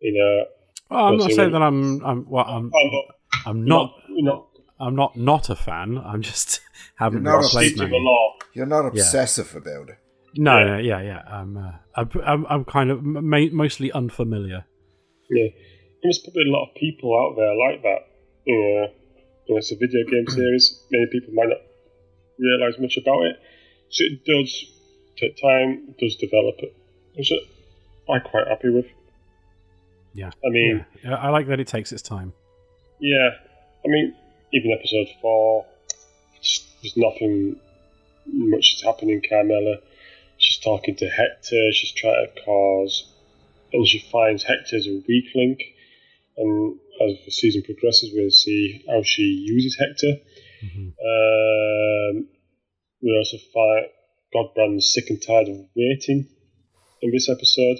You 0.00 0.14
know, 0.14 0.44
Well, 0.90 1.04
I'm 1.06 1.16
not 1.18 1.30
saying 1.32 1.52
that 1.52 1.62
I'm 1.62 2.04
I'm 2.04 2.28
well, 2.28 2.44
I'm 2.44 2.70
I'm 2.74 2.90
not, 2.90 3.04
I'm 3.46 3.64
not 3.64 3.92
we're 4.08 4.22
not 4.24 4.46
I'm 4.80 4.94
not 4.96 5.16
not 5.16 5.50
a 5.50 5.56
fan. 5.56 5.98
I'm 5.98 6.22
just 6.22 6.60
haven't 6.96 7.22
You're 7.24 7.32
not 7.32 7.44
a 7.44 7.48
played 7.48 7.70
deep 7.70 7.78
many. 7.78 7.90
the 7.90 7.96
law. 7.98 8.32
you're 8.54 8.66
not 8.66 8.86
obsessive 8.86 9.54
about 9.54 9.90
it. 9.90 9.98
No, 10.36 10.58
Yeah. 10.58 10.64
no, 10.66 10.78
yeah, 10.78 11.00
yeah. 11.02 11.22
I'm, 11.28 11.56
uh, 11.56 11.72
I'm, 11.96 12.08
I'm, 12.24 12.46
I'm 12.46 12.64
kind 12.64 12.90
of 12.92 13.02
ma- 13.02 13.50
mostly 13.52 13.90
unfamiliar. 13.90 14.64
Yeah, 15.28 15.48
there's 16.02 16.18
probably 16.18 16.44
a 16.48 16.52
lot 16.52 16.68
of 16.68 16.74
people 16.76 17.10
out 17.18 17.34
there 17.36 17.54
like 17.56 17.82
that. 17.82 17.98
You 18.46 18.54
know, 18.56 18.88
You 19.46 19.54
know, 19.54 19.58
it's 19.58 19.72
a 19.72 19.74
video 19.76 20.04
game 20.08 20.26
series. 20.28 20.84
Many 20.92 21.06
people 21.10 21.34
might 21.34 21.48
not 21.48 21.58
realise 22.38 22.78
much 22.78 22.96
about 22.96 23.22
it. 23.26 23.36
So 23.90 24.04
it 24.04 24.24
does 24.24 24.64
take 25.18 25.34
time, 25.42 25.88
it 25.90 25.98
does 25.98 26.14
develop 26.16 26.54
it. 26.58 26.76
Which 27.16 27.32
I'm 28.08 28.20
quite 28.22 28.46
happy 28.46 28.70
with. 28.70 28.86
Yeah. 30.12 30.30
I 30.44 30.48
mean, 30.50 30.84
Yeah, 31.04 31.14
I 31.16 31.28
like 31.30 31.46
that 31.48 31.60
it 31.60 31.68
takes 31.68 31.92
its 31.92 32.02
time. 32.02 32.32
yeah. 33.00 33.30
I 33.84 33.88
mean, 33.88 34.14
even 34.52 34.72
episode 34.72 35.06
four, 35.22 35.64
there's 36.82 36.96
nothing 36.96 37.56
much 38.26 38.74
is 38.74 38.82
happening. 38.82 39.22
Carmilla, 39.26 39.76
she's 40.36 40.58
talking 40.58 40.96
to 40.96 41.06
Hector. 41.08 41.72
She's 41.72 41.92
trying 41.92 42.26
to 42.26 42.42
cause, 42.42 43.10
and 43.72 43.86
she 43.86 44.00
finds 44.12 44.42
Hector 44.42 44.76
as 44.76 44.86
a 44.86 45.02
weak 45.08 45.26
link. 45.34 45.62
And 46.36 46.78
as 47.02 47.16
the 47.24 47.30
season 47.30 47.62
progresses, 47.62 48.10
we'll 48.12 48.30
see 48.30 48.84
how 48.88 49.02
she 49.02 49.22
uses 49.22 49.78
Hector. 49.78 50.20
Mhm. 50.62 50.92
Um, 51.00 52.28
we 53.02 53.16
also 53.16 53.38
find 53.54 53.86
Godbrand's 54.34 54.92
sick 54.92 55.08
and 55.08 55.22
tired 55.22 55.48
of 55.48 55.56
waiting 55.74 56.28
in 57.02 57.10
this 57.12 57.28
episode, 57.30 57.78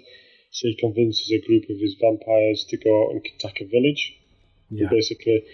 so 0.51 0.67
he 0.69 0.75
convinces 0.75 1.31
a 1.31 1.41
group 1.47 1.65
of 1.71 1.79
his 1.79 1.95
vampires 2.01 2.65
to 2.69 2.77
go 2.77 3.05
out 3.07 3.13
and 3.13 3.27
attack 3.39 3.61
a 3.61 3.65
village 3.67 4.15
Yeah. 4.71 4.83
and 4.83 4.91
basically 4.91 5.45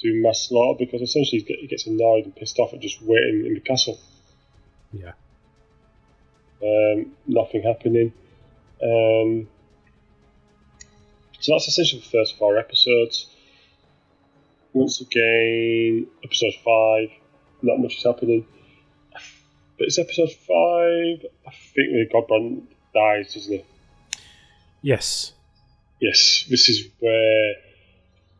do 0.00 0.20
mass 0.22 0.48
slaughter 0.48 0.84
because 0.84 1.00
essentially 1.02 1.42
he 1.46 1.66
gets 1.66 1.86
annoyed 1.86 2.24
and 2.24 2.34
pissed 2.36 2.58
off 2.58 2.72
at 2.74 2.80
just 2.80 3.00
waiting 3.02 3.46
in 3.46 3.54
the 3.54 3.60
castle. 3.60 3.98
Yeah. 4.92 5.12
Um, 6.62 7.12
nothing 7.26 7.62
happening. 7.62 8.12
Um, 8.82 9.48
so 11.40 11.52
that's 11.52 11.68
essentially 11.68 12.00
the 12.02 12.08
first 12.08 12.36
four 12.36 12.56
episodes. 12.58 13.26
Once 14.72 15.00
again, 15.00 16.06
episode 16.24 16.54
five, 16.64 17.10
not 17.62 17.78
much 17.78 17.96
is 17.96 18.04
happening. 18.04 18.46
But 19.78 19.86
it's 19.88 19.98
episode 19.98 20.30
five. 20.32 21.26
I 21.46 21.50
think 21.74 21.88
the 21.90 22.08
Godbrand 22.12 22.62
dies, 22.94 23.34
doesn't 23.34 23.52
he? 23.52 23.64
Yes. 24.82 25.32
Yes, 26.00 26.44
this 26.50 26.68
is 26.68 26.88
where, 26.98 27.54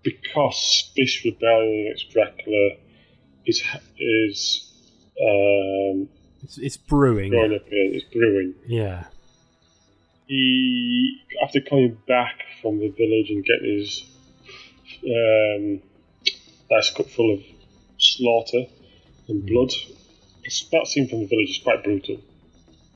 because 0.02 0.90
this 0.96 1.24
rebellion 1.24 1.86
against 1.86 2.10
Dracula 2.10 2.70
is 3.46 3.62
is 3.98 4.72
um, 5.20 6.08
It's, 6.42 6.58
it's 6.58 6.76
brewing. 6.76 7.30
growing 7.30 7.54
up 7.54 7.66
here, 7.68 7.94
it's 7.94 8.04
brewing. 8.12 8.54
Yeah. 8.66 9.04
He, 10.26 11.20
after 11.42 11.60
coming 11.60 11.96
back 12.08 12.40
from 12.60 12.78
the 12.78 12.88
village 12.88 13.30
and 13.30 13.44
getting 13.44 13.78
his 13.78 14.02
um, 15.04 15.82
nice 16.70 16.90
cup 16.90 17.08
full 17.10 17.34
of 17.34 17.40
slaughter 17.98 18.64
and 19.28 19.46
blood, 19.46 19.70
it's- 20.44 20.64
that 20.72 20.86
scene 20.88 21.06
from 21.08 21.20
the 21.20 21.26
village 21.26 21.50
is 21.50 21.58
quite 21.62 21.84
brutal. 21.84 22.20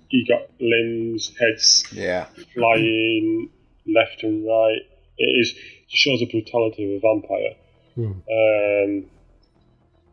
He 0.09 0.25
got 0.25 0.49
limbs, 0.61 1.33
heads 1.39 1.85
Yeah. 1.93 2.27
flying 2.55 3.51
left 3.87 4.23
and 4.23 4.47
right. 4.47 4.83
It 5.19 5.25
is 5.41 5.55
shows 5.89 6.21
the 6.21 6.27
brutality 6.27 6.85
of 6.85 7.03
a 7.05 7.07
vampire. 7.09 7.55
Hmm. 7.95 8.05
Um, 8.05 9.11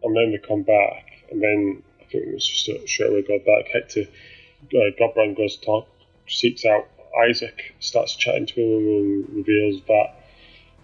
and 0.04 0.16
then 0.16 0.32
they 0.32 0.38
come 0.38 0.64
back, 0.64 1.06
and 1.32 1.42
then 1.42 1.84
I 2.00 2.04
think 2.06 2.26
it 2.28 2.34
was 2.34 2.48
just 2.48 2.68
a- 2.70 2.88
straight 2.88 3.10
away 3.10 3.22
go 3.24 3.40
back. 3.40 3.68
Hector, 3.72 4.02
uh, 4.02 4.92
Godbrand 5.00 5.36
goes 5.36 5.58
to 5.58 5.66
talk, 5.66 5.88
seeks 6.28 6.66
out 6.66 6.88
Isaac, 7.30 7.74
starts 7.80 8.16
chatting 8.16 8.46
to 8.48 8.62
him, 8.62 8.88
and 8.88 9.36
reveals 9.36 9.82
that 9.84 10.16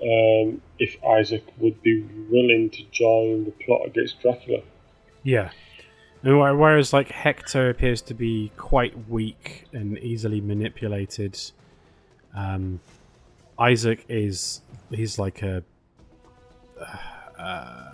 um, 0.02 0.62
if 0.80 0.96
Isaac 1.04 1.44
would 1.58 1.82
be 1.82 2.02
willing 2.30 2.70
to 2.70 2.84
join 2.92 3.46
the 3.46 3.52
plot 3.52 3.86
against 3.88 4.22
Dracula. 4.22 4.62
Yeah. 5.24 5.52
And 6.24 6.38
whereas 6.38 6.92
like 6.92 7.10
Hector 7.10 7.70
appears 7.70 8.02
to 8.04 8.14
be 8.14 8.52
quite 8.58 9.08
weak 9.10 9.66
and 9.72 9.98
easily 10.00 10.42
manipulated, 10.42 11.40
um, 12.36 12.82
Isaac 13.58 14.06
is 14.10 14.62
he's 14.90 15.18
like 15.18 15.42
a, 15.44 15.64
uh, 17.38 17.86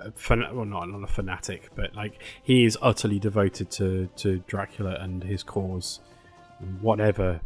a 0.00 0.12
fan- 0.16 0.44
well 0.54 0.64
not 0.64 0.88
not 0.88 1.02
a 1.02 1.06
fanatic, 1.12 1.70
but 1.74 1.94
like 1.94 2.20
he 2.42 2.64
is 2.64 2.76
utterly 2.82 3.18
devoted 3.18 3.70
to 3.72 4.08
to 4.16 4.38
Dracula 4.48 4.96
and 5.00 5.22
his 5.22 5.42
cause, 5.42 6.00
whatever 6.80 7.40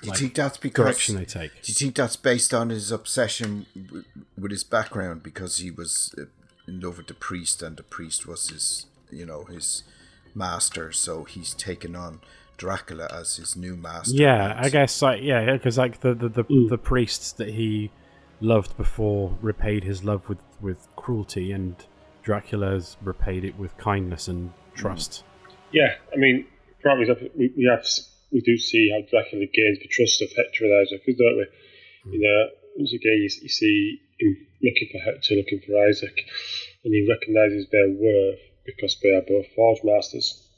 Do 0.00 0.06
you 0.06 0.10
Like, 0.10 0.18
think 0.20 0.34
that's 0.34 0.58
because? 0.58 0.84
direction 0.84 1.14
they 1.16 1.24
take. 1.24 1.52
Do 1.62 1.70
you 1.70 1.74
think 1.74 1.94
that's 1.94 2.16
based 2.16 2.52
on 2.52 2.70
his 2.70 2.90
obsession 2.90 3.66
w- 3.74 4.04
with 4.36 4.50
his 4.50 4.64
background 4.64 5.22
because 5.22 5.58
he 5.58 5.70
was 5.70 6.12
uh, 6.18 6.24
in 6.66 6.80
love 6.80 6.96
with 6.98 7.06
the 7.08 7.14
priest 7.14 7.62
and 7.62 7.76
the 7.76 7.82
priest 7.82 8.26
was 8.26 8.48
his, 8.48 8.86
you 9.10 9.26
know, 9.26 9.44
his 9.44 9.82
master, 10.34 10.92
so 10.92 11.24
he's 11.24 11.54
taken 11.54 11.94
on 11.94 12.20
Dracula 12.56 13.08
as 13.12 13.36
his 13.36 13.56
new 13.56 13.76
master. 13.76 14.14
Yeah, 14.16 14.50
And- 14.56 14.66
I 14.66 14.68
guess 14.70 15.02
like 15.02 15.22
yeah, 15.22 15.52
because 15.52 15.76
like 15.78 16.00
the 16.00 16.14
the 16.14 16.28
the, 16.28 16.44
Mm. 16.44 16.68
the 16.68 16.78
priests 16.78 17.32
that 17.32 17.48
he 17.48 17.90
loved 18.40 18.76
before 18.76 19.36
repaid 19.42 19.84
his 19.84 20.04
love 20.04 20.28
with 20.28 20.38
with 20.60 20.86
cruelty, 20.96 21.52
and 21.52 21.76
Dracula's 22.22 22.96
repaid 23.02 23.44
it 23.44 23.56
with 23.58 23.76
kindness 23.76 24.28
and 24.28 24.52
trust. 24.74 25.24
Yeah, 25.72 25.94
I 26.12 26.16
mean, 26.16 26.46
throughout 26.80 26.98
we, 27.36 27.52
we 27.56 27.68
have 27.70 27.84
we 28.32 28.40
do 28.40 28.56
see 28.58 28.90
how 28.90 29.00
Dracula 29.10 29.46
gains 29.52 29.78
the 29.80 29.88
trust 29.88 30.22
of 30.22 30.28
Hector 30.36 30.64
and 30.64 30.74
Isaac, 30.80 31.02
don't 31.06 31.36
we? 31.38 31.46
You 32.12 32.20
know, 32.20 32.48
once 32.76 32.92
again, 32.92 33.18
you, 33.18 33.28
you 33.42 33.48
see 33.48 34.00
him 34.20 34.36
looking 34.64 34.88
for 34.90 34.98
Hector, 34.98 35.34
looking 35.34 35.60
for 35.60 35.86
Isaac, 35.88 36.16
and 36.84 36.94
he 36.94 37.06
recognises 37.08 37.68
their 37.70 37.90
worth 37.90 38.40
because 38.64 38.96
they 39.02 39.10
are 39.10 39.22
both 39.22 39.46
Forge 39.54 39.80
Masters, 39.84 40.48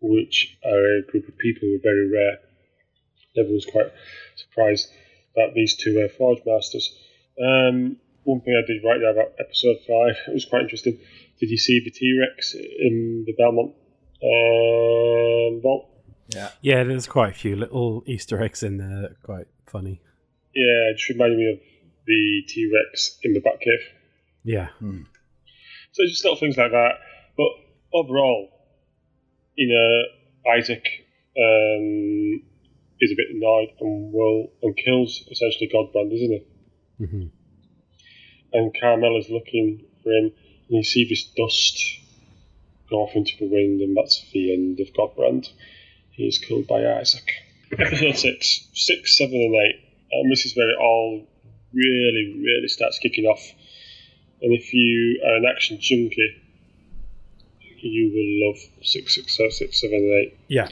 which 0.00 0.56
are 0.64 0.98
a 0.98 1.02
group 1.10 1.28
of 1.28 1.36
people 1.38 1.68
who 1.68 1.76
are 1.76 1.82
very 1.82 2.10
rare. 2.10 2.38
Everyone's 3.36 3.66
quite 3.66 3.92
surprised 4.36 4.88
that 5.36 5.52
these 5.54 5.76
two 5.76 5.98
are 6.00 6.08
Forge 6.08 6.40
Masters. 6.46 6.90
Um, 7.40 7.96
one 8.24 8.40
thing 8.40 8.54
I 8.56 8.66
did 8.66 8.84
write 8.84 9.00
down 9.00 9.12
about 9.12 9.32
episode 9.38 9.76
five, 9.86 10.16
it 10.28 10.34
was 10.34 10.44
quite 10.44 10.62
interesting. 10.62 10.98
Did 11.40 11.50
you 11.50 11.58
see 11.58 11.80
the 11.84 11.90
T 11.90 12.18
Rex 12.20 12.54
in 12.54 13.24
the 13.26 13.34
Belmont 13.36 13.74
um, 14.22 15.60
vault? 15.62 15.88
yeah. 16.28 16.50
Yeah, 16.60 16.84
there's 16.84 17.06
quite 17.06 17.30
a 17.30 17.34
few 17.34 17.56
little 17.56 18.02
Easter 18.06 18.42
eggs 18.42 18.62
in 18.62 18.78
there, 18.78 19.02
that 19.02 19.10
are 19.12 19.16
quite 19.22 19.46
funny. 19.66 20.00
Yeah, 20.54 20.90
it 20.90 20.98
just 20.98 21.08
reminded 21.08 21.38
me 21.38 21.52
of 21.52 21.58
the 22.06 22.42
T 22.48 22.70
Rex 22.72 23.18
in 23.22 23.32
the 23.34 23.40
Batcave. 23.40 23.84
Yeah, 24.44 24.68
So 25.92 26.04
just 26.06 26.24
little 26.24 26.38
things 26.38 26.56
like 26.56 26.72
that. 26.72 26.94
But 27.36 27.48
overall, 27.94 28.48
you 29.54 29.68
know, 29.68 30.52
Isaac 30.58 30.84
um, 31.38 32.42
is 33.00 33.12
a 33.12 33.16
bit 33.16 33.28
annoyed 33.34 33.68
and 33.80 34.12
will 34.12 34.52
and 34.62 34.76
kills 34.76 35.22
essentially 35.30 35.70
Godbrand, 35.72 36.12
isn't 36.12 36.30
he? 36.30 37.06
hmm 37.06 37.26
And 38.52 38.76
Carmilla's 38.80 39.30
looking 39.30 39.84
for 40.02 40.10
him, 40.10 40.32
and 40.68 40.78
you 40.78 40.82
see 40.82 41.08
this 41.08 41.24
dust 41.36 41.80
go 42.90 43.02
off 43.02 43.14
into 43.14 43.32
the 43.38 43.46
wind, 43.48 43.80
and 43.80 43.96
that's 43.96 44.24
the 44.32 44.52
end 44.52 44.80
of 44.80 44.88
Godbrand. 44.92 45.48
He 46.10 46.26
is 46.26 46.38
killed 46.38 46.66
by 46.66 46.86
Isaac. 46.86 47.30
Episode 47.78 48.16
6, 48.16 48.68
6, 48.74 49.18
7, 49.18 49.34
and 49.34 49.54
8. 49.54 49.60
And 50.12 50.30
this 50.30 50.44
is 50.44 50.54
where 50.54 50.68
it 50.68 50.76
all 50.78 51.26
really, 51.74 52.34
really 52.38 52.68
starts 52.68 52.98
kicking 52.98 53.24
off. 53.26 53.42
And 54.40 54.52
if 54.52 54.72
you 54.74 55.20
are 55.26 55.36
an 55.36 55.44
action 55.46 55.78
junkie, 55.80 56.36
you 57.80 58.10
will 58.12 58.48
love 58.50 58.58
6, 58.82 59.14
6, 59.14 59.36
6, 59.58 59.80
7, 59.80 59.94
and 59.96 60.12
8. 60.32 60.38
yeah. 60.48 60.68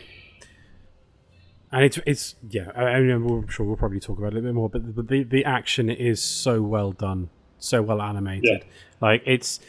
And 1.73 1.85
it's 1.85 2.01
it's 2.05 2.35
yeah. 2.49 2.73
I, 2.75 2.83
I 2.83 3.01
mean, 3.01 3.11
I'm 3.13 3.47
sure 3.49 3.65
we'll 3.65 3.77
probably 3.77 4.01
talk 4.01 4.19
about 4.19 4.35
it 4.35 4.39
a 4.39 4.43
bit 4.43 4.55
more, 4.55 4.69
but 4.69 4.97
the 4.97 5.03
the, 5.03 5.23
the 5.23 5.45
action 5.45 5.89
is 5.89 6.21
so 6.21 6.61
well 6.63 6.91
done, 6.91 7.31
so 7.59 7.81
well 7.81 8.03
animated. 8.03 8.43
Yeah. 8.65 8.69
Like 9.01 9.23
it's 9.25 9.61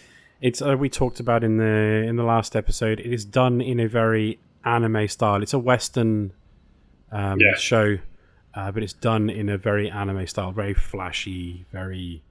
it's 0.41 0.63
uh, 0.63 0.75
we 0.79 0.89
talked 0.89 1.19
about 1.19 1.43
in 1.43 1.57
the 1.57 1.63
in 2.07 2.15
the 2.15 2.23
last 2.23 2.55
episode. 2.55 2.99
It 2.99 3.13
is 3.13 3.23
done 3.23 3.61
in 3.61 3.79
a 3.79 3.87
very 3.87 4.39
anime 4.65 5.07
style. 5.09 5.43
It's 5.43 5.53
a 5.53 5.59
western 5.59 6.33
um, 7.11 7.39
Yeah. 7.39 7.53
show, 7.55 7.99
uh, 8.53 8.71
but 8.71 8.83
it's 8.83 8.93
done 8.93 9.29
in 9.29 9.49
a 9.49 9.57
very 9.57 9.89
anime 9.89 10.25
style, 10.27 10.51
very 10.51 10.73
flashy, 10.73 11.65
very 11.71 12.21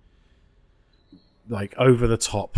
like 1.49 1.75
over 1.79 2.07
the 2.07 2.17
top, 2.17 2.57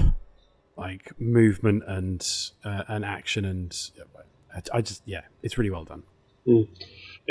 like 0.76 1.18
movement 1.20 1.82
and 1.86 2.26
uh, 2.64 2.82
and 2.88 3.04
action 3.04 3.44
and 3.44 3.76
I, 4.54 4.78
I 4.78 4.80
just 4.82 5.02
yeah, 5.06 5.22
it's 5.42 5.56
really 5.58 5.70
well 5.70 5.84
done. 5.84 6.02
It 6.46 6.68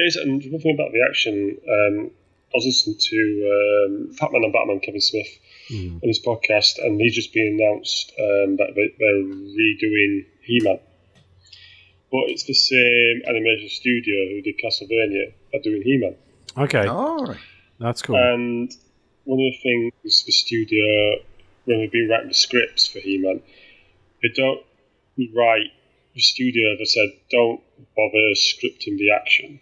is, 0.08 0.16
and 0.16 0.42
one 0.52 0.62
thing 0.62 0.74
about 0.74 0.92
the 0.94 1.06
action, 1.08 1.58
um, 1.68 2.12
I 2.54 2.56
was 2.56 2.66
listening 2.66 2.98
to 2.98 3.22
um, 3.54 4.12
Fatman 4.16 4.44
and 4.46 4.54
Batman, 4.54 4.80
Kevin 4.80 5.02
Smith, 5.02 5.28
Mm. 5.70 6.04
on 6.04 6.08
his 6.10 6.20
podcast, 6.20 6.84
and 6.84 7.00
he's 7.00 7.16
just 7.16 7.32
been 7.34 7.58
announced 7.58 8.12
um, 8.20 8.58
that 8.58 8.74
they, 8.76 8.92
they're 9.00 9.24
redoing 9.24 10.26
He-Man. 10.44 10.80
But 12.12 12.24
it's 12.28 12.44
the 12.44 12.54
same 12.54 13.22
animation 13.26 13.70
studio 13.70 14.16
who 14.32 14.42
did 14.42 14.56
Castlevania 14.62 15.32
are 15.54 15.60
doing 15.64 15.82
He-Man. 15.84 16.16
Okay, 16.58 16.88
All 16.88 17.26
right. 17.26 17.38
that's 17.80 18.02
cool. 18.02 18.16
And 18.16 18.72
one 19.24 19.39
of 19.39 19.54
the 19.54 19.58
things 19.64 20.24
the 20.26 20.32
studio 20.32 21.24
when 21.66 21.80
we've 21.80 21.91
been 21.91 22.10
writing 22.10 22.30
the 22.30 22.34
scripts 22.34 22.88
for 22.88 22.99
He-Man, 22.99 23.41
they 24.22 24.30
don't 24.36 24.62
write. 25.36 25.72
The 26.16 26.22
studio 26.22 26.76
have 26.78 26.88
said 26.88 27.10
don't 27.30 27.62
bother 27.95 28.34
scripting 28.36 28.97
the 28.97 29.12
action, 29.16 29.62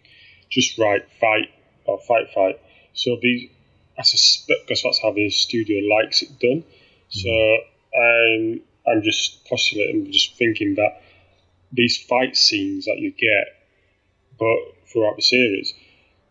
just 0.50 0.78
write 0.80 1.06
fight 1.20 1.50
or 1.86 2.00
fight 2.08 2.32
fight. 2.34 2.60
So 2.94 3.18
these, 3.22 3.50
I 3.98 4.02
suspect, 4.04 4.62
because 4.68 4.82
that's 4.84 5.00
how 5.02 5.12
the 5.12 5.30
studio 5.30 5.96
likes 5.96 6.22
it 6.24 6.40
done. 6.40 6.64
So 7.10 7.30
I'm 7.30 8.62
I'm 8.88 9.04
just 9.04 9.46
postulating, 9.46 10.12
just 10.12 10.38
thinking 10.38 10.76
that 10.76 11.02
these 11.72 11.98
fight 11.98 12.36
scenes 12.36 12.86
that 12.86 12.98
you 12.98 13.12
get, 13.12 13.48
but 14.40 14.58
throughout 14.92 15.16
the 15.18 15.22
series, 15.22 15.74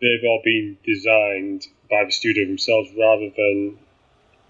they've 0.01 0.25
all 0.25 0.41
been 0.45 0.79
designed 0.85 1.67
by 1.91 2.05
the 2.05 2.13
studio 2.13 2.47
themselves 2.47 2.91
rather 2.99 3.31
than 3.37 3.79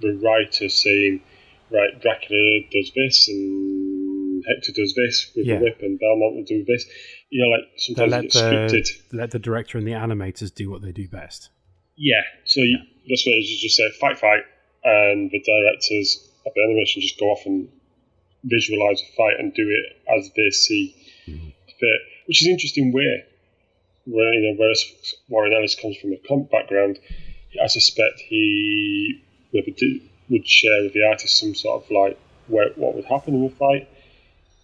the 0.01 0.13
writer 0.23 0.69
saying, 0.69 1.23
right, 1.71 2.01
Dracula 2.01 2.61
does 2.71 2.93
this 2.95 3.29
and 3.29 4.45
Hector 4.47 4.73
does 4.73 4.95
this 4.95 5.31
with 5.35 5.47
Yeah. 5.47 5.59
the 5.59 5.65
whip 5.65 5.81
and 5.83 5.99
Belmont 5.99 6.37
will 6.37 6.45
do 6.45 6.65
this. 6.65 6.87
You 7.31 7.43
know, 7.43 7.49
like 7.49 7.65
sometimes 7.77 8.11
let 8.13 8.25
it's 8.25 8.37
scripted. 8.37 9.09
the, 9.11 9.17
let 9.17 9.31
the 9.31 9.39
director 9.39 9.79
and 9.79 9.87
the 9.87 9.93
animators 9.93 10.55
do 10.55 10.71
what 10.71 10.83
they 10.83 10.93
do 10.93 11.09
best. 11.09 11.51
Yeah, 11.97 12.23
so 12.45 12.61
you, 12.61 12.79
that's 13.09 13.27
what 13.27 13.35
it 13.35 13.41
is. 13.41 13.51
You 13.51 13.59
just 13.59 13.77
say 13.77 13.91
fight, 14.01 14.19
fight, 14.19 14.45
and 14.85 15.31
the 15.31 15.41
directors 15.41 16.31
of 16.47 16.53
the 16.55 16.63
animation 16.63 17.03
just 17.03 17.19
go 17.19 17.27
off 17.27 17.45
and 17.45 17.69
visualize 18.45 19.03
a 19.03 19.17
fight 19.17 19.35
and 19.39 19.53
do 19.53 19.69
it 19.69 19.97
as 20.17 20.31
they 20.37 20.51
see 20.51 20.95
mm-hmm. 21.27 21.49
fit, 21.49 22.01
which 22.27 22.43
is 22.43 22.47
an 22.47 22.53
interesting 22.53 22.93
way. 22.93 23.25
Where 24.11 24.33
you 24.33 24.41
know, 24.49 24.55
whereas 24.57 24.83
Warren 25.29 25.53
Ellis 25.53 25.75
comes 25.75 25.97
from 25.99 26.13
a 26.13 26.17
comp 26.27 26.51
background, 26.51 26.99
I 27.63 27.67
suspect 27.67 28.21
he 28.21 29.23
would 29.53 30.47
share 30.49 30.83
with 30.83 30.93
the 30.95 31.05
artist 31.05 31.39
some 31.39 31.55
sort 31.55 31.83
of 31.85 31.91
like 31.91 32.19
where, 32.47 32.71
what 32.77 32.95
would 32.95 33.05
happen 33.05 33.35
in 33.35 33.45
a 33.45 33.51
fight. 33.51 33.89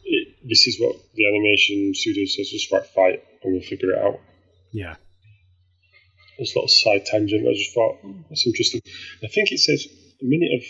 It, 0.05 0.29
this 0.49 0.67
is 0.67 0.79
what 0.81 0.97
the 1.15 1.27
animation 1.29 1.95
studio 1.95 2.25
says: 2.27 2.49
just 2.51 2.73
write 2.73 2.87
fight, 2.87 3.23
and 3.43 3.53
we'll 3.53 3.63
figure 3.63 3.93
it 3.93 3.99
out 3.99 4.21
Yeah. 4.73 4.97
this 6.39 6.55
little 6.55 6.69
side 6.69 7.05
tangent. 7.07 7.47
I 7.47 7.53
just 7.53 7.75
thought 7.75 7.97
"Hmm, 8.03 8.23
that's 8.29 8.47
interesting. 8.47 8.81
I 9.23 9.29
think 9.29 9.53
it 9.53 9.59
says 9.59 9.87
a 10.21 10.25
minute 10.25 10.51
of 10.59 10.65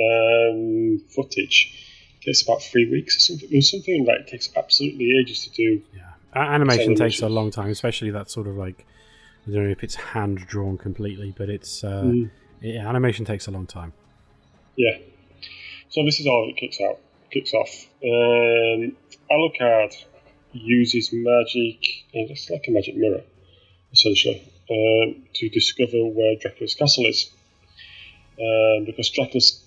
um, 0.00 1.00
footage 1.14 1.84
takes 2.24 2.42
about 2.42 2.62
three 2.62 2.90
weeks 2.90 3.16
or 3.16 3.20
something. 3.20 3.48
There's 3.50 3.70
something 3.70 4.04
like 4.06 4.20
it 4.20 4.28
takes 4.28 4.50
absolutely 4.56 5.10
ages 5.20 5.44
to 5.46 5.50
do. 5.50 5.82
Yeah. 5.94 6.07
Animation 6.34 6.94
takes 6.94 7.20
a 7.22 7.28
long 7.28 7.50
time, 7.50 7.70
especially 7.70 8.10
that 8.10 8.30
sort 8.30 8.46
of 8.46 8.56
like 8.56 8.86
I 9.46 9.50
don't 9.52 9.64
know 9.64 9.70
if 9.70 9.82
it's 9.82 9.94
hand 9.94 10.38
drawn 10.46 10.76
completely, 10.76 11.34
but 11.36 11.48
it's 11.48 11.82
uh, 11.84 12.02
Mm. 12.04 12.30
yeah, 12.60 12.86
animation 12.88 13.24
takes 13.24 13.46
a 13.46 13.50
long 13.50 13.66
time. 13.66 13.92
Yeah. 14.76 14.98
So 15.88 16.04
this 16.04 16.20
is 16.20 16.26
all 16.26 16.48
it 16.50 16.56
kicks 16.56 16.80
out. 16.80 16.98
Kicks 17.30 17.52
off. 17.54 17.86
Um, 18.04 18.96
Alucard 19.30 19.94
uses 20.52 21.10
magic. 21.12 21.78
uh, 22.14 22.28
It's 22.32 22.48
like 22.50 22.64
a 22.68 22.70
magic 22.70 22.96
mirror, 22.96 23.22
essentially, 23.92 24.42
um, 24.70 25.22
to 25.34 25.48
discover 25.48 26.04
where 26.06 26.36
Dracula's 26.36 26.74
castle 26.74 27.06
is. 27.06 27.30
Um, 28.40 28.84
because 28.84 29.10
Dracula's 29.10 29.64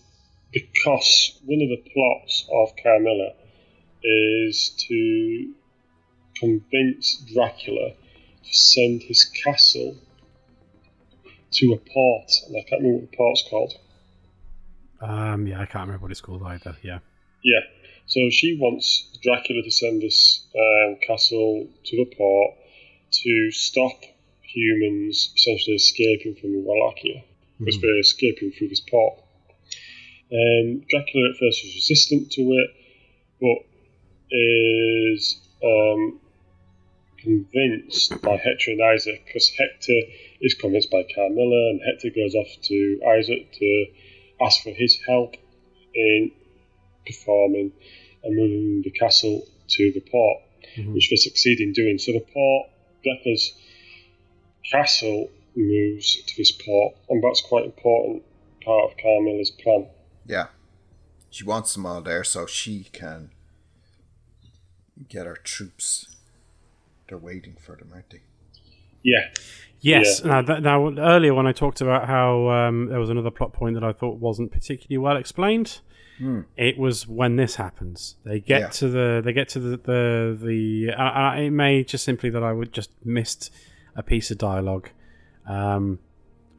because 0.53 1.39
one 1.45 1.61
of 1.61 1.69
the 1.69 1.81
plots 1.93 2.45
of 2.53 2.69
Carmilla 2.81 3.31
is 4.03 4.69
to 4.87 5.53
convince 6.41 7.17
Dracula 7.33 7.91
to 7.91 8.53
send 8.53 9.03
his 9.03 9.23
castle 9.25 9.95
to 11.51 11.73
a 11.73 11.77
port, 11.77 12.31
and 12.47 12.57
I 12.57 12.63
can't 12.67 12.81
remember 12.81 13.01
what 13.01 13.11
the 13.11 13.17
port's 13.17 13.43
called. 13.49 13.73
Um, 15.01 15.47
yeah, 15.47 15.61
I 15.61 15.65
can't 15.65 15.85
remember 15.87 16.03
what 16.03 16.11
it's 16.11 16.21
called 16.21 16.43
either. 16.43 16.75
Yeah. 16.81 16.99
Yeah. 17.43 17.59
So 18.07 18.19
she 18.31 18.57
wants 18.59 19.07
Dracula 19.23 19.61
to 19.63 19.71
send 19.71 20.01
this 20.01 20.45
um, 20.55 20.97
castle 21.05 21.67
to 21.85 21.95
the 21.97 22.15
port 22.15 22.55
to 23.23 23.51
stop 23.51 23.97
humans 24.41 25.31
essentially 25.35 25.75
escaping 25.75 26.35
from 26.35 26.63
Wallachia 26.65 27.23
because 27.59 27.77
Mhm. 27.77 27.81
they're 27.81 27.99
escaping 27.99 28.51
through 28.51 28.69
this 28.69 28.81
port. 28.81 29.19
Um, 30.31 30.83
Dracula 30.89 31.29
at 31.29 31.37
first 31.37 31.63
was 31.63 31.75
resistant 31.75 32.31
to 32.33 32.41
it, 32.41 32.69
but 33.39 33.65
is 34.33 35.37
um, 35.63 36.19
convinced 37.21 38.21
by 38.21 38.37
Hector 38.37 38.71
and 38.71 38.81
Isaac 38.81 39.23
because 39.25 39.49
Hector 39.49 39.99
is 40.41 40.53
convinced 40.55 40.91
by 40.91 41.03
Carmilla, 41.15 41.69
and 41.69 41.81
Hector 41.85 42.09
goes 42.09 42.35
off 42.35 42.47
to 42.63 43.01
Isaac 43.17 43.51
to 43.53 43.85
ask 44.41 44.63
for 44.63 44.71
his 44.71 44.99
help 45.07 45.35
in 45.93 46.31
performing 47.05 47.71
and 48.23 48.35
moving 48.35 48.81
the 48.83 48.91
castle 48.91 49.47
to 49.67 49.91
the 49.91 50.01
port, 50.01 50.41
Mhm. 50.77 50.93
which 50.93 51.09
they 51.09 51.15
succeed 51.15 51.59
in 51.59 51.73
doing. 51.73 51.97
So 51.97 52.11
the 52.11 52.19
port, 52.19 52.69
Dracula's 53.03 53.53
castle 54.71 55.29
moves 55.55 56.21
to 56.23 56.37
this 56.37 56.51
port, 56.51 56.95
and 57.09 57.23
that's 57.23 57.41
quite 57.41 57.65
important 57.65 58.23
part 58.63 58.91
of 58.91 58.97
Carmilla's 58.97 59.51
plan. 59.51 59.87
Yeah. 60.25 60.47
She 61.29 61.43
wants 61.43 61.73
them 61.73 61.85
all 61.85 62.01
there 62.01 62.23
so 62.23 62.45
she 62.45 62.85
can 62.91 63.31
get 65.07 65.25
her 65.25 65.35
troops. 65.35 66.07
They're 67.11 67.17
waiting 67.17 67.57
for 67.59 67.75
them, 67.75 67.89
aren't 67.93 68.09
they? 68.09 68.21
Yeah, 69.03 69.29
Yes. 69.81 70.21
Yeah. 70.23 70.27
Now, 70.31 70.41
that, 70.43 70.61
now, 70.63 70.87
earlier 70.97 71.33
when 71.33 71.45
I 71.45 71.51
talked 71.51 71.81
about 71.81 72.07
how 72.07 72.47
um, 72.49 72.85
there 72.87 72.99
was 72.99 73.09
another 73.09 73.31
plot 73.31 73.51
point 73.51 73.73
that 73.73 73.83
I 73.83 73.91
thought 73.91 74.17
wasn't 74.19 74.51
particularly 74.51 74.97
well 74.97 75.17
explained, 75.17 75.81
it 76.55 76.77
was 76.77 77.07
when 77.07 77.35
this 77.35 77.55
happens. 77.55 78.15
They 78.23 78.39
get 78.39 78.61
Yeah. 78.61 78.67
to 78.69 78.87
the 78.89 79.21
they 79.25 79.33
get 79.33 79.49
to 79.49 79.59
the 79.59 79.75
the, 79.77 80.37
the 80.39 80.93
uh, 80.95 81.01
uh, 81.01 81.35
it 81.35 81.49
may 81.49 81.83
just 81.83 82.03
simply 82.05 82.29
that 82.29 82.43
I 82.43 82.53
would 82.53 82.71
just 82.71 82.91
missed 83.03 83.51
a 83.95 84.03
piece 84.03 84.29
of 84.31 84.37
dialogue, 84.37 84.89
um, 85.47 85.97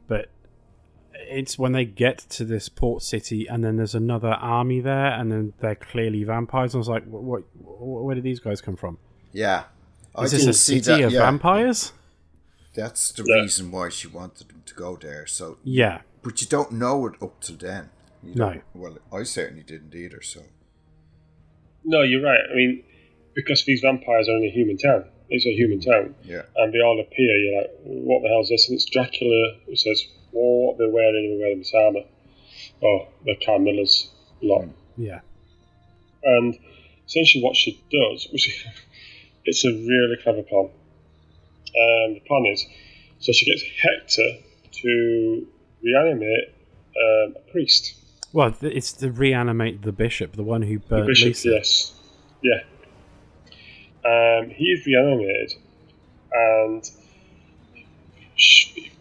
but 0.09 0.31
it's 1.15 1.57
when 1.59 1.71
they 1.73 1.85
get 1.85 2.19
to 2.31 2.45
this 2.45 2.69
port 2.69 3.05
city 3.05 3.47
and 3.47 3.63
then 3.63 3.77
there's 3.77 3.95
another 3.95 4.33
army 4.33 4.81
there 4.81 5.13
and 5.13 5.31
then 5.31 5.53
they're 5.61 5.77
clearly 5.77 6.25
vampires. 6.25 6.75
I 6.75 6.79
was 6.79 6.89
like, 6.89 7.05
what, 7.05 7.23
what, 7.55 8.05
where 8.05 8.15
did 8.17 8.25
these 8.25 8.41
guys 8.41 8.61
come 8.61 8.75
from? 8.77 8.99
Yeah. 9.33 9.65
I 10.15 10.25
Is 10.25 10.33
this 10.33 10.47
a 10.47 10.53
city 10.53 10.81
that, 10.81 11.01
of 11.05 11.13
yeah. 11.13 11.21
vampires? 11.21 11.93
That's 12.75 13.13
the 13.13 13.25
Yeah. 13.27 13.43
reason 13.43 13.71
why 13.71 13.89
she 13.89 14.09
wanted 14.09 14.49
them 14.49 14.63
to 14.67 14.75
go 14.75 14.97
there. 14.97 15.27
So, 15.27 15.59
Yeah. 15.65 16.03
but 16.23 16.41
you 16.41 16.47
don't 16.47 16.73
know 16.73 17.07
it 17.07 17.15
up 17.23 17.41
till 17.41 17.57
then. 17.57 17.91
You 18.23 18.35
No. 18.35 18.61
Well, 18.75 18.99
I 19.13 19.23
certainly 19.25 19.63
didn't 19.63 19.95
either. 19.95 20.21
So, 20.23 20.43
no, 21.85 22.03
you're 22.03 22.23
right. 22.23 22.41
I 22.51 22.55
mean, 22.55 22.85
because 23.35 23.65
these 23.65 23.81
vampires 23.81 24.29
are 24.29 24.37
in 24.37 24.45
a 24.45 24.51
human 24.51 24.77
town. 24.77 25.05
It's 25.31 25.47
a 25.47 25.53
human 25.55 25.81
town. 25.81 26.15
yeah, 26.25 26.43
and 26.57 26.73
they 26.75 26.81
all 26.81 27.01
appear. 27.01 27.35
You're 27.37 27.63
like, 27.63 27.71
what 27.85 28.23
the 28.23 28.29
hell's 28.29 28.49
this? 28.51 28.69
And 28.69 28.77
it's 28.77 28.85
Dracula 28.85 29.57
who 29.67 29.75
says, 29.77 30.07
well, 30.31 30.67
what 30.67 30.79
they're 30.79 30.91
wearing, 30.91 31.31
they're 31.31 31.39
wearing 31.39 31.59
this 31.59 31.73
armour. 31.75 32.05
Oh, 32.83 33.09
they're 33.25 33.37
Carmilla's 33.45 34.11
lot. 34.43 34.65
Hmm. 34.65 35.03
Yeah. 35.03 35.21
And 36.23 36.59
essentially 37.07 37.43
what 37.43 37.57
she 37.57 37.83
does, 37.91 38.29
which 38.33 38.67
it's 39.45 39.65
a 39.65 39.71
really 39.71 40.17
clever 40.23 40.43
plan. 40.43 40.71
And 41.75 42.17
the 42.17 42.21
plan 42.27 42.47
is, 42.47 42.67
so 43.19 43.33
she 43.33 43.47
gets 43.47 43.63
Hector 43.83 44.39
to 44.83 45.47
reanimate 45.83 46.49
um, 46.97 47.35
a 47.37 47.51
priest. 47.51 47.95
Well, 48.33 48.55
it's 48.63 48.93
to 48.95 49.11
reanimate 49.11 49.83
the 49.83 49.93
bishop, 49.93 50.37
the 50.37 50.43
one 50.43 50.63
who 50.63 50.79
The 50.79 50.87
burnt 50.87 51.07
bishop, 51.07 51.27
Lisa. 51.29 51.49
yes. 51.51 51.93
Yeah. 52.43 52.61
Um, 54.05 54.51
he 54.51 54.65
is 54.73 54.85
reanimated, 54.87 55.55
and 56.33 56.91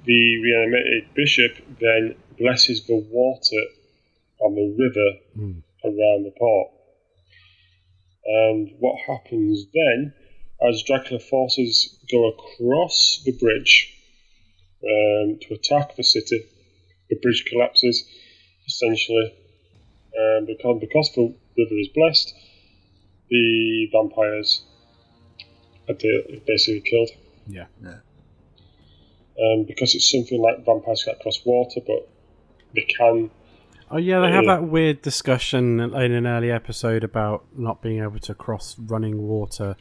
the 0.05 0.41
reanimated 0.43 1.13
bishop 1.15 1.53
then 1.79 2.15
blesses 2.37 2.85
the 2.87 2.95
water 3.11 3.61
on 4.39 4.55
the 4.55 4.75
river 4.77 5.17
Mm. 5.37 5.61
around 5.83 6.23
the 6.25 6.31
port. 6.37 6.71
And 8.25 8.71
what 8.79 8.99
happens 9.07 9.65
then, 9.73 10.13
as 10.67 10.83
Dracula 10.83 11.19
forces 11.19 11.97
go 12.11 12.29
across 12.29 13.21
the 13.25 13.31
bridge 13.31 13.93
um, 14.83 15.39
to 15.41 15.53
attack 15.53 15.95
the 15.95 16.03
city, 16.03 16.45
the 17.09 17.15
bridge 17.17 17.45
collapses, 17.49 18.07
essentially. 18.67 19.33
Um, 20.17 20.45
because, 20.45 20.77
because 20.81 21.11
the 21.15 21.33
river 21.57 21.79
is 21.79 21.87
blessed, 21.95 22.33
the 23.29 23.89
vampires 23.91 24.63
are 25.87 25.95
basically 26.45 26.81
killed. 26.81 27.09
Yeah. 27.47 27.65
Um, 29.41 29.63
because 29.63 29.95
it's 29.95 30.11
something 30.11 30.39
like 30.39 30.65
vampires 30.65 31.03
can't 31.03 31.19
cross 31.19 31.39
water, 31.45 31.79
but 31.85 32.07
they 32.75 32.81
can. 32.81 33.31
Oh 33.89 33.97
yeah, 33.97 34.19
they 34.21 34.31
have 34.31 34.45
that 34.45 34.63
weird 34.63 35.01
discussion 35.01 35.79
in 35.79 36.11
an 36.11 36.27
early 36.27 36.51
episode 36.51 37.03
about 37.03 37.45
not 37.57 37.81
being 37.81 38.01
able 38.01 38.19
to 38.19 38.33
cross 38.33 38.75
running 38.77 39.21
water, 39.27 39.75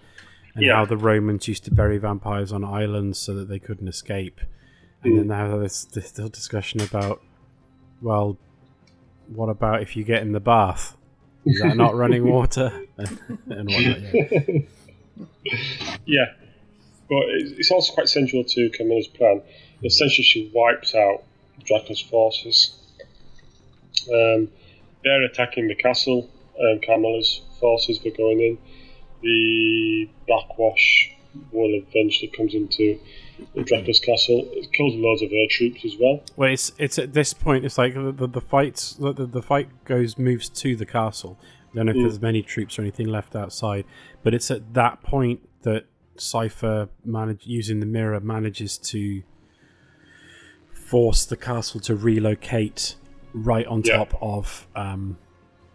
and 0.60 0.66
Yeah. 0.66 0.76
how 0.76 0.84
the 0.84 0.96
Romans 0.96 1.48
used 1.48 1.64
to 1.64 1.70
bury 1.74 1.98
vampires 1.98 2.52
on 2.52 2.64
islands 2.64 3.18
so 3.18 3.34
that 3.34 3.48
they 3.48 3.58
couldn't 3.58 3.88
escape. 3.88 4.40
And 5.02 5.12
Mm. 5.14 5.16
then 5.16 5.26
now 5.28 5.56
there's 5.58 5.86
this 5.86 6.16
little 6.16 6.30
discussion 6.30 6.80
about, 6.80 7.22
well, 8.02 8.36
what 9.28 9.48
about 9.48 9.82
if 9.82 9.96
you 9.96 10.04
get 10.04 10.22
in 10.22 10.32
the 10.32 10.40
bath? 10.40 10.96
Is 11.46 11.60
that 11.62 11.76
not 11.76 11.94
running 11.94 12.24
water? 12.36 12.70
and 12.98 13.68
whatnot, 13.70 14.14
yeah. 14.14 14.58
Yeah, 16.06 16.26
but 17.08 17.22
it's 17.30 17.52
it's 17.52 17.70
also 17.70 17.92
quite 17.94 18.08
central 18.08 18.44
to 18.44 18.70
Carmilla's 18.70 19.06
plan. 19.08 19.42
Essentially, 19.82 20.22
she 20.24 20.50
wipes 20.54 20.94
out 20.94 21.22
Dracula's 21.64 22.00
forces. 22.00 22.76
Um, 24.12 24.48
they're 25.04 25.24
attacking 25.24 25.68
the 25.68 25.74
castle. 25.74 26.28
Um, 26.60 26.80
Carmilla's 26.84 27.40
forces 27.58 28.02
were 28.04 28.10
going 28.10 28.40
in. 28.40 28.58
The 29.22 30.08
backwash 30.26 31.12
will 31.52 31.74
eventually 31.74 32.28
comes 32.28 32.54
into 32.54 32.98
Dracula's 33.64 34.00
castle. 34.00 34.48
It 34.52 34.72
kills 34.72 34.94
loads 34.94 35.22
of 35.22 35.30
her 35.30 35.46
troops 35.48 35.84
as 35.84 35.94
well. 36.00 36.22
Well, 36.36 36.50
it's 36.52 36.72
it's 36.78 36.98
at 36.98 37.12
this 37.12 37.32
point. 37.32 37.64
It's 37.64 37.78
like 37.78 37.94
the 37.94 38.12
the, 38.12 38.26
the 38.26 38.40
fights. 38.40 38.94
The, 38.94 39.12
the, 39.12 39.26
the 39.26 39.42
fight 39.42 39.68
goes 39.84 40.18
moves 40.18 40.48
to 40.48 40.74
the 40.76 40.86
castle. 40.86 41.38
I 41.72 41.76
don't 41.76 41.86
know 41.86 41.90
if 41.92 41.96
Mm. 41.98 42.02
there's 42.02 42.20
many 42.20 42.42
troops 42.42 42.78
or 42.78 42.82
anything 42.82 43.06
left 43.06 43.36
outside, 43.36 43.84
but 44.24 44.34
it's 44.34 44.50
at 44.50 44.74
that 44.74 45.02
point 45.02 45.48
that 45.62 45.84
Sypha 46.16 46.88
manage 47.04 47.46
using 47.46 47.78
the 47.80 47.86
mirror 47.86 48.18
manages 48.20 48.76
to 48.78 49.22
force 50.72 51.24
the 51.24 51.36
castle 51.36 51.80
to 51.80 51.94
relocate 51.94 52.96
right 53.32 53.66
on 53.66 53.82
Yeah. 53.84 53.98
top 53.98 54.18
of 54.20 54.66
um, 54.74 55.16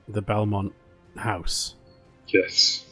the 0.08 0.22
Belmont 0.22 0.74
house. 1.16 1.76
Yes. 2.28 2.86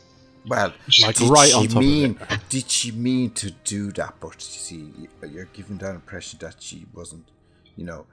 Well, 0.47 0.73
Like 1.01 1.15
did 1.15 1.29
right 1.29 1.47
she 1.49 1.53
on 1.55 1.67
top 1.67 1.75
of 1.77 1.83
mean, 1.83 2.19
it. 2.29 2.39
Did 2.49 2.69
she 2.69 2.91
mean 2.91 3.31
to 3.31 3.51
do 3.63 3.91
that? 3.93 4.15
But 4.19 4.35
you 4.35 4.39
see, 4.39 4.89
you're 5.29 5.45
giving 5.53 5.77
that 5.77 5.95
impression 5.95 6.39
that 6.41 6.61
she 6.61 6.85
wasn't, 6.93 7.29
you 7.77 7.85
know, 7.85 8.05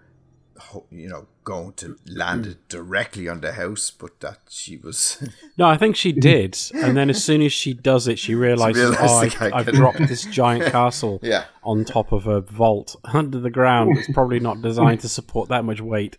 ho- 0.58 0.86
you 0.90 1.08
know, 1.08 1.26
going 1.44 1.72
to 1.74 1.96
land 2.06 2.46
it 2.46 2.68
directly 2.68 3.28
on 3.28 3.40
the 3.40 3.52
house, 3.52 3.90
but 3.90 4.20
that 4.20 4.38
she 4.48 4.76
was. 4.76 5.22
No, 5.58 5.66
I 5.68 5.76
think 5.76 5.96
she 5.96 6.12
did, 6.12 6.56
and 6.74 6.96
then 6.96 7.10
as 7.10 7.22
soon 7.22 7.42
as 7.42 7.52
she 7.52 7.74
does 7.74 8.06
it, 8.08 8.18
she 8.18 8.34
realizes, 8.34 8.80
realised 8.90 9.02
"Oh, 9.02 9.20
the 9.20 9.50
guy 9.50 9.56
I, 9.56 9.58
I've 9.60 9.72
dropped 9.72 9.98
this 10.06 10.24
giant 10.30 10.70
castle 10.72 11.18
Yeah. 11.22 11.44
on 11.64 11.84
top 11.84 12.12
of 12.12 12.26
a 12.26 12.40
vault 12.40 12.96
under 13.04 13.40
the 13.40 13.50
ground. 13.50 13.98
It's 13.98 14.10
probably 14.12 14.40
not 14.40 14.62
designed 14.62 15.00
to 15.00 15.08
support 15.08 15.48
that 15.50 15.64
much 15.64 15.80
weight." 15.80 16.16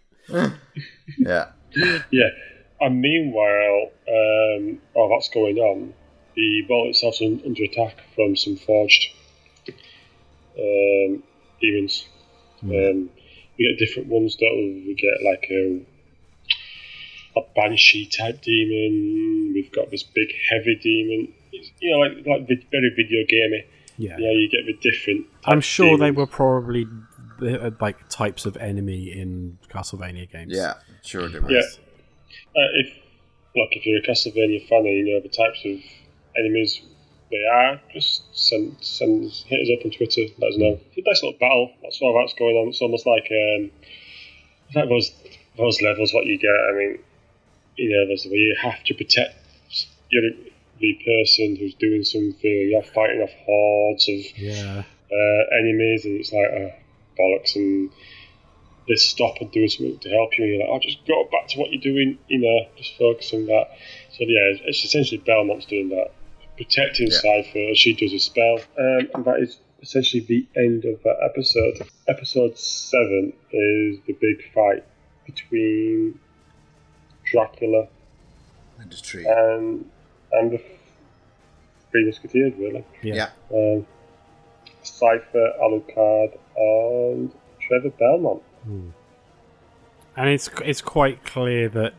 yeah. 1.17 1.49
Yeah. 2.11 2.29
And 2.79 2.99
meanwhile, 2.99 3.91
um, 4.07 4.79
while 4.93 5.09
that's 5.09 5.29
going 5.29 5.57
on, 5.57 5.93
the 6.35 6.65
ball 6.67 6.89
itself's 6.89 7.21
un- 7.21 7.41
under 7.45 7.63
attack 7.63 7.97
from 8.15 8.35
some 8.35 8.55
forged 8.55 9.13
um, 10.57 11.23
demons. 11.61 12.05
Um, 12.63 13.09
we 13.57 13.67
get 13.67 13.79
different 13.79 14.09
ones, 14.09 14.35
don't 14.35 14.55
we? 14.55 14.83
We 14.87 14.95
get 14.95 15.23
like 15.25 15.47
a, 15.49 17.39
a 17.39 17.43
banshee 17.55 18.05
type 18.05 18.41
demon. 18.41 19.53
We've 19.53 19.71
got 19.71 19.89
this 19.89 20.03
big 20.03 20.29
heavy 20.49 20.75
demon. 20.75 21.33
It's, 21.51 21.71
you 21.79 21.91
know, 21.91 21.99
like 21.99 22.25
like 22.25 22.47
very 22.71 22.93
video 22.95 23.25
gamey. 23.27 23.65
Yeah, 23.97 24.17
Yeah, 24.17 24.31
you 24.31 24.49
get 24.49 24.65
the 24.65 24.77
different. 24.81 25.27
I'm 25.45 25.57
type 25.57 25.63
sure 25.63 25.97
they 25.97 26.11
were 26.11 26.27
probably 26.27 26.87
uh, 27.41 27.71
like 27.79 28.07
types 28.09 28.45
of 28.45 28.57
enemy 28.57 29.11
in 29.11 29.57
Castlevania 29.69 30.31
games. 30.31 30.53
Yeah. 30.53 30.75
Sure, 31.03 31.27
there 31.27 31.41
was. 31.41 31.51
Yeah. 31.51 32.61
Uh, 32.61 32.67
if 32.75 32.93
look, 33.55 33.69
if 33.71 33.85
you're 33.85 33.99
a 33.99 34.01
Castlevania 34.01 34.67
fan 34.67 34.79
and 34.79 34.87
you 34.87 35.13
know 35.13 35.19
the 35.21 35.29
types 35.29 35.61
of 35.65 35.79
enemies 36.37 36.81
they 37.31 37.45
are, 37.45 37.79
just 37.93 38.23
send 38.37 38.75
send 38.81 39.31
hit 39.47 39.61
us 39.61 39.69
up 39.77 39.85
on 39.85 39.91
Twitter. 39.91 40.21
Let 40.39 40.51
us 40.51 40.57
know. 40.57 40.79
It's 40.93 40.97
a 40.97 41.09
nice 41.09 41.23
little 41.23 41.39
battle. 41.39 41.71
That's 41.81 41.99
all 42.01 42.19
that's 42.19 42.37
going 42.37 42.55
on. 42.57 42.67
It's 42.69 42.81
almost 42.81 43.05
like 43.05 43.31
um, 43.31 43.71
like 44.75 44.89
those 44.89 45.11
those 45.57 45.81
levels. 45.81 46.13
What 46.13 46.25
you 46.25 46.37
get. 46.37 46.49
I 46.49 46.73
mean, 46.73 46.99
you 47.77 47.89
know, 47.91 48.07
there's 48.07 48.25
where 48.25 48.35
you 48.35 48.55
have 48.61 48.83
to 48.83 48.93
protect 48.93 49.35
your 50.09 50.23
the 50.79 50.93
person 51.05 51.55
who's 51.55 51.75
doing 51.75 52.03
something. 52.03 52.69
You're 52.71 52.83
fighting 52.83 53.21
off 53.21 53.31
hordes 53.45 54.09
of 54.09 54.37
yeah. 54.37 54.83
uh, 55.11 55.57
enemies, 55.59 56.05
and 56.05 56.19
it's 56.19 56.33
like 56.33 56.47
uh, 56.51 56.75
bollocks, 57.17 57.55
and 57.55 57.91
they 58.87 58.95
stop 58.95 59.37
and 59.39 59.51
do 59.51 59.67
something 59.69 59.99
to 59.99 60.09
help 60.09 60.37
you, 60.37 60.43
and 60.43 60.53
you're 60.53 60.61
like, 60.61 60.69
oh, 60.69 60.79
just 60.79 61.05
go 61.07 61.29
back 61.31 61.47
to 61.49 61.59
what 61.59 61.71
you're 61.71 61.81
doing, 61.81 62.17
you 62.27 62.39
know, 62.39 62.67
just 62.77 62.97
focus 62.97 63.33
on 63.33 63.45
that. 63.45 63.69
So 64.11 64.17
yeah, 64.21 64.51
it's, 64.51 64.61
it's 64.65 64.85
essentially 64.85 65.19
Belmont's 65.19 65.65
doing 65.65 65.89
that, 65.89 66.11
protecting 66.57 67.07
Yeah. 67.07 67.17
Sypha 67.23 67.71
as 67.71 67.77
she 67.77 67.93
does 67.93 68.13
a 68.13 68.19
spell, 68.19 68.59
um, 68.77 69.09
and 69.15 69.25
that 69.25 69.39
is 69.39 69.57
essentially 69.81 70.23
the 70.27 70.45
end 70.55 70.85
of 70.85 71.01
that 71.03 71.17
episode. 71.23 71.87
Episode 72.07 72.57
seven 72.57 73.33
is 73.51 73.99
the 74.07 74.13
big 74.19 74.43
fight 74.53 74.83
between 75.25 76.19
Dracula 77.25 77.87
And 78.79 78.91
the 78.91 78.97
tree. 78.97 79.25
and 79.27 79.89
and 80.33 80.51
the 80.51 80.61
Three 81.91 82.05
Musketeers, 82.05 82.53
really. 82.57 82.85
Yeah. 83.01 83.29
yeah. 83.51 83.57
Um, 83.57 83.85
Sypha, 84.83 85.59
Alucard, 85.59 86.37
and 86.55 87.31
Trevor 87.59 87.89
Belmont. 87.91 88.41
And 90.17 90.29
it's 90.29 90.49
it's 90.63 90.81
quite 90.81 91.23
clear 91.25 91.67
that 91.69 91.93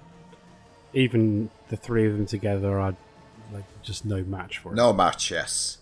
even 0.94 1.50
the 1.68 1.76
three 1.76 2.06
of 2.06 2.12
them 2.12 2.26
together 2.26 2.78
are 2.80 2.94
like 3.52 3.64
just 3.82 4.04
no 4.04 4.22
match 4.24 4.58
for 4.58 4.72
it. 4.72 4.76
No 4.76 4.92
match, 4.92 5.30
yes. 5.30 5.78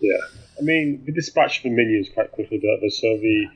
Yeah, 0.00 0.18
I 0.58 0.62
mean, 0.62 1.02
we 1.06 1.12
dispatched 1.12 1.62
the 1.62 1.70
minions 1.70 2.08
quite 2.12 2.32
quickly, 2.32 2.58
don't 2.58 2.80
they? 2.80 2.90
So 2.90 3.16
the 3.16 3.46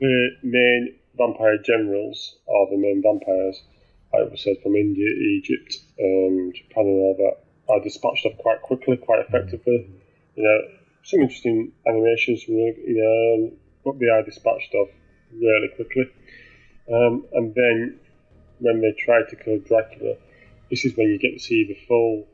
the 0.00 0.30
main 0.42 0.94
vampire 1.16 1.58
generals 1.58 2.36
are 2.48 2.70
the 2.70 2.76
main 2.76 3.02
vampires, 3.02 3.62
like 4.12 4.30
we 4.30 4.36
said, 4.36 4.56
from 4.62 4.74
India, 4.74 5.06
Egypt, 5.06 5.76
um, 6.02 6.52
Japan, 6.54 6.86
and 6.86 7.00
all 7.00 7.16
that, 7.16 7.72
are 7.72 7.80
dispatched 7.82 8.26
off 8.26 8.36
quite 8.38 8.60
quickly, 8.62 8.96
quite 8.96 9.20
effectively. 9.20 9.88
You 10.34 10.42
know, 10.42 10.78
some 11.04 11.20
interesting 11.20 11.72
animations 11.86 12.42
from 12.42 12.54
the- 12.56 12.82
you 12.86 12.96
know 13.02 13.52
what 13.84 13.98
they 13.98 14.06
are 14.06 14.22
dispatched 14.22 14.74
off 14.74 14.90
really 15.32 15.68
quickly. 15.76 16.08
Um, 16.92 17.26
and 17.32 17.54
then 17.54 18.00
when 18.58 18.80
they 18.80 18.92
try 18.92 19.22
to 19.22 19.36
kill 19.36 19.58
Dracula, 19.58 20.16
this 20.70 20.84
is 20.84 20.96
when 20.96 21.08
you 21.08 21.18
get 21.18 21.32
to 21.32 21.38
see 21.38 21.64
the 21.64 21.74
full 21.86 22.26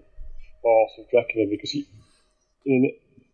force 0.63 0.93
of 0.99 1.11
Dracula 1.11 1.47
because 1.51 1.71
he, 1.71 1.87
in, 2.67 2.91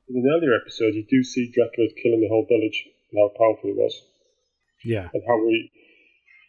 in 0.08 0.16
an 0.16 0.26
earlier 0.34 0.54
episode, 0.60 0.94
you 0.94 1.04
do 1.08 1.22
see 1.22 1.50
Dracula 1.52 1.88
killing 2.02 2.20
the 2.20 2.28
whole 2.28 2.46
village 2.46 2.86
and 3.10 3.18
how 3.20 3.28
powerful 3.36 3.70
he 3.70 3.72
was, 3.72 3.94
Yeah. 4.84 5.08
and 5.12 5.22
how 5.26 5.38
he 5.48 5.70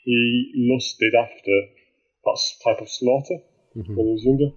he 0.04 0.52
lusted 0.72 1.16
after 1.16 1.56
that 2.26 2.40
type 2.64 2.82
of 2.82 2.90
slaughter 2.90 3.38
Mhm. 3.76 3.96
when 3.96 4.06
he 4.08 4.14
was 4.14 4.24
younger. 4.26 4.52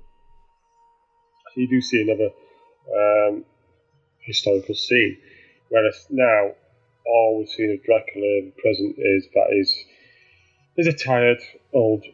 So 1.55 1.61
you 1.61 1.69
do 1.69 1.81
see 1.81 2.03
another 2.03 2.31
um, 2.95 3.45
historical 4.21 4.75
scene, 4.75 5.17
whereas 5.71 6.07
now 6.11 6.55
all 7.07 7.39
we've 7.39 7.49
seen 7.49 7.71
of 7.73 7.83
Dracula 7.85 8.27
in 8.41 8.53
the 8.55 8.61
present 8.63 8.95
is 8.99 9.29
that 9.35 9.47
he's 9.53 9.85
he's 10.77 10.87
a 10.87 10.93
tired 10.93 11.41
old 11.73 12.05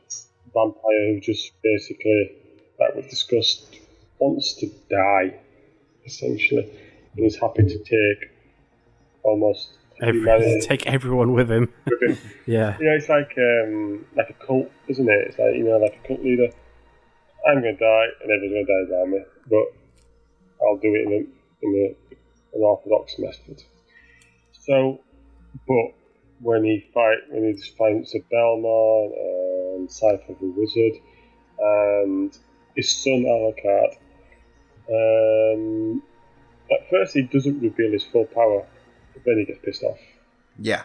vampire 0.52 1.12
who 1.14 1.20
just 1.20 1.50
basically, 1.62 2.30
like 2.78 2.94
we've 2.94 3.10
discussed, 3.10 3.76
wants 4.18 4.54
to 4.54 4.70
die, 4.90 5.38
essentially, 6.06 6.70
and 7.16 7.26
is 7.26 7.36
happy 7.36 7.62
to 7.62 7.78
take 7.78 8.30
almost 9.22 9.70
Every, 10.02 10.60
take 10.62 10.86
everyone 10.86 11.32
with 11.32 11.50
him. 11.50 11.72
with 11.86 12.02
him. 12.02 12.30
Yeah. 12.46 12.76
You 12.78 12.86
know, 12.86 12.96
it's 12.96 13.08
like 13.08 13.32
um, 13.38 14.04
like 14.16 14.28
a 14.28 14.46
cult, 14.46 14.70
isn't 14.88 15.08
it? 15.08 15.28
It's 15.28 15.38
like 15.38 15.54
you 15.54 15.64
know, 15.64 15.78
like 15.78 15.98
a 16.02 16.06
cult 16.06 16.22
leader. 16.22 16.48
I'm 17.46 17.60
going 17.60 17.76
to 17.76 17.80
die, 17.80 18.06
and 18.22 18.30
everyone's 18.30 18.66
going 18.66 18.66
to 18.66 18.86
die 18.86 18.96
around 18.96 19.10
me, 19.12 19.20
but 19.48 20.64
I'll 20.64 20.76
do 20.76 20.94
it 20.94 21.06
in, 21.06 21.12
a, 21.12 21.66
in 21.66 21.96
a, 22.12 22.56
an 22.56 22.62
orthodox 22.62 23.18
method. 23.18 23.62
So, 24.52 25.00
but 25.68 25.94
when 26.40 26.64
he 26.64 26.86
fight, 26.92 27.18
when 27.30 27.44
he 27.44 27.62
finds 27.78 28.14
a 28.14 28.20
Belmont 28.30 29.12
and 29.14 29.88
Sypha 29.88 30.38
the 30.40 30.52
Wizard, 30.56 31.00
and 31.58 32.38
his 32.76 32.90
son 32.90 33.24
Alucard, 33.24 33.96
um, 34.90 36.02
at 36.70 36.88
first 36.90 37.14
he 37.14 37.22
doesn't 37.22 37.60
reveal 37.60 37.92
his 37.92 38.04
full 38.04 38.26
power, 38.26 38.66
but 39.12 39.22
then 39.24 39.38
he 39.38 39.44
gets 39.44 39.58
pissed 39.64 39.82
off 39.82 39.98
Yeah. 40.58 40.82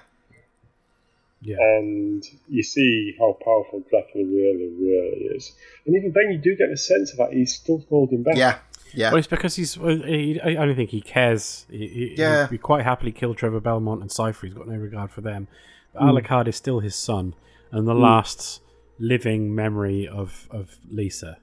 Yeah. 1.42 1.56
and 1.60 2.24
you 2.50 2.64
see 2.64 3.16
how 3.18 3.38
powerful 3.44 3.82
Dracula 3.90 4.26
really, 4.28 4.68
really 4.78 5.36
is. 5.36 5.54
And 5.86 5.96
even 5.96 6.12
then, 6.14 6.32
you 6.34 6.38
do 6.38 6.56
get 6.58 6.70
the 6.70 6.78
sense 6.78 7.12
of 7.12 7.18
that 7.18 7.32
he's 7.34 7.56
still 7.56 7.82
holding 7.90 8.24
back. 8.24 8.36
Yeah. 8.36 8.60
Yeah. 8.94 9.12
Well, 9.12 9.20
it's 9.20 9.28
because 9.28 9.56
he's. 9.56 9.78
well, 9.78 9.96
He, 10.02 10.42
I 10.42 10.56
don't 10.56 10.76
think 10.76 10.90
he 10.90 11.00
cares. 11.00 11.66
He, 11.70 11.88
he, 11.88 12.16
Yeah. 12.18 12.50
He'd 12.50 12.62
quite 12.62 12.84
happily 12.84 13.12
killed 13.14 13.38
Trevor 13.38 13.62
Belmont 13.62 14.02
and 14.02 14.10
Sypha. 14.10 14.42
He's 14.48 14.54
got 14.54 14.68
no 14.68 14.76
regard 14.76 15.12
for 15.12 15.22
them. 15.22 15.48
But 15.94 16.02
Hmm. 16.02 16.10
Alucard 16.10 16.48
is 16.50 16.56
still 16.58 16.80
his 16.82 16.96
son 16.96 17.36
and 17.72 17.88
the 17.88 17.94
last 17.96 18.62
living 18.98 19.56
memory 19.56 20.08
of, 20.10 20.48
of 20.52 20.76
Lisa. 20.92 21.38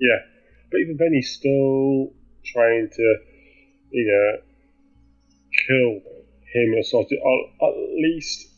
Yeah. 0.00 0.18
But 0.74 0.80
even 0.80 0.96
then, 0.98 1.12
he's 1.14 1.30
still 1.30 2.10
trying 2.44 2.90
to, 2.90 3.16
you 3.92 4.04
know, 4.10 4.42
kill 5.68 6.00
him 6.52 6.74
or 6.74 6.82
sort 6.82 7.06
of, 7.12 7.18
or 7.22 7.68
at 7.68 7.74
least 8.02 8.48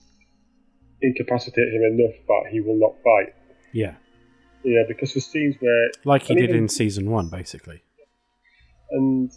incapacitate 1.02 1.68
him 1.74 1.82
enough 1.82 2.16
that 2.26 2.44
he 2.50 2.62
will 2.62 2.78
not 2.78 2.94
fight. 3.04 3.34
Yeah, 3.74 3.96
Yeah, 4.64 4.84
because 4.88 5.12
the 5.12 5.20
scenes 5.20 5.56
where 5.60 5.90
like 6.06 6.22
he 6.22 6.34
did 6.34 6.44
even- 6.44 6.56
in 6.56 6.68
season 6.70 7.10
one, 7.10 7.28
basically. 7.28 7.82
and 8.92 9.30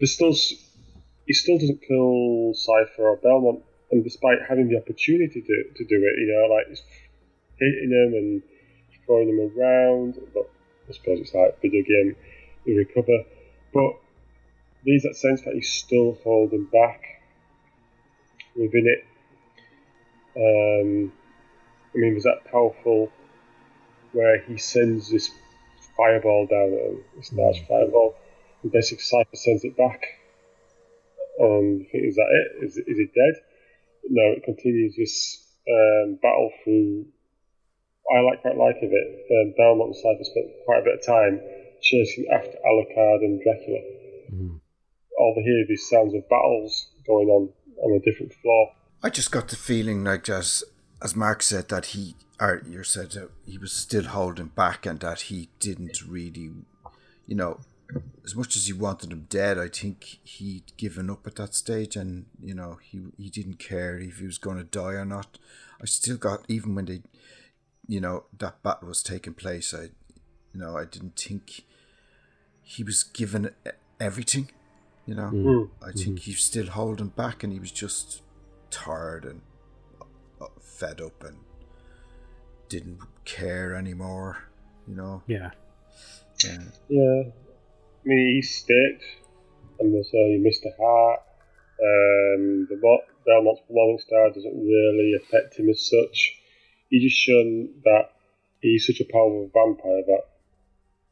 there's 0.00 0.14
still 0.14 0.34
he 1.26 1.34
still 1.34 1.56
doesn't 1.58 1.80
kill 1.86 2.52
Sypha 2.54 2.98
or 2.98 3.16
Belmont, 3.18 3.62
and 3.92 4.02
despite 4.02 4.38
having 4.48 4.66
the 4.66 4.76
opportunity 4.76 5.40
to, 5.40 5.56
to 5.76 5.84
do 5.84 5.96
it, 6.02 6.18
you 6.18 6.26
know, 6.34 6.52
like 6.52 6.66
hitting 7.60 7.90
them 7.90 8.14
and 8.20 8.42
throwing 9.06 9.28
them 9.28 9.52
around. 9.56 10.14
But 10.34 10.50
I 10.88 10.92
suppose 10.92 11.20
it's 11.20 11.34
like 11.34 11.60
video 11.60 11.82
game, 11.82 12.16
you 12.64 12.78
recover. 12.78 13.24
But 13.72 13.92
there's 14.84 15.02
that 15.02 15.16
sense 15.16 15.42
that 15.42 15.54
he's 15.54 15.72
still 15.72 16.18
holding 16.24 16.64
back 16.64 17.02
within 18.56 18.86
it. 18.86 19.04
Um, 20.36 21.12
I 21.94 21.98
mean, 21.98 22.14
was 22.14 22.24
that 22.24 22.44
powerful 22.50 23.10
where 24.12 24.40
he 24.40 24.56
sends 24.56 25.10
this 25.10 25.30
fireball 25.96 26.46
down 26.46 26.72
at 26.72 26.90
him, 26.90 27.04
this 27.16 27.32
large 27.32 27.66
fireball, 27.66 28.14
and 28.62 28.72
basically 28.72 29.02
Sypha 29.02 29.36
sends 29.36 29.64
it 29.64 29.76
back. 29.76 30.02
And 31.38 31.86
think, 31.90 32.04
is 32.04 32.16
that 32.16 32.28
it? 32.30 32.64
Is, 32.64 32.76
is 32.78 32.98
it 32.98 33.14
dead? 33.14 33.42
No, 34.08 34.32
it 34.32 34.44
continues 34.44 34.96
this 34.96 35.44
um, 35.70 36.18
battle 36.22 36.50
through. 36.64 37.06
I 38.14 38.20
like 38.20 38.40
quite 38.42 38.56
like 38.56 38.76
of 38.76 38.90
it. 38.90 39.26
Um, 39.30 39.54
Belmont 39.56 39.94
and 39.94 39.96
Sypha 39.96 40.24
spent 40.24 40.46
quite 40.64 40.80
a 40.80 40.84
bit 40.84 40.94
of 40.94 41.04
time 41.04 41.40
chasing 41.82 42.26
after 42.32 42.56
Alucard 42.66 43.24
and 43.24 43.40
Dracula. 43.42 43.80
Mhm. 44.32 44.60
Over 45.18 45.40
here, 45.40 45.64
these 45.68 45.88
sounds 45.88 46.14
of 46.14 46.28
battles 46.28 46.88
going 47.06 47.28
on 47.28 47.52
on 47.82 47.92
a 47.96 48.00
different 48.00 48.32
floor. 48.34 48.72
I 49.02 49.10
just 49.10 49.30
got 49.30 49.48
the 49.48 49.56
feeling 49.56 50.04
like 50.04 50.28
as 50.28 50.64
as 51.02 51.14
Mark 51.14 51.42
said 51.42 51.68
that 51.68 51.86
he 51.86 52.16
or 52.40 52.62
you 52.66 52.82
said 52.82 53.12
that 53.12 53.30
he 53.44 53.58
was 53.58 53.72
still 53.72 54.04
holding 54.04 54.48
back 54.48 54.86
and 54.86 55.00
that 55.00 55.22
he 55.22 55.48
didn't 55.60 56.02
really 56.02 56.50
you 57.26 57.34
know 57.34 57.60
as 58.24 58.34
much 58.34 58.56
as 58.56 58.66
he 58.66 58.72
wanted 58.72 59.12
him 59.12 59.26
dead 59.28 59.58
I 59.58 59.68
think 59.68 60.18
he'd 60.24 60.76
given 60.76 61.10
up 61.10 61.26
at 61.26 61.36
that 61.36 61.54
stage 61.54 61.96
and 61.96 62.26
you 62.42 62.54
know 62.54 62.78
he 62.82 63.00
he 63.16 63.30
didn't 63.30 63.58
care 63.58 63.98
if 63.98 64.18
he 64.18 64.26
was 64.26 64.38
going 64.38 64.58
to 64.58 64.64
die 64.64 64.94
or 64.94 65.04
not 65.04 65.38
I 65.80 65.86
still 65.86 66.16
got 66.16 66.44
even 66.48 66.74
when 66.74 66.86
they 66.86 67.02
you 67.88 68.00
know 68.00 68.24
that 68.38 68.62
battle 68.62 68.88
was 68.88 69.02
taking 69.02 69.34
place 69.34 69.72
I 69.74 69.84
you 70.52 70.60
know 70.60 70.76
I 70.76 70.84
didn't 70.84 71.16
think 71.18 71.64
he 72.62 72.82
was 72.84 73.02
given 73.02 73.50
e- 73.66 73.70
everything 73.98 74.50
you 75.06 75.14
know 75.14 75.30
Mm. 75.32 75.70
I 75.82 75.92
think 75.92 76.20
he 76.20 76.32
was 76.32 76.44
still 76.44 76.66
holding 76.66 77.08
back 77.08 77.42
and 77.42 77.52
he 77.52 77.58
was 77.58 77.72
just 77.72 78.22
tired 78.70 79.24
and 79.24 79.40
uh, 80.40 80.46
fed 80.60 81.00
up 81.00 81.24
and 81.24 81.38
didn't 82.68 82.98
care 83.24 83.74
anymore, 83.74 84.38
you 84.86 84.94
know. 84.94 85.22
Yeah, 85.26 85.50
Yeah. 86.44 86.58
Yeah. 86.88 87.22
I 87.30 88.04
mean, 88.04 88.34
he's 88.36 88.54
staked, 88.54 89.02
and 89.80 89.92
there's 89.94 90.08
uh, 90.12 90.38
Mr. 90.46 90.70
Hart. 90.78 91.20
Um, 91.80 92.66
the 92.68 92.78
Mo- 92.80 93.02
Belmont's 93.26 93.62
Morning 93.70 93.98
Star 93.98 94.28
doesn't 94.30 94.54
really 94.54 95.14
affect 95.14 95.56
him 95.58 95.68
as 95.70 95.80
such. 95.82 96.37
He's 96.88 97.02
just 97.02 97.20
shown 97.20 97.82
that 97.84 98.10
he's 98.60 98.86
such 98.86 99.00
a 99.00 99.12
powerful 99.12 99.50
vampire 99.52 100.02
that 100.06 100.22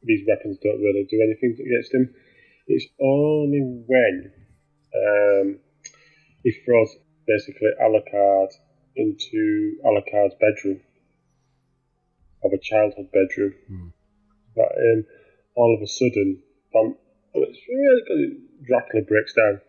these 0.03 0.25
weapons 0.27 0.57
don't 0.63 0.81
really 0.81 1.05
do 1.09 1.21
anything 1.21 1.53
against 1.53 1.93
him. 1.93 2.13
It's 2.67 2.85
only 3.01 3.61
when 3.85 4.31
um, 4.95 5.59
he 6.43 6.51
throws 6.65 6.95
basically 7.27 7.69
Alucard 7.81 8.49
into 8.95 9.77
Alucard's 9.85 10.35
bedroom, 10.39 10.81
of 12.43 12.51
a 12.53 12.57
childhood 12.57 13.09
bedroom, 13.11 13.53
Hmm. 13.67 13.87
that 14.55 14.71
um, 14.71 15.05
all 15.55 15.75
of 15.75 15.81
a 15.81 15.87
sudden, 15.87 16.41
um, 16.75 16.95
it's 17.33 17.59
really 17.69 18.01
good. 18.07 18.65
Dracula 18.65 19.03
breaks 19.03 19.33
down. 19.33 19.61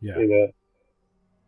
yeah, 0.00 0.18
You 0.18 0.28
know, 0.28 0.48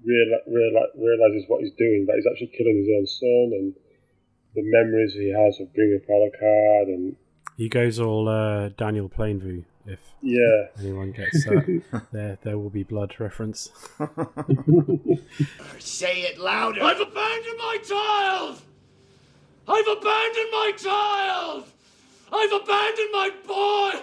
real, 0.04 0.38
real, 0.46 0.86
realizes 0.96 1.44
what 1.48 1.62
he's 1.62 1.72
doing, 1.78 2.06
that 2.06 2.16
he's 2.16 2.26
actually 2.30 2.52
killing 2.56 2.78
his 2.78 2.88
own 2.96 3.06
son, 3.06 3.52
and 3.58 3.74
the 4.54 4.62
memories 4.64 5.14
he 5.14 5.30
has 5.30 5.60
of 5.60 5.72
bringing 5.74 6.00
up 6.02 6.08
Alucard, 6.08 6.94
and 6.94 7.16
he 7.56 7.68
goes 7.68 7.98
all 7.98 8.28
uh, 8.28 8.70
Daniel 8.70 9.08
Plainview. 9.08 9.64
If 9.86 10.00
yeah, 10.22 10.66
anyone 10.78 11.12
gets 11.12 11.44
that, 11.44 11.82
there 12.12 12.38
there 12.42 12.58
will 12.58 12.70
be 12.70 12.82
blood 12.82 13.14
reference. 13.18 13.70
Say 15.78 16.22
it 16.22 16.38
louder. 16.38 16.82
I've 16.82 17.00
abandoned 17.00 17.58
my 17.58 17.78
child! 17.82 18.62
I've 19.66 19.88
abandoned 19.88 20.50
my 20.52 20.72
child! 20.76 21.64
I've 22.32 22.52
abandoned 22.52 23.12
my 23.12 23.30
boy! 23.46 24.00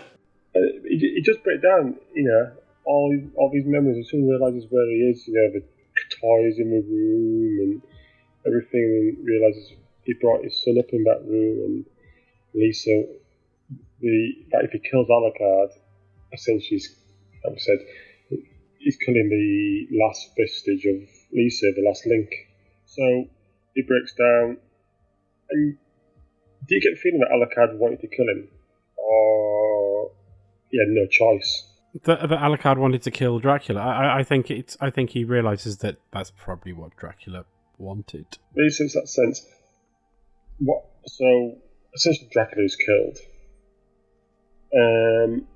Uh, 0.56 0.60
he, 0.88 1.14
he 1.16 1.22
just 1.24 1.43
breaks 1.43 1.62
down. 1.62 1.95
You 2.14 2.24
know, 2.24 2.52
all 2.86 3.18
all 3.36 3.52
these 3.52 3.66
memories. 3.66 3.98
He 3.98 4.04
soon 4.04 4.28
realizes 4.28 4.66
where 4.70 4.86
he 4.88 5.12
is. 5.12 5.28
You 5.28 5.34
know, 5.34 5.60
the 5.60 5.66
toys 6.22 6.59
in 6.59 6.70
the 6.72 6.82
room 6.82 7.59
and 7.61 7.82
everything, 8.45 9.15
and 9.18 9.26
realizes 9.26 9.74
he 10.03 10.13
brought 10.22 10.43
his 10.43 10.63
son 10.63 10.78
up 10.80 10.89
in 10.91 11.03
that 11.03 11.26
room, 11.28 11.59
and 11.65 11.86
Lisa. 12.53 13.03
The 13.99 14.45
that 14.51 14.63
if 14.63 14.72
he 14.72 14.80
kills 14.80 15.07
Alucard, 15.09 15.70
essentially, 16.32 16.80
like 17.43 17.55
I 17.55 17.59
said, 17.59 17.80
he's 18.80 18.95
killing 18.97 19.28
the 19.28 19.97
last 19.99 20.30
vestige 20.38 20.86
of 20.86 21.01
Lisa, 21.34 21.74
the 21.76 21.84
last 21.86 22.05
link. 22.05 22.30
So 22.86 23.26
he 23.76 23.82
breaks 23.82 24.13
down, 24.13 24.57
and 25.49 25.78
do 26.68 26.76
you 26.76 26.82
get 26.82 26.91
the 26.95 27.01
feeling 27.01 27.20
that 27.22 27.32
Alucard 27.32 27.78
wanted 27.78 28.01
to 28.01 28.07
kill 28.07 28.30
him, 28.30 28.47
or 28.97 30.11
he 30.70 30.80
had 30.80 30.89
no 30.89 31.07
choice? 31.07 31.76
That, 32.04 32.30
that 32.30 32.39
Alucard 32.39 32.78
wanted 32.78 33.02
to 33.04 33.12
kill 33.12 33.39
Dracula. 33.39 33.82
I, 33.82 34.20
I- 34.20 34.24
think 34.24 34.52
it's. 34.52 34.78
I 34.82 34.89
think 34.89 35.12
he 35.12 35.24
realizes 35.24 35.78
that 35.78 35.98
that's 36.12 36.32
probably 36.32 36.74
what 36.74 36.95
Dracula 36.98 37.45
wanted. 37.78 38.26
Really, 38.56 38.70
that 38.70 39.08
sense, 39.08 39.45
what? 40.60 40.84
So 41.06 41.56
essentially, 41.95 42.30
Dracula 42.32 42.66
is 42.66 42.76
killed. 42.76 43.18
Um, 44.76 45.48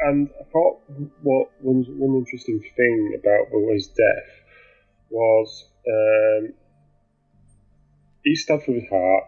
and 0.00 0.28
I 0.40 0.44
thought 0.52 0.80
what 1.22 1.48
one 1.60 1.84
one 1.98 2.16
interesting 2.18 2.60
thing 2.76 3.18
about 3.18 3.46
his 3.72 3.86
death 3.88 4.30
was 5.10 5.64
um, 5.88 6.52
he 8.24 8.34
stabbed 8.36 8.64
through 8.64 8.80
his 8.80 8.88
heart, 8.90 9.24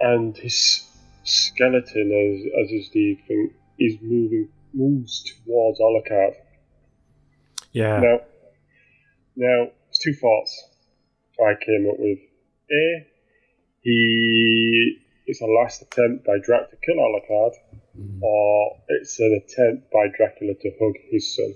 and 0.00 0.36
his 0.36 0.86
skeleton, 1.24 2.12
as 2.12 2.64
as 2.64 2.70
is 2.70 2.90
the 2.92 3.16
thing, 3.26 3.54
is 3.80 3.96
moving 4.02 4.48
moves 4.72 5.24
towards 5.24 5.80
Alucard. 5.80 6.34
Yeah, 7.72 7.98
Now, 8.00 8.20
now, 9.36 9.70
it's 9.88 9.98
two 9.98 10.12
thoughts 10.14 10.68
I 11.40 11.54
came 11.64 11.88
up 11.88 11.98
with. 11.98 12.18
A, 12.72 13.06
he 13.80 14.98
it's 15.26 15.40
a 15.40 15.46
last 15.46 15.82
attempt 15.82 16.24
by 16.24 16.36
Drac 16.42 16.70
to 16.70 16.76
kill 16.76 16.96
Alucard, 16.96 17.52
Mm. 17.98 18.22
or 18.22 18.76
it's 18.88 19.18
an 19.18 19.32
attempt 19.42 19.90
by 19.90 20.06
Dracula 20.16 20.54
to 20.54 20.70
hug 20.80 20.94
his 21.10 21.34
son. 21.34 21.54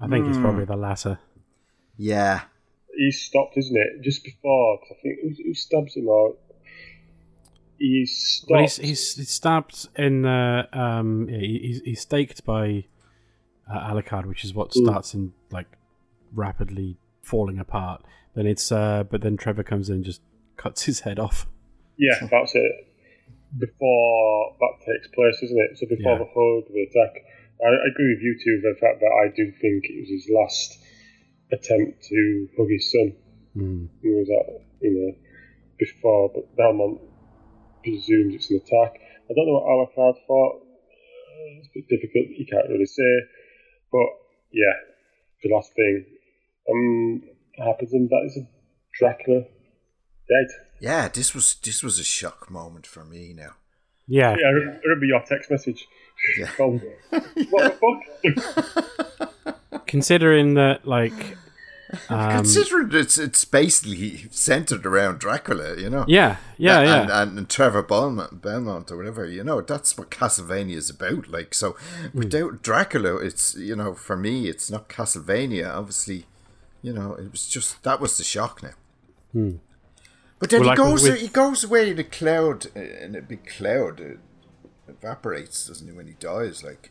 I 0.00 0.08
think 0.08 0.26
it's 0.28 0.38
probably 0.38 0.64
the 0.64 0.76
latter. 0.76 1.18
Yeah. 1.98 2.42
He 2.96 3.10
stopped, 3.12 3.56
isn't 3.58 3.76
it? 3.76 4.00
Just 4.02 4.24
before, 4.24 4.78
'cause 4.78 4.96
I 4.98 5.02
think 5.02 5.18
who, 5.20 5.28
who 5.44 5.54
stabs 5.54 5.94
him 5.96 6.08
out. 6.08 6.38
He 7.78 8.06
stopped. 8.06 8.50
Well, 8.50 8.60
he's, 8.62 8.76
he's 8.76 9.16
he's 9.16 9.30
stabbed 9.30 9.88
in 9.96 10.22
the 10.22 10.68
um 10.72 11.28
yeah, 11.28 11.38
he- 11.38 11.58
he's 11.58 11.80
he's 11.84 12.00
staked 12.00 12.44
by 12.44 12.84
uh, 13.72 13.90
Alucard, 13.92 14.26
which 14.26 14.44
is 14.44 14.54
what 14.54 14.70
Mm. 14.70 14.84
starts 14.84 15.14
in 15.14 15.32
like 15.50 15.66
rapidly 16.34 16.96
falling 17.22 17.58
apart. 17.58 18.04
Then 18.34 18.46
it's 18.46 18.70
uh 18.72 19.04
but 19.04 19.20
then 19.22 19.36
Trevor 19.36 19.62
comes 19.64 19.88
in 19.88 19.96
and 19.96 20.04
just 20.04 20.20
cuts 20.56 20.82
his 20.84 21.00
head 21.00 21.18
off. 21.18 21.46
Yeah, 21.98 22.14
that's 22.30 22.54
it. 22.54 22.72
Before 23.58 24.56
that 24.60 24.74
takes 24.86 25.08
place, 25.14 25.42
isn't 25.42 25.58
it? 25.58 25.78
So 25.78 25.86
before 25.86 26.12
Yeah. 26.12 26.18
the 26.18 26.24
hug, 26.24 26.72
the 26.72 26.82
attack. 26.88 27.22
I, 27.64 27.68
I 27.68 27.86
agree 27.92 28.14
with 28.14 28.22
you 28.22 28.38
too, 28.42 28.60
the 28.62 28.74
fact 28.80 29.00
that 29.00 29.12
I 29.24 29.28
do 29.36 29.52
think 29.60 29.84
it 29.84 30.00
was 30.00 30.08
his 30.08 30.28
last 30.34 30.78
attempt 31.52 32.02
to 32.04 32.48
hug 32.56 32.68
his 32.70 32.90
son. 32.90 33.12
Mm. 33.56 33.88
He 34.02 34.08
was 34.08 34.28
at, 34.30 34.62
you 34.80 34.90
know, 34.90 35.14
before, 35.78 36.30
but 36.34 36.56
Belmont 36.56 37.00
presumes 37.82 38.34
it's 38.34 38.50
an 38.50 38.56
attack. 38.56 39.00
I 39.28 39.34
don't 39.34 39.46
know 39.46 39.54
what 39.54 39.64
Alucard 39.64 40.16
thought. 40.26 40.56
Uh, 40.62 41.58
It's 41.58 41.68
a 41.68 41.72
bit 41.74 41.88
difficult, 41.88 42.26
you 42.38 42.46
can't 42.50 42.68
really 42.68 42.86
say. 42.86 43.12
But, 43.90 44.08
yeah, 44.52 44.74
the 45.42 45.54
last 45.54 45.72
thing 45.74 46.04
um, 46.70 47.22
happens, 47.58 47.92
and 47.92 48.08
that 48.08 48.22
is 48.26 48.36
a 48.38 48.48
Dracula 48.98 49.40
dead. 49.42 50.48
Yeah, 50.80 51.08
this 51.08 51.34
was 51.34 51.54
this 51.64 51.82
was 51.82 51.98
a 51.98 52.04
shock 52.04 52.50
moment 52.50 52.86
for 52.86 53.04
me 53.04 53.32
now. 53.34 53.52
Yeah, 54.06 54.36
Yeah, 54.38 54.46
I 54.46 54.50
re- 54.50 54.68
I 54.68 54.80
remember 54.84 55.06
your 55.06 55.22
text 55.22 55.50
message. 55.50 55.86
Yeah. 56.38 56.50
What 56.58 57.80
the 57.80 59.32
fuck? 59.70 59.86
considering 59.86 60.54
that 60.54 60.86
like 60.86 61.36
Um, 62.08 62.30
Considering 62.30 62.90
it's 62.92 63.18
it's 63.18 63.44
basically 63.44 64.26
centered 64.30 64.86
around 64.86 65.18
Dracula, 65.18 65.76
you 65.76 65.90
know. 65.90 66.04
yeah, 66.08 66.36
yeah, 66.56 66.78
and, 66.78 67.08
yeah. 67.08 67.22
And, 67.22 67.38
and, 67.38 67.48
Trevor 67.50 67.82
Belmont, 67.82 68.40
Belmont 68.40 68.90
or 68.90 68.96
whatever, 68.96 69.26
you 69.26 69.44
know, 69.44 69.60
that's 69.60 69.98
what 69.98 70.10
Castlevania 70.10 70.76
is 70.76 70.88
about. 70.88 71.28
Like, 71.28 71.52
so 71.54 71.72
Hmm. 72.12 72.18
without 72.18 72.62
Dracula, 72.62 73.16
it's 73.16 73.54
you 73.56 73.76
know, 73.76 73.94
for 73.94 74.16
me, 74.16 74.48
it's 74.48 74.70
not 74.70 74.88
Castlevania. 74.88 75.74
Obviously, 75.74 76.24
you 76.80 76.94
know, 76.94 77.14
it 77.14 77.30
was 77.30 77.46
just 77.46 77.82
that 77.82 78.00
was 78.00 78.16
the 78.16 78.24
shock 78.24 78.62
now. 78.62 78.70
But 80.38 80.48
then. 80.50 80.60
Well, 80.60 80.62
he 80.62 80.66
like 80.68 80.76
goes, 80.78 81.02
with- 81.02 81.20
he 81.20 81.28
goes 81.28 81.62
away 81.64 81.90
in 81.90 81.98
a 81.98 82.04
cloud, 82.04 82.66
in 82.74 83.14
a 83.14 83.20
big 83.22 83.46
cloud, 83.46 84.00
it 84.00 84.18
evaporates, 84.88 85.66
doesn't 85.68 85.86
he? 85.86 85.92
When 85.92 86.06
he 86.06 86.14
dies, 86.14 86.64
like, 86.64 86.90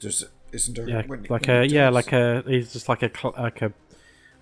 there's 0.00 0.24
isn't 0.52 0.76
there? 0.76 0.88
yeah, 0.88 1.02
when- 1.06 1.24
like 1.28 1.46
when 1.48 1.56
a 1.62 1.64
yeah, 1.64 1.88
like 1.90 2.12
a 2.12 2.42
he's 2.46 2.72
just 2.72 2.88
like 2.88 3.02
a 3.02 3.10
cl- 3.16 3.34
like 3.38 3.62
a 3.62 3.72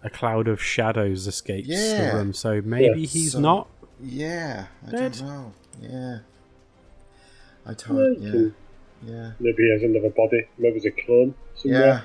a 0.03 0.11
cloud 0.11 0.47
of 0.49 0.63
shadows 0.63 1.27
escapes 1.27 1.69
Yeah. 1.69 2.11
the 2.13 2.17
room. 2.19 2.33
So 2.33 2.61
maybe 2.65 3.01
Yeah, 3.01 3.07
he's 3.07 3.33
so- 3.33 3.41
not. 3.41 3.69
Yeah, 4.01 4.67
I 4.87 4.91
Dead. 4.91 5.13
don't 5.13 5.23
know. 5.27 5.53
Yeah, 5.81 6.19
I 7.65 7.75
thought, 7.75 8.19
yeah, 8.19 8.49
yeah, 9.07 9.33
Maybe 9.41 9.63
he 9.63 9.71
has 9.73 9.83
another 9.83 10.11
body. 10.11 10.47
Maybe 10.59 10.77
it's 10.77 10.87
a 10.87 10.91
clone 10.91 11.35
yeah. 11.57 11.61
somewhere. 11.63 12.05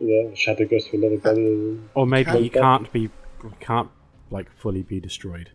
You 0.00 0.06
know, 0.24 0.30
the 0.30 0.36
shadow 0.36 0.66
goes 0.66 0.84
to 0.88 0.96
another 0.96 1.18
body. 1.18 1.40
And 1.44 1.88
Or 1.94 2.06
maybe 2.06 2.24
Can't 2.30 2.42
he 2.42 2.48
can't 2.50 2.92
be 2.92 3.10
can't 3.60 3.90
like 4.30 4.50
fully 4.52 4.82
be 4.82 5.00
destroyed. 5.00 5.50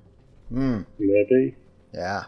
Hmm. 0.49 0.81
maybe. 0.97 1.55
Yeah. 1.93 2.25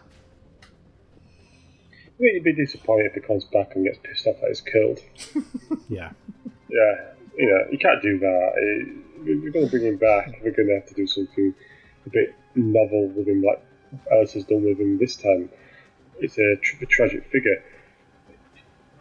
I 2.20 2.24
mean, 2.24 2.36
you'd 2.36 2.44
be 2.44 2.54
disappointed 2.54 3.08
if 3.08 3.14
he 3.14 3.22
comes 3.22 3.46
back 3.46 3.76
and 3.76 3.86
gets 3.86 3.98
pissed 4.04 4.28
off 4.28 4.36
that 4.42 4.48
he's 4.50 4.62
killed. 4.62 5.00
Yeah. 5.90 6.12
Yeah, 6.70 6.96
you 7.36 7.48
know, 7.50 7.64
you 7.72 7.78
can't 7.80 8.02
do 8.02 8.20
that. 8.20 8.52
It- 8.58 9.06
We're 9.44 9.52
going 9.52 9.66
to 9.66 9.72
bring 9.72 9.84
him 9.86 9.98
back. 9.98 10.40
We're 10.44 10.52
going 10.52 10.68
to 10.68 10.76
have 10.76 10.86
to 10.88 10.94
do 10.94 11.08
something 11.08 11.54
a 12.06 12.10
bit 12.10 12.36
novel 12.56 13.08
with 13.08 13.28
him, 13.28 13.42
like 13.42 13.62
Ellis 14.12 14.34
has 14.34 14.44
done 14.46 14.64
with 14.64 14.80
him 14.80 14.98
this 15.00 15.16
time. 15.16 15.50
It's 16.20 16.38
a, 16.38 16.56
tr- 16.62 16.84
a 16.84 16.86
tragic 16.86 17.26
figure. 17.32 17.64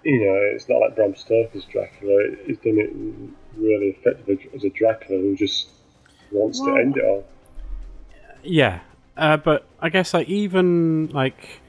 You 0.04 0.18
know, 0.24 0.34
it's 0.54 0.68
not 0.68 0.78
like 0.78 0.96
Bram 0.96 1.14
Stoker's 1.16 1.64
Dracula. 1.66 2.36
He's 2.46 2.56
done 2.58 2.78
it 2.78 2.92
really 3.56 3.88
effectively 3.98 4.48
as 4.54 4.64
a 4.64 4.70
Dracula 4.70 5.20
who 5.20 5.36
just 5.36 5.68
wants 6.32 6.60
Well- 6.60 6.74
to 6.74 6.80
end 6.80 6.96
it 6.96 7.04
all. 7.04 7.24
Yeah, 8.42 8.80
uh, 9.16 9.36
but 9.36 9.66
I 9.80 9.88
guess 9.90 10.14
like 10.14 10.28
even 10.28 11.08
like 11.08 11.60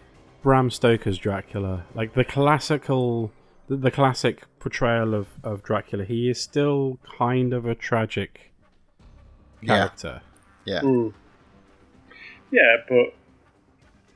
Bram 0.42 0.70
Stoker's 0.72 1.18
Dracula, 1.18 1.86
like 1.96 2.14
the 2.14 2.24
classical, 2.24 3.32
the, 3.68 3.76
the 3.76 3.92
classic 3.92 4.44
portrayal 4.60 5.14
of, 5.14 5.28
of 5.44 5.64
Dracula, 5.64 6.06
he 6.06 6.30
is 6.30 6.42
still 6.42 6.98
kind 7.18 7.54
of 7.54 7.66
a 7.66 7.76
tragic 7.76 8.52
character. 9.66 10.22
Yeah. 10.66 10.82
Mm. 10.82 11.14
Yeah, 12.52 12.78
but 12.88 13.14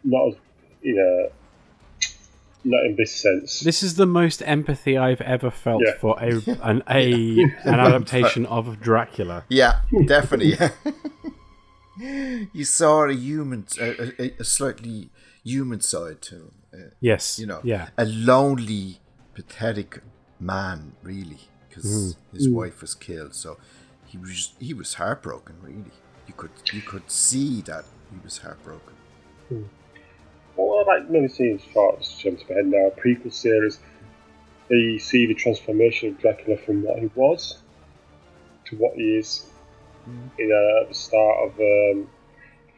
not 0.03 0.29
as 0.29 0.33
you 0.81 0.95
know, 0.95 1.29
not 2.63 2.85
in 2.85 2.95
this 2.95 3.13
sense. 3.13 3.59
This 3.59 3.83
is 3.83 3.95
the 3.95 4.05
most 4.05 4.41
empathy 4.45 4.97
I've 4.97 5.21
ever 5.21 5.51
felt 5.51 5.83
Yeah. 5.85 5.93
for 5.99 6.17
a 6.19 6.41
an 6.63 6.83
a 6.89 7.41
an 7.65 7.79
adaptation 7.79 8.45
of 8.45 8.79
Dracula. 8.79 9.43
Yeah, 9.49 9.81
definitely. 10.05 10.57
you 12.53 12.63
saw 12.63 13.03
a 13.05 13.13
human, 13.13 13.65
a, 13.79 14.21
a, 14.21 14.33
a 14.39 14.43
slightly 14.43 15.09
human 15.43 15.81
side 15.81 16.21
to 16.23 16.35
him. 16.35 16.51
Uh, 16.73 16.77
Yes, 16.99 17.39
you 17.39 17.45
know, 17.45 17.61
yeah, 17.63 17.89
a 17.97 18.05
lonely, 18.05 18.99
pathetic 19.33 20.01
man, 20.39 20.93
really, 21.03 21.41
because 21.67 21.85
mm-hmm. 21.85 22.37
his 22.37 22.47
mm. 22.47 22.53
wife 22.53 22.81
was 22.81 22.95
killed. 22.95 23.35
So 23.35 23.57
he 24.05 24.17
was 24.17 24.53
he 24.59 24.73
was 24.73 24.95
heartbroken. 24.95 25.55
Really, 25.61 25.91
you 26.27 26.33
could 26.35 26.51
you 26.71 26.81
could 26.81 27.09
see 27.11 27.61
that 27.61 27.85
he 28.11 28.19
was 28.23 28.39
heartbroken. 28.39 28.93
Well, 30.55 30.67
what 30.67 30.81
about 30.83 31.09
maybe 31.09 31.27
seeing 31.27 31.59
thoughts 31.59 32.17
jump 32.17 32.39
to 32.39 32.45
my 32.49 32.55
head 32.55 32.67
now? 32.67 32.91
Prequel 32.97 33.33
series. 33.33 33.79
Where 34.67 34.79
you 34.79 34.99
see 34.99 35.25
the 35.25 35.33
transformation 35.33 36.09
of 36.09 36.19
Dracula 36.19 36.57
from 36.57 36.83
what 36.83 36.99
he 36.99 37.09
was 37.15 37.57
to 38.65 38.75
what 38.77 38.95
he 38.95 39.17
is. 39.17 39.45
Mm. 40.07 40.29
You 40.37 40.45
uh, 40.45 40.49
know, 40.49 40.81
at 40.83 40.89
the 40.89 40.95
start 40.95 41.37
of 41.45 41.59
um, 41.59 42.09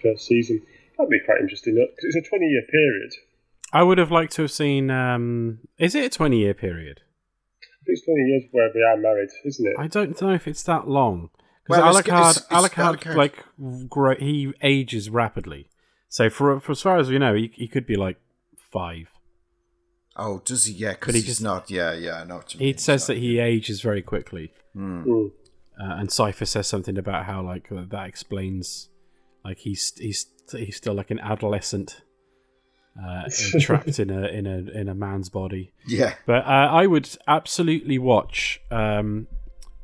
first 0.01 0.25
season. 0.25 0.61
That'd 0.97 1.09
be 1.09 1.19
quite 1.25 1.39
interesting 1.41 1.75
because 1.75 2.15
it's 2.15 2.27
a 2.27 2.29
twenty-year 2.29 2.63
period. 2.71 3.13
I 3.73 3.83
would 3.83 3.97
have 3.97 4.11
liked 4.11 4.33
to 4.33 4.43
have 4.43 4.51
seen. 4.51 4.89
Um, 4.89 5.59
is 5.77 5.95
it 5.95 6.05
a 6.05 6.09
twenty 6.09 6.39
year 6.39 6.53
period? 6.53 7.01
I 7.61 7.85
think 7.85 7.97
it's 7.97 8.05
twenty 8.05 8.21
years 8.29 8.43
where 8.51 8.71
they 8.73 8.81
are 8.81 8.97
married, 8.97 9.29
isn't 9.45 9.67
it? 9.67 9.75
I 9.77 9.87
don't 9.87 10.19
know 10.21 10.31
if 10.33 10.47
it's 10.47 10.63
that 10.63 10.87
long. 10.87 11.29
Because 11.67 11.81
Well, 11.81 11.93
Alucard, 11.95 12.29
it's- 12.29 12.37
it's 12.37 12.45
Alucard, 12.47 12.99
Alucard. 12.99 13.15
like, 13.15 13.43
grow, 13.89 14.15
he 14.15 14.53
ages 14.61 15.09
rapidly. 15.09 15.67
So 16.09 16.29
for, 16.29 16.59
for 16.59 16.71
as 16.73 16.81
far 16.81 16.97
as 16.99 17.09
we 17.09 17.17
know, 17.17 17.33
he, 17.33 17.51
he 17.55 17.67
could 17.67 17.87
be 17.87 17.95
like 17.95 18.17
five. 18.71 19.09
Oh, 20.15 20.41
does 20.45 20.65
he? 20.65 20.73
Yeah, 20.73 20.91
because 20.91 21.15
he 21.15 21.21
he's 21.21 21.27
just- 21.27 21.41
not. 21.41 21.69
Yeah, 21.71 21.93
yeah. 21.93 22.21
I 22.21 22.23
know 22.23 22.35
what 22.37 22.51
He 22.51 22.59
mean. 22.65 22.77
says 22.77 23.05
So- 23.05 23.13
that 23.13 23.19
he 23.19 23.39
ages 23.39 23.81
very 23.81 24.01
quickly, 24.03 24.53
Mm. 24.75 25.31
uh, 25.81 25.95
and 25.99 26.09
Sypha 26.09 26.47
says 26.47 26.67
something 26.67 26.97
about 26.97 27.25
how 27.25 27.41
like 27.41 27.71
uh, 27.71 27.83
that 27.89 28.07
explains, 28.07 28.89
like 29.45 29.59
he's 29.59 29.93
he's 29.97 30.25
he's 30.51 30.75
still 30.75 30.93
like 30.93 31.11
an 31.11 31.19
adolescent, 31.19 32.01
uh, 33.01 33.29
trapped 33.59 33.99
in 33.99 34.09
a 34.09 34.27
in 34.27 34.45
a 34.47 34.57
in 34.79 34.89
a 34.89 34.95
man's 34.95 35.29
body. 35.29 35.71
Yeah, 35.87 36.15
But 36.25 36.45
uh, 36.45 36.69
I 36.71 36.87
would 36.87 37.07
absolutely 37.27 37.97
watch 37.99 38.59
um, 38.71 39.27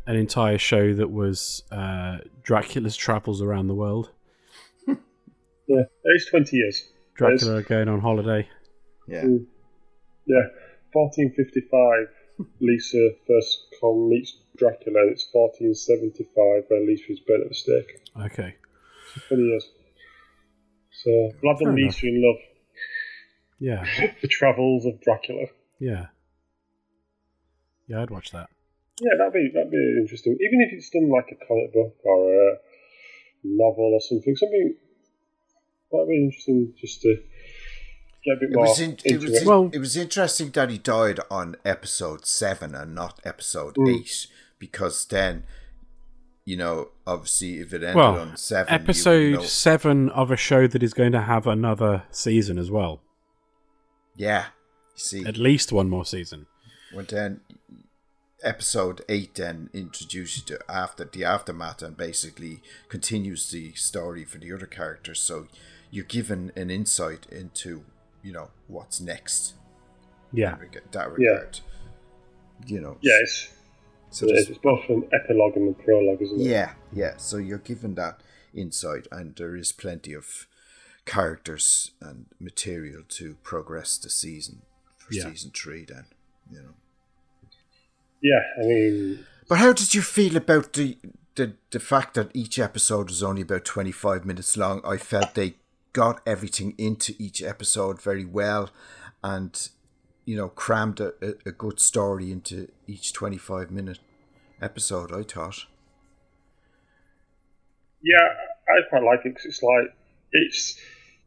an 0.08 0.16
entire 0.18 0.58
show 0.58 0.94
that 0.96 1.12
was 1.12 1.64
uh, 1.72 2.18
Dracula's 2.44 2.98
travels 2.98 3.42
around 3.42 3.68
the 3.68 3.76
world. 3.76 4.10
Yeah, 5.68 5.84
it's 6.04 6.30
twenty 6.30 6.58
years. 6.58 6.90
Dracula 7.16 7.64
going 7.64 7.88
on 7.88 8.02
holiday. 8.02 8.50
yeah. 9.08 9.22
Mm. 9.24 9.46
Yeah, 10.26 10.42
fourteen 10.92 11.32
fifty-five. 11.34 12.08
Lisa 12.60 13.12
first 13.28 13.68
con 13.80 14.10
meets 14.10 14.38
Dracula, 14.58 15.00
and 15.02 15.12
it's 15.12 15.24
fourteen 15.32 15.74
seventy-five 15.74 16.64
where 16.68 16.86
Lisa 16.86 17.12
is 17.14 17.20
burnt 17.22 17.44
at 17.44 17.50
the 17.50 17.56
stake. 17.56 18.02
Okay. 18.26 18.56
Twenty 19.28 19.44
years. 19.44 19.68
So 21.04 21.10
Vlad 21.44 21.60
Fair 21.60 21.70
and 21.70 21.80
enough. 21.80 21.96
Lisa 21.96 22.08
in 22.08 22.24
love. 22.24 22.42
Yeah. 23.60 23.86
The 24.22 24.28
travels 24.28 24.86
of 24.86 25.00
Dracula. 25.02 25.46
Yeah. 25.80 26.08
Yeah, 27.88 28.02
I'd 28.02 28.10
watch 28.10 28.32
that. 28.32 28.50
Yeah, 29.02 29.12
that'd 29.18 29.34
be 29.34 29.50
that'd 29.54 29.72
be 29.72 29.96
interesting. 30.00 30.34
Even 30.34 30.62
if 30.62 30.74
it's 30.74 30.90
done 30.90 31.10
like 31.10 31.28
a 31.32 31.46
comic 31.46 31.74
book 31.74 31.96
or 32.04 32.34
a 32.52 32.56
novel 33.44 33.92
or 33.96 34.02
something, 34.02 34.36
something 34.36 34.76
that'd 35.92 36.08
be 36.08 36.24
interesting 36.26 36.74
just 36.80 37.02
to 37.02 37.16
get 38.24 38.38
a 38.38 38.40
bit 38.40 38.50
It 38.52 38.56
more 38.56 38.66
was, 38.68 38.80
in, 38.80 38.98
it, 39.04 39.20
was 39.22 39.32
it. 39.32 39.42
in- 39.42 39.48
Well- 39.48 39.70
it 39.74 39.80
was 39.80 39.98
interesting 39.98 40.52
that 40.52 40.70
he 40.70 40.78
died 40.78 41.20
on 41.32 41.56
episode 41.66 42.26
seven 42.26 42.76
and 42.76 42.94
not 42.94 43.20
episode 43.26 43.76
Mm. 43.76 44.00
eight 44.00 44.28
because 44.60 45.06
then, 45.06 45.44
you 46.46 46.58
know, 46.58 46.90
obviously 47.06 47.60
if 47.60 47.74
it 47.74 47.84
ended 47.84 47.96
Well, 47.96 48.20
on 48.20 48.38
seven, 48.38 48.74
you 48.74 48.80
Episode 48.80 49.34
know- 49.34 49.44
seven 49.44 50.10
of 50.10 50.32
a 50.32 50.38
show 50.38 50.68
that 50.68 50.82
is 50.84 50.94
going 50.94 51.12
to 51.12 51.22
have 51.22 51.46
another 51.48 52.04
season 52.12 52.58
as 52.58 52.70
well. 52.72 53.02
yeah, 54.16 54.46
you 54.96 55.00
see, 55.00 55.26
At 55.26 55.38
least 55.38 55.72
one 55.72 55.90
more 55.90 56.06
season. 56.06 56.48
when 56.94 57.06
then 57.06 57.42
episode 58.44 59.02
eight 59.08 59.36
then 59.36 59.70
introduces 59.74 60.38
you 60.50 60.58
to 60.58 60.72
after 60.72 61.06
the 61.06 61.24
aftermath 61.24 61.82
and 61.84 61.96
basically 61.96 62.62
continues 62.90 63.52
the 63.52 63.72
story 63.74 64.26
for 64.26 64.40
the 64.40 64.52
other 64.52 64.66
characters. 64.66 65.20
So 65.20 65.48
you're 65.92 66.06
given 66.06 66.52
an 66.56 66.72
insight 66.72 67.28
into 67.32 67.84
you 68.24 68.32
know 68.34 68.50
what's 68.68 69.00
next. 69.00 69.54
Yeah. 70.34 70.54
in 70.56 70.60
reg- 70.62 70.82
that 70.92 71.08
Yeah. 71.20 71.28
regard. 71.30 71.60
You 72.68 72.80
know. 72.82 72.98
yeah, 73.02 73.18
it's, 73.22 73.50
So 74.12 74.26
it's 74.30 74.58
both 74.58 74.82
an 74.90 75.10
epilogue 75.14 75.56
and 75.56 75.70
a 75.70 75.84
prologue, 75.84 76.22
isn't 76.22 76.42
it? 76.42 76.44
Yeah, 76.44 76.74
yeah. 76.92 77.14
So 77.18 77.38
you're 77.38 77.58
given 77.60 77.96
that 77.96 78.20
insight, 78.54 79.08
and 79.12 79.36
there 79.38 79.56
is 79.56 79.72
plenty 79.72 80.14
of 80.14 80.48
characters 81.06 81.92
and 82.02 82.26
material 82.40 83.04
to 83.08 83.36
progress 83.44 83.98
the 83.98 84.10
season 84.10 84.62
for 84.98 85.14
Yeah. 85.14 85.30
season 85.32 85.52
three. 85.56 85.86
Then, 85.86 86.06
you 86.52 86.62
know. 86.62 86.74
Yeah, 88.22 88.42
I 88.58 88.68
mean, 88.68 89.26
But 89.48 89.58
how 89.60 89.74
did 89.74 89.94
you 89.96 90.02
feel 90.02 90.36
about 90.38 90.74
the 90.74 90.98
the 91.36 91.54
the 91.72 91.80
fact 91.80 92.14
that 92.16 92.30
each 92.34 92.60
episode 92.60 93.08
was 93.10 93.24
only 93.24 93.42
about 93.42 93.66
twenty 93.66 93.92
five 93.94 94.26
minutes 94.26 94.58
long? 94.58 94.82
I 94.86 94.98
felt 94.98 95.34
they 95.36 95.56
got 95.94 96.22
everything 96.26 96.74
into 96.78 97.14
each 97.18 97.42
episode 97.42 98.02
very 98.02 98.26
well, 98.26 98.70
and 99.24 99.70
you 100.26 100.36
know 100.36 100.50
crammed 100.50 101.00
a, 101.00 101.14
a, 101.46 101.52
good 101.52 101.80
story 101.80 102.32
into 102.32 102.68
each 102.88 103.14
twenty 103.14 103.38
five 103.38 103.72
minute 103.72 104.00
episode. 104.62 105.12
I 105.12 105.24
thought. 105.24 105.66
yeah, 108.04 108.28
I 108.70 108.82
quite 108.90 109.04
like 109.04 109.20
it 109.26 109.30
because 109.30 109.46
it's 109.46 109.64
like 109.64 109.94
it's 110.32 110.80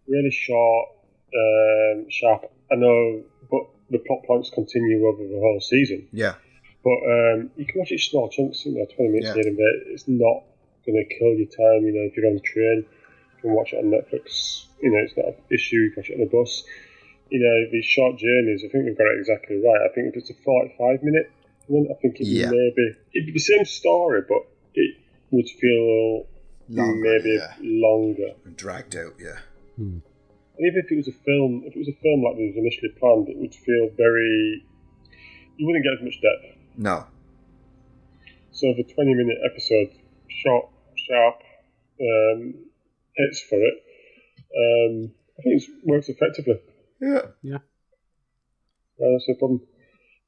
really 0.08 0.30
short, 0.30 0.88
um, 1.34 2.06
sharp. 2.10 2.50
I 2.72 2.76
know, 2.76 3.22
but 3.50 3.62
the 3.90 3.98
plot 3.98 4.24
points 4.26 4.50
continue 4.50 5.06
over 5.06 5.22
the 5.22 5.40
whole 5.40 5.60
season. 5.60 6.08
Yeah. 6.12 6.34
But 6.82 7.00
um, 7.00 7.50
you 7.56 7.64
can 7.64 7.80
watch 7.80 7.90
it 7.90 7.94
in 7.94 7.98
small 7.98 8.28
chunks, 8.28 8.64
you 8.66 8.74
know, 8.74 8.84
20 8.84 9.10
minutes 9.10 9.26
Yeah. 9.28 9.34
here 9.34 9.48
and 9.48 9.56
there. 9.56 9.92
It's 9.92 10.06
not 10.06 10.44
going 10.84 11.00
to 11.00 11.14
kill 11.18 11.32
your 11.32 11.48
time, 11.48 11.86
you 11.86 11.92
know, 11.92 12.04
if 12.04 12.16
you're 12.16 12.26
on 12.26 12.34
the 12.34 12.40
train, 12.40 12.84
you 12.84 13.40
can 13.40 13.52
watch 13.54 13.72
it 13.72 13.78
on 13.78 13.90
Netflix. 13.90 14.66
You 14.82 14.90
know, 14.92 14.98
it's 14.98 15.16
not 15.16 15.26
an 15.28 15.34
issue, 15.50 15.76
you 15.76 15.90
can 15.92 16.02
watch 16.02 16.10
it 16.10 16.14
on 16.14 16.20
the 16.20 16.26
bus. 16.26 16.64
You 17.34 17.40
know, 17.42 17.56
these 17.72 17.84
short 17.84 18.14
journeys, 18.16 18.62
I 18.64 18.68
think 18.70 18.84
we've 18.86 18.96
got 18.96 19.10
it 19.10 19.18
exactly 19.18 19.56
right. 19.58 19.82
I 19.82 19.90
think 19.92 20.14
if 20.14 20.22
it's 20.22 20.30
a 20.30 20.34
45 20.44 21.02
minute 21.02 21.32
one, 21.66 21.86
I 21.90 21.94
think 22.00 22.20
it 22.20 22.28
Yeah. 22.30 22.46
would 22.50 22.54
maybe, 22.54 22.84
it'd 23.14 23.26
be 23.26 23.32
the 23.32 23.38
same 23.52 23.64
story, 23.64 24.22
but 24.28 24.42
it 24.74 24.94
would 25.32 25.48
feel 25.48 26.26
Longer, 26.68 26.94
maybe 27.02 27.34
yeah. 27.34 27.52
longer. 27.60 28.30
Dragged 28.54 28.94
out, 28.96 29.14
yeah. 29.18 29.40
And 29.76 30.00
even 30.60 30.78
if 30.78 30.92
it 30.92 30.96
was 30.96 31.08
a 31.08 31.18
film, 31.26 31.64
if 31.66 31.74
it 31.74 31.78
was 31.78 31.88
a 31.88 31.98
film 32.00 32.22
like 32.22 32.36
it 32.38 32.54
was 32.54 32.56
initially 32.56 32.92
planned, 33.00 33.28
it 33.28 33.36
would 33.36 33.54
feel 33.54 33.90
very. 33.96 34.62
You 35.56 35.66
wouldn't 35.66 35.84
get 35.84 35.94
as 35.98 36.02
much 36.06 36.20
depth. 36.22 36.56
No. 36.78 37.04
So 38.52 38.72
the 38.78 38.84
twenty-minute 38.94 39.38
episode, 39.50 39.90
short, 40.28 40.68
sharp, 40.94 41.42
um, 42.00 42.54
hits 43.16 43.40
for 43.50 43.58
it. 43.58 43.76
Um, 44.54 45.12
I 45.38 45.42
think 45.42 45.60
it 45.62 45.68
works 45.84 46.08
effectively. 46.08 46.60
Yeah. 47.00 47.58
Uh, 47.58 49.10
that's 49.12 49.28
no 49.28 49.34
problem. 49.38 49.60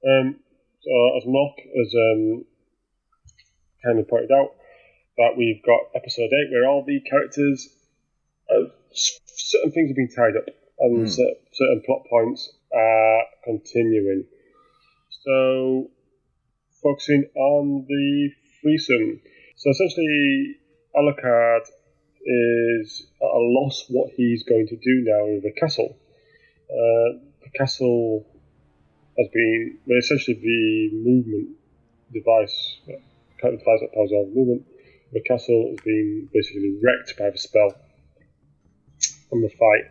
Um, 0.06 0.36
so 0.82 1.16
as 1.16 1.22
Mark 1.26 1.56
has 1.76 1.94
um, 1.94 2.44
kind 3.84 3.98
of 3.98 4.08
pointed 4.08 4.32
out, 4.32 4.50
that 5.18 5.34
we've 5.36 5.62
got 5.64 5.80
episode 5.94 6.30
eight 6.32 6.50
where 6.52 6.68
all 6.68 6.84
the 6.84 7.00
characters, 7.08 7.68
uh, 8.50 8.68
certain 8.92 9.72
things 9.72 9.88
have 9.90 9.96
been 9.96 10.10
tied 10.14 10.36
up 10.36 10.44
and 10.78 11.02
Hmm. 11.02 11.06
cer- 11.06 11.36
certain 11.52 11.82
plot 11.86 12.02
points 12.10 12.52
are 12.72 13.22
continuing. 13.44 14.26
So 15.10 15.90
focusing 16.82 17.24
on 17.34 17.86
the 17.88 18.30
threesome. 18.60 19.20
So 19.56 19.70
essentially, 19.70 20.56
Alucard 20.94 21.62
is 22.26 23.06
at 23.22 23.26
a 23.26 23.38
loss 23.40 23.86
what 23.88 24.10
he's 24.16 24.42
going 24.42 24.66
to 24.66 24.76
do 24.76 25.02
now 25.04 25.26
with 25.32 25.42
the 25.44 25.52
castle. 25.52 25.96
Uh, 26.68 27.18
the 27.42 27.50
castle 27.56 28.26
has 29.18 29.28
been 29.32 29.78
well, 29.86 29.98
essentially 29.98 30.34
the 30.34 30.90
movement 30.92 31.56
device, 32.12 32.78
uh, 32.88 32.92
kind 33.40 33.54
of 33.54 33.60
device 33.60 33.80
that 33.80 33.94
powers 33.94 34.10
all 34.12 34.26
the 34.26 34.34
movement. 34.34 34.66
The 35.12 35.20
castle 35.20 35.68
has 35.70 35.80
been 35.84 36.28
basically 36.32 36.76
wrecked 36.82 37.16
by 37.18 37.30
the 37.30 37.38
spell 37.38 37.74
from 39.30 39.42
the 39.42 39.48
fight, 39.50 39.90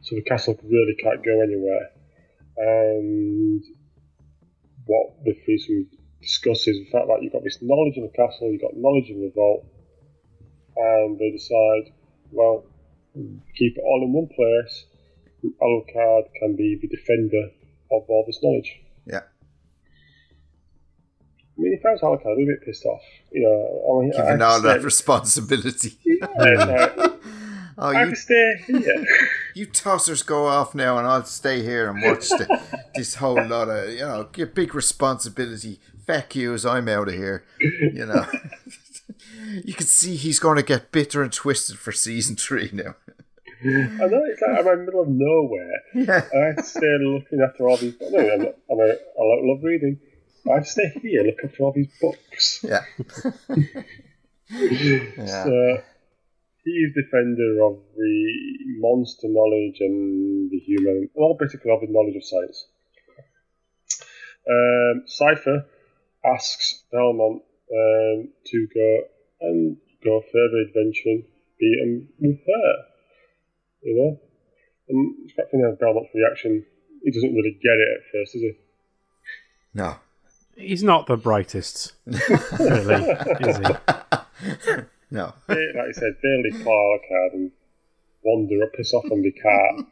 so 0.00 0.16
the 0.16 0.22
castle 0.22 0.58
really 0.64 0.96
can't 1.02 1.22
go 1.24 1.42
anywhere. 1.42 1.90
And 2.56 3.62
what 4.86 5.22
the 5.24 5.34
threesome 5.44 5.88
discusses 6.22 6.78
the 6.78 6.90
fact 6.90 7.06
that 7.08 7.22
you've 7.22 7.32
got 7.32 7.44
this 7.44 7.58
knowledge 7.60 7.98
of 7.98 8.04
the 8.04 8.16
castle, 8.16 8.50
you've 8.50 8.62
got 8.62 8.74
knowledge 8.74 9.10
of 9.10 9.18
the 9.18 9.30
vault, 9.34 9.66
and 10.76 11.18
they 11.18 11.30
decide, 11.30 11.92
well, 12.32 12.64
keep 13.54 13.76
it 13.76 13.84
all 13.84 14.02
in 14.02 14.12
one 14.12 14.28
place. 14.34 14.86
Alucard 15.60 16.24
can 16.38 16.56
be 16.56 16.78
the 16.80 16.88
defender 16.88 17.50
of 17.92 18.04
all 18.08 18.24
this 18.26 18.38
knowledge. 18.42 18.80
Yeah. 19.06 19.20
I 21.58 21.62
mean, 21.62 21.72
if 21.72 21.84
I 21.86 21.92
was 21.92 22.00
Alucard, 22.00 22.32
I'd 22.32 22.36
be 22.36 22.44
a 22.44 22.46
bit 22.46 22.64
pissed 22.64 22.84
off. 22.84 23.02
You 23.32 23.42
know, 23.42 23.98
I 23.98 24.02
mean, 24.02 24.12
I 24.12 24.16
Giving 24.16 24.30
have 24.30 24.38
to 24.38 24.44
all 24.46 24.62
that 24.62 24.82
responsibility. 24.82 25.98
Yeah, 26.04 26.26
like, 26.64 27.12
Oh, 27.78 27.88
I 27.88 28.04
you, 28.04 28.14
stay 28.14 28.54
here. 28.66 29.04
you 29.54 29.66
tossers 29.66 30.24
go 30.24 30.46
off 30.46 30.74
now, 30.74 30.96
and 30.96 31.06
I'll 31.06 31.24
stay 31.24 31.62
here 31.62 31.90
and 31.90 32.02
watch 32.02 32.30
the, 32.30 32.80
this 32.94 33.16
whole 33.16 33.42
lot 33.44 33.68
of, 33.68 33.90
you 33.90 34.00
know, 34.00 34.28
get 34.32 34.54
big 34.54 34.74
responsibility. 34.74 35.78
Feck 36.06 36.34
you 36.34 36.54
as 36.54 36.64
I'm 36.64 36.88
out 36.88 37.08
of 37.08 37.14
here. 37.14 37.44
You 37.60 38.06
know. 38.06 38.26
you 39.64 39.74
can 39.74 39.86
see 39.86 40.16
he's 40.16 40.38
going 40.38 40.56
to 40.56 40.62
get 40.62 40.90
bitter 40.90 41.22
and 41.22 41.32
twisted 41.32 41.78
for 41.78 41.92
season 41.92 42.36
three 42.36 42.70
now. 42.72 42.94
I 43.64 44.06
know 44.06 44.22
it's 44.26 44.42
like 44.42 44.58
I'm 44.58 44.68
in 44.68 44.78
the 44.78 44.84
middle 44.84 45.02
of 45.02 45.08
nowhere. 45.08 45.80
Yeah. 45.94 46.28
I 46.34 46.46
have 46.46 46.56
to 46.56 46.62
stay 46.62 46.96
looking 47.00 47.40
after 47.40 47.68
all 47.68 47.76
these. 47.76 47.94
No, 48.00 48.18
I'm 48.18 48.42
I'm 48.42 48.80
a, 48.80 48.90
I 48.92 49.40
love 49.42 49.62
reading. 49.62 49.98
I 50.50 50.62
stay 50.62 50.92
here, 51.02 51.22
looking 51.22 51.50
after 51.50 51.62
all 51.64 51.72
these 51.72 51.90
books. 52.00 52.62
Yeah. 52.62 52.84
yeah. 54.50 55.44
So 55.44 55.82
he's 56.64 56.94
defender 56.94 57.62
of 57.64 57.78
the 57.96 58.32
monster 58.78 59.28
knowledge 59.28 59.78
and 59.80 60.50
the 60.50 60.58
human, 60.58 61.08
well, 61.14 61.36
basically 61.38 61.70
of 61.70 61.80
the 61.80 61.88
knowledge 61.88 62.16
of 62.16 62.24
science. 62.24 62.66
Um, 64.48 65.04
Sypha 65.08 65.64
asks 66.24 66.84
Belmont 66.92 67.42
um, 67.72 68.28
to 68.46 68.68
go 68.72 69.00
and 69.40 69.76
go 70.04 70.20
further 70.20 70.68
adventuring, 70.68 71.24
be 71.58 71.80
um, 71.82 72.08
with 72.20 72.38
her. 72.46 72.95
You 73.86 73.94
know, 73.96 74.20
and 74.88 75.14
it's 75.24 75.34
quite 75.34 75.46
funny 75.50 75.62
how 75.62 75.76
Belmont's 75.78 76.10
reaction. 76.12 76.64
He 77.04 77.10
doesn't 77.12 77.32
really 77.34 77.52
get 77.52 77.78
it 77.78 77.88
at 77.98 78.02
first, 78.12 78.32
does 78.32 78.42
he? 78.42 78.52
No. 79.74 79.94
He's 80.56 80.82
not 80.82 81.06
the 81.06 81.16
brightest, 81.16 81.92
really, 82.06 83.10
is 83.40 83.58
he? 83.58 83.64
No. 85.08 85.32
Like 85.46 85.58
I 85.88 85.92
said, 85.92 86.16
they 86.20 86.42
leave 86.50 86.64
Paul 86.64 86.98
card 87.08 87.32
and 87.34 87.52
wander 88.24 88.64
up, 88.64 88.72
piss 88.72 88.92
off 88.92 89.04
on 89.04 89.22
the 89.22 89.30
cart 89.30 89.86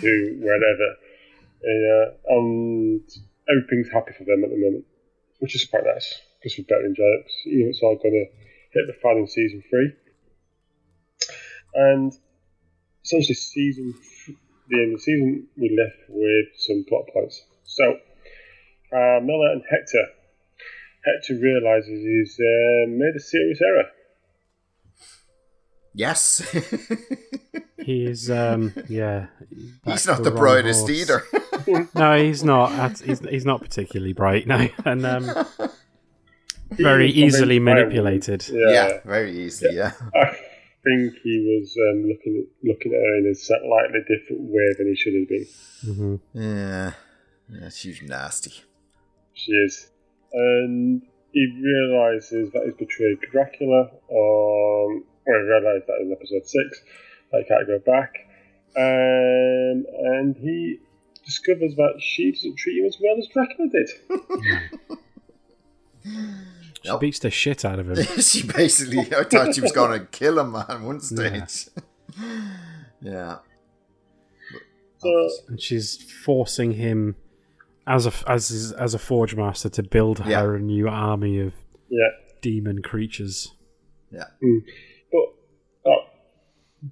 to 0.00 0.38
wherever. 0.40 0.90
Yeah, 1.62 2.04
and 2.36 3.00
everything's 3.48 3.92
happy 3.92 4.12
for 4.18 4.24
them 4.24 4.42
at 4.42 4.50
the 4.50 4.56
moment, 4.56 4.84
which 5.38 5.54
is 5.54 5.64
quite 5.66 5.84
nice 5.86 6.20
because 6.42 6.58
we 6.58 6.64
better 6.64 6.84
enjoy 6.86 7.04
it. 7.04 7.22
'cause, 7.26 7.42
You 7.44 7.62
know, 7.64 7.68
it's 7.70 7.80
all 7.80 7.94
going 7.96 8.14
to 8.14 8.26
hit 8.72 8.86
the 8.88 8.92
fan 9.00 9.18
in 9.18 9.26
season 9.28 9.62
three, 9.70 9.92
and 11.74 12.12
essentially 13.08 13.34
season 13.34 13.94
the 14.68 14.82
end 14.82 14.92
of 14.94 14.98
the 14.98 15.02
season 15.02 15.46
we 15.56 15.76
left 15.76 15.96
with 16.08 16.46
some 16.58 16.84
plot 16.88 17.04
points. 17.12 17.42
So, 17.64 17.84
uh, 18.92 19.20
Miller 19.22 19.52
and 19.52 19.62
Hector. 19.70 20.04
Hector 21.04 21.40
realizes 21.40 21.88
he's 21.88 22.38
uh, 22.38 22.88
made 22.88 23.14
a 23.16 23.20
serious 23.20 23.60
error. 23.62 23.84
Yes. 25.94 26.56
He's 27.84 28.30
um 28.30 28.74
yeah. 28.86 29.28
he's 29.86 30.06
not 30.06 30.18
to 30.18 30.22
the 30.22 30.30
brightest 30.30 30.80
horse. 30.80 30.90
either. 30.90 31.22
No, 31.94 32.22
he's 32.22 32.44
not. 32.44 32.98
He's, 33.00 33.20
he's 33.20 33.44
not 33.44 33.60
particularly 33.60 34.12
bright. 34.12 34.46
No, 34.46 34.68
and 34.84 35.04
um, 35.06 35.46
very 36.70 37.10
easily 37.10 37.56
convinced 37.56 37.64
by 37.66 37.72
a 37.72 37.84
manipulated. 37.84 38.48
yeah. 38.48 38.70
Yeah, 38.70 39.00
very 39.04 39.38
easily, 39.38 39.76
yeah. 39.76 39.92
I 40.14 40.36
think 40.84 41.14
he 41.22 41.58
was 41.60 41.76
um, 41.90 42.08
looking 42.08 42.44
at, 42.44 42.68
looking 42.68 42.92
at 42.92 43.00
her 43.00 43.18
in 43.18 43.30
a 43.30 43.34
slightly 43.34 44.00
different 44.06 44.42
way 44.42 44.74
than 44.76 44.88
he 44.88 44.96
should 44.96 45.14
have 45.14 45.28
been. 45.28 45.46
hmm 45.84 46.16
Yeah. 46.34 46.92
Yeah, 47.50 47.70
she's 47.70 48.02
nasty. 48.02 48.52
She 49.32 49.52
is, 49.52 49.90
and 50.32 51.02
he 51.32 51.46
realizes 51.62 52.50
that 52.52 52.64
he's 52.66 52.74
betrayed 52.74 53.20
Dracula. 53.30 53.90
Um, 54.10 55.04
or 55.26 55.40
he 55.40 55.46
realized 55.46 55.86
that 55.86 56.00
in 56.00 56.12
episode 56.12 56.46
six, 56.46 56.82
that 57.32 57.42
he 57.42 57.48
can't 57.48 57.66
go 57.66 57.78
back, 57.78 58.14
um, 58.76 59.86
and 60.16 60.36
he 60.36 60.78
discovers 61.24 61.74
that 61.76 62.00
she 62.00 62.32
doesn't 62.32 62.56
treat 62.58 62.80
him 62.80 62.86
as 62.86 62.98
well 63.00 63.16
as 63.18 63.26
Dracula 63.28 63.68
did. 63.70 63.90
She 66.88 66.92
Nope. 66.92 67.00
beats 67.02 67.18
the 67.18 67.30
shit 67.30 67.64
out 67.64 67.78
of 67.78 67.90
him. 67.90 68.06
she 68.20 68.46
basically, 68.46 69.00
I 69.14 69.24
thought 69.24 69.54
she 69.54 69.60
was 69.60 69.72
going 69.72 69.98
to 70.00 70.06
kill 70.06 70.38
him 70.38 70.54
at 70.56 70.80
one 70.80 71.00
stage. 71.00 71.68
Yeah. 73.00 73.36
So 74.98 75.28
and 75.48 75.60
she's 75.60 76.02
forcing 76.24 76.72
him 76.72 77.14
as 77.86 78.06
a 78.06 78.12
as 78.26 78.48
his- 78.48 78.72
as 78.72 78.92
a 78.94 78.98
forge 78.98 79.36
master 79.36 79.68
to 79.68 79.82
build 79.84 80.18
Yeah. 80.26 80.40
her 80.42 80.56
a 80.56 80.60
new 80.60 80.88
army 80.88 81.38
of 81.38 81.52
yeah, 81.88 82.08
demon 82.42 82.82
creatures. 82.82 83.54
Yeah. 84.10 84.24
But 85.12 85.26
uh, 85.88 86.02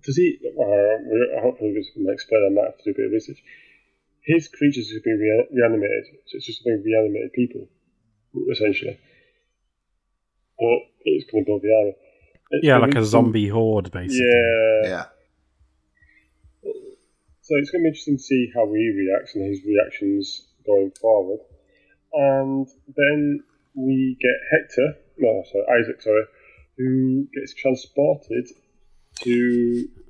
does 0.04 0.16
he? 0.16 0.38
Uh, 0.46 1.02
we- 1.10 1.38
hopefully, 1.42 1.74
this 1.74 1.90
can 1.92 2.06
explain. 2.08 2.46
I 2.46 2.54
might 2.54 2.66
have 2.70 2.78
to 2.78 2.84
do 2.84 2.90
a 2.92 2.94
bit 2.94 3.06
of 3.06 3.12
research. 3.12 3.42
His 4.24 4.46
creatures 4.48 4.92
have 4.92 5.02
been 5.02 5.18
rea- 5.18 5.48
reanimated, 5.60 6.04
so 6.26 6.36
it's 6.36 6.46
just 6.46 6.64
being 6.64 6.82
reanimated 6.84 7.32
people, 7.32 7.66
essentially. 8.52 8.98
But 10.58 10.78
it's 11.04 11.30
going 11.30 11.44
to 11.44 11.48
build 11.48 11.62
the 11.62 11.74
army. 11.78 11.94
It's 12.50 12.64
Yeah, 12.66 12.78
like 12.78 12.94
a 12.94 13.04
zombie 13.04 13.48
horde, 13.48 13.90
basically. 13.90 14.26
Yeah. 14.26 14.88
Yeah. 14.88 15.04
So 17.42 17.54
it's 17.56 17.70
going 17.70 17.82
to 17.82 17.84
be 17.84 17.88
interesting 17.88 18.16
to 18.16 18.22
see 18.22 18.50
how 18.54 18.66
he 18.66 18.90
reacts 18.90 19.34
and 19.36 19.44
his 19.44 19.64
reactions 19.64 20.48
going 20.66 20.90
forward. 21.00 21.40
And 22.12 22.66
then 22.96 23.44
we 23.74 24.16
get 24.20 24.34
Hector, 24.50 24.96
no, 25.18 25.44
sorry, 25.52 25.80
Isaac, 25.80 26.00
sorry, 26.02 26.24
who 26.76 27.28
gets 27.34 27.54
transported 27.54 28.48
to 29.20 29.88
The 29.94 30.05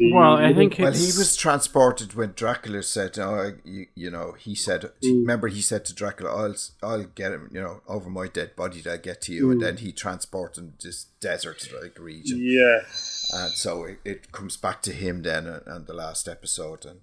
Well, 0.00 0.36
I 0.36 0.54
think 0.54 0.76
Well, 0.78 0.92
he 0.92 1.06
was 1.06 1.36
transported 1.36 2.14
when 2.14 2.32
Dracula 2.36 2.84
said, 2.84 3.18
"Oh, 3.18 3.54
you, 3.64 3.86
you 3.96 4.10
know," 4.10 4.32
he 4.38 4.54
said. 4.54 4.82
Mm. 5.02 5.20
Remember, 5.22 5.48
he 5.48 5.60
said 5.60 5.84
to 5.86 5.94
Dracula, 5.94 6.30
"I'll, 6.34 6.54
I'll 6.82 7.04
get 7.04 7.32
him, 7.32 7.50
you 7.52 7.60
know, 7.60 7.80
over 7.88 8.08
my 8.08 8.28
dead 8.28 8.54
body. 8.54 8.80
I'll 8.88 8.98
get 8.98 9.20
to 9.22 9.32
you." 9.32 9.50
And 9.50 9.60
Mm. 9.60 9.64
then 9.64 9.76
he 9.78 9.90
transported 9.90 10.62
him 10.62 10.74
to 10.78 10.86
this 10.88 11.06
desert-like 11.20 11.98
region, 11.98 12.38
Yes. 12.40 13.28
and 13.34 13.50
so 13.52 13.84
it, 13.84 13.98
it 14.04 14.30
comes 14.30 14.56
back 14.56 14.82
to 14.82 14.92
him 14.92 15.22
then, 15.22 15.48
uh, 15.48 15.60
and 15.66 15.86
the 15.88 15.94
last 15.94 16.28
episode, 16.28 16.86
and 16.86 17.00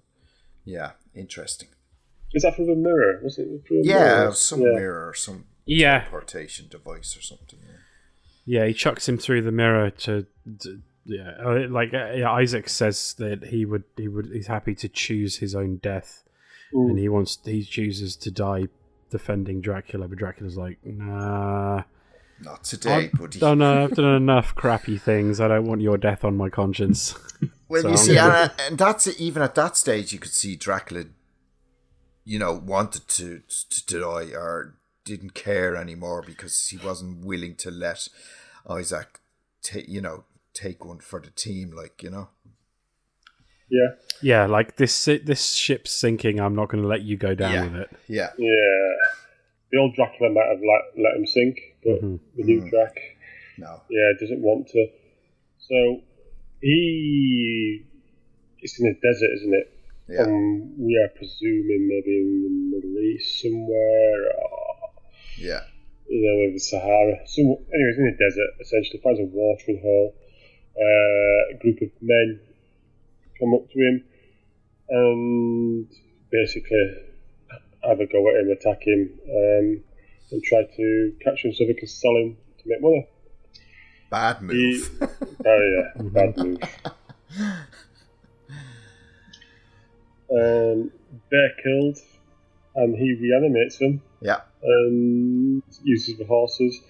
yeah, 0.64 0.92
interesting. 1.14 1.68
Is 2.32 2.42
that 2.44 2.56
through 2.56 2.66
the 2.66 2.76
mirror? 2.76 3.20
Was 3.22 3.38
it 3.38 3.46
through 3.68 3.82
Yeah, 3.84 3.98
mirror? 4.20 4.32
some 4.32 4.62
Yeah. 4.62 4.72
mirror 4.74 5.08
or 5.08 5.14
some 5.14 5.44
yeah, 5.66 5.98
teleportation 6.00 6.68
device 6.70 7.14
or 7.16 7.20
something. 7.22 7.58
Yeah. 7.62 8.60
yeah. 8.62 8.66
He 8.68 8.74
chucks 8.74 9.06
him 9.08 9.18
through 9.18 9.42
the 9.42 9.52
mirror 9.52 9.90
to, 9.90 10.26
to 10.60 10.80
yeah, 11.06 11.66
like 11.70 11.94
uh, 11.94 12.12
yeah, 12.14 12.30
Isaac 12.32 12.68
says 12.68 13.14
that 13.18 13.44
he 13.46 13.64
would 13.64 13.84
he 13.96 14.08
would 14.08 14.26
he's 14.32 14.48
happy 14.48 14.74
to 14.76 14.88
choose 14.88 15.36
his 15.38 15.54
own 15.54 15.76
death, 15.76 16.22
Mm. 16.74 16.90
and 16.90 16.98
he 16.98 17.08
wants 17.08 17.38
he 17.44 17.62
chooses 17.62 18.16
to 18.16 18.30
die 18.30 18.66
defending 19.10 19.60
Dracula, 19.60 20.08
but 20.08 20.18
Dracula's 20.18 20.56
like, 20.56 20.78
nah. 20.84 21.84
Not 22.42 22.64
today, 22.64 23.04
I've 23.06 23.12
buddy. 23.12 23.38
done, 23.38 23.62
I've 23.62 23.92
done 23.94 24.16
enough 24.22 24.54
crappy 24.54 24.98
things. 24.98 25.40
I 25.40 25.48
don't 25.48 25.64
want 25.66 25.80
your 25.80 25.96
death 25.96 26.22
on 26.24 26.36
my 26.36 26.48
conscience. 26.50 27.14
Well, 27.68 27.82
So 27.82 27.88
you 27.88 27.94
I'm 27.94 27.98
see, 27.98 28.14
gonna- 28.14 28.34
and, 28.34 28.52
and 28.68 28.78
that's 28.78 29.06
it, 29.08 29.20
even 29.20 29.42
at 29.42 29.56
that 29.56 29.76
stage, 29.76 30.12
you 30.12 30.20
could 30.20 30.30
see 30.30 30.54
Dracula, 30.54 31.06
you 32.24 32.38
know, 32.38 32.52
wanted 32.52 33.08
to 33.08 33.42
to 33.70 34.00
die 34.00 34.30
or 34.34 34.76
didn't 35.04 35.34
care 35.34 35.74
anymore 35.76 36.22
because 36.24 36.68
he 36.68 36.76
wasn't 36.76 37.24
willing 37.24 37.54
to 37.56 37.70
let 37.72 38.06
Isaac, 38.70 39.18
take 39.62 39.88
you 39.88 40.00
know, 40.00 40.24
take 40.56 40.84
one 40.84 40.98
for 40.98 41.20
the 41.20 41.30
team, 41.30 41.70
like 41.76 42.02
you 42.02 42.10
know. 42.10 42.28
Yeah. 43.68 43.88
yeah, 44.22 44.46
like 44.46 44.76
this 44.76 45.04
this 45.06 45.52
ship's 45.54 45.90
sinking. 45.92 46.38
I'm 46.40 46.54
not 46.54 46.68
going 46.68 46.82
to 46.82 46.88
let 46.88 47.02
you 47.02 47.16
go 47.16 47.34
down 47.34 47.52
Yeah. 47.52 47.64
with 47.64 47.74
it. 47.74 47.90
Yeah, 48.06 48.30
Yeah. 48.38 48.92
The 49.72 49.78
old 49.78 49.96
Dracula 49.96 50.30
might 50.30 50.46
have 50.46 50.60
let, 50.62 51.04
let 51.04 51.16
him 51.18 51.26
sink, 51.26 51.58
but 51.84 52.00
Mhm. 52.00 52.20
the 52.36 52.44
new 52.44 52.70
Drac, 52.70 52.94
no, 53.58 53.82
yeah, 53.90 54.12
doesn't 54.20 54.40
want 54.40 54.68
to. 54.68 54.86
So 55.58 56.00
he. 56.62 57.84
It's 58.60 58.78
in 58.80 58.86
the 58.86 58.94
desert, 58.94 59.30
isn't 59.34 59.54
it? 59.54 59.72
yeah, 60.08 60.22
Um, 60.22 60.74
we 60.78 60.94
are 61.02 61.08
presuming 61.18 61.88
maybe 61.88 62.16
in 62.22 62.42
the 62.42 62.76
Middle 62.76 62.98
East 63.02 63.42
somewhere, 63.42 64.18
or, 64.38 64.76
yeah, 65.38 65.60
you 66.08 66.22
know, 66.22 66.34
maybe 66.38 66.52
the 66.54 66.60
Sahara. 66.60 67.18
Some, 67.26 67.46
anyways, 67.74 67.98
in 67.98 68.06
the 68.06 68.16
desert, 68.16 68.50
essentially, 68.60 69.00
finds 69.02 69.20
a 69.20 69.24
watering 69.24 69.80
hole. 69.82 70.14
Uh, 70.78 71.54
a 71.54 71.58
group 71.60 71.80
of 71.80 71.90
men 72.02 72.38
come 73.38 73.54
up 73.54 73.70
to 73.70 73.78
him 73.78 74.04
and 74.88 75.88
basically 76.30 76.96
have 77.82 78.00
a 78.00 78.06
go 78.06 78.28
at 78.28 78.40
him, 78.40 78.50
attack 78.50 78.82
him, 78.82 79.10
um, 79.28 79.82
and 80.32 80.42
try 80.42 80.64
to 80.76 81.14
catch 81.22 81.44
him 81.44 81.52
so 81.54 81.64
they 81.64 81.74
can 81.74 81.88
sell 81.88 82.16
him 82.16 82.36
to 82.58 82.64
make 82.66 82.82
money. 82.82 83.08
bad 84.10 84.42
move. 84.42 84.90
Oh 85.48 85.82
yeah, 85.96 86.02
bad 86.02 86.36
move. 86.38 86.58
Um, 90.28 90.90
they're 91.30 91.54
killed, 91.62 91.98
and 92.74 92.96
he 92.96 93.14
reanimates 93.14 93.78
them 93.78 94.02
yeah, 94.20 94.40
and 94.62 95.62
uses 95.84 96.18
the 96.18 96.24
horses, 96.24 96.80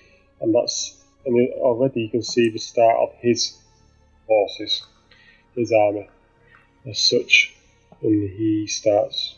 and 0.41 0.55
that's 0.55 1.05
and 1.27 1.49
already 1.59 2.03
you 2.03 2.09
can 2.09 2.23
see 2.23 2.51
the 2.51 2.59
start 2.59 2.97
of 2.99 3.11
his 3.21 3.59
horses, 4.27 4.85
his 5.55 5.73
army, 5.73 6.09
as 6.89 6.99
such, 6.99 7.55
and 8.03 8.31
he 8.31 8.67
starts 8.67 9.37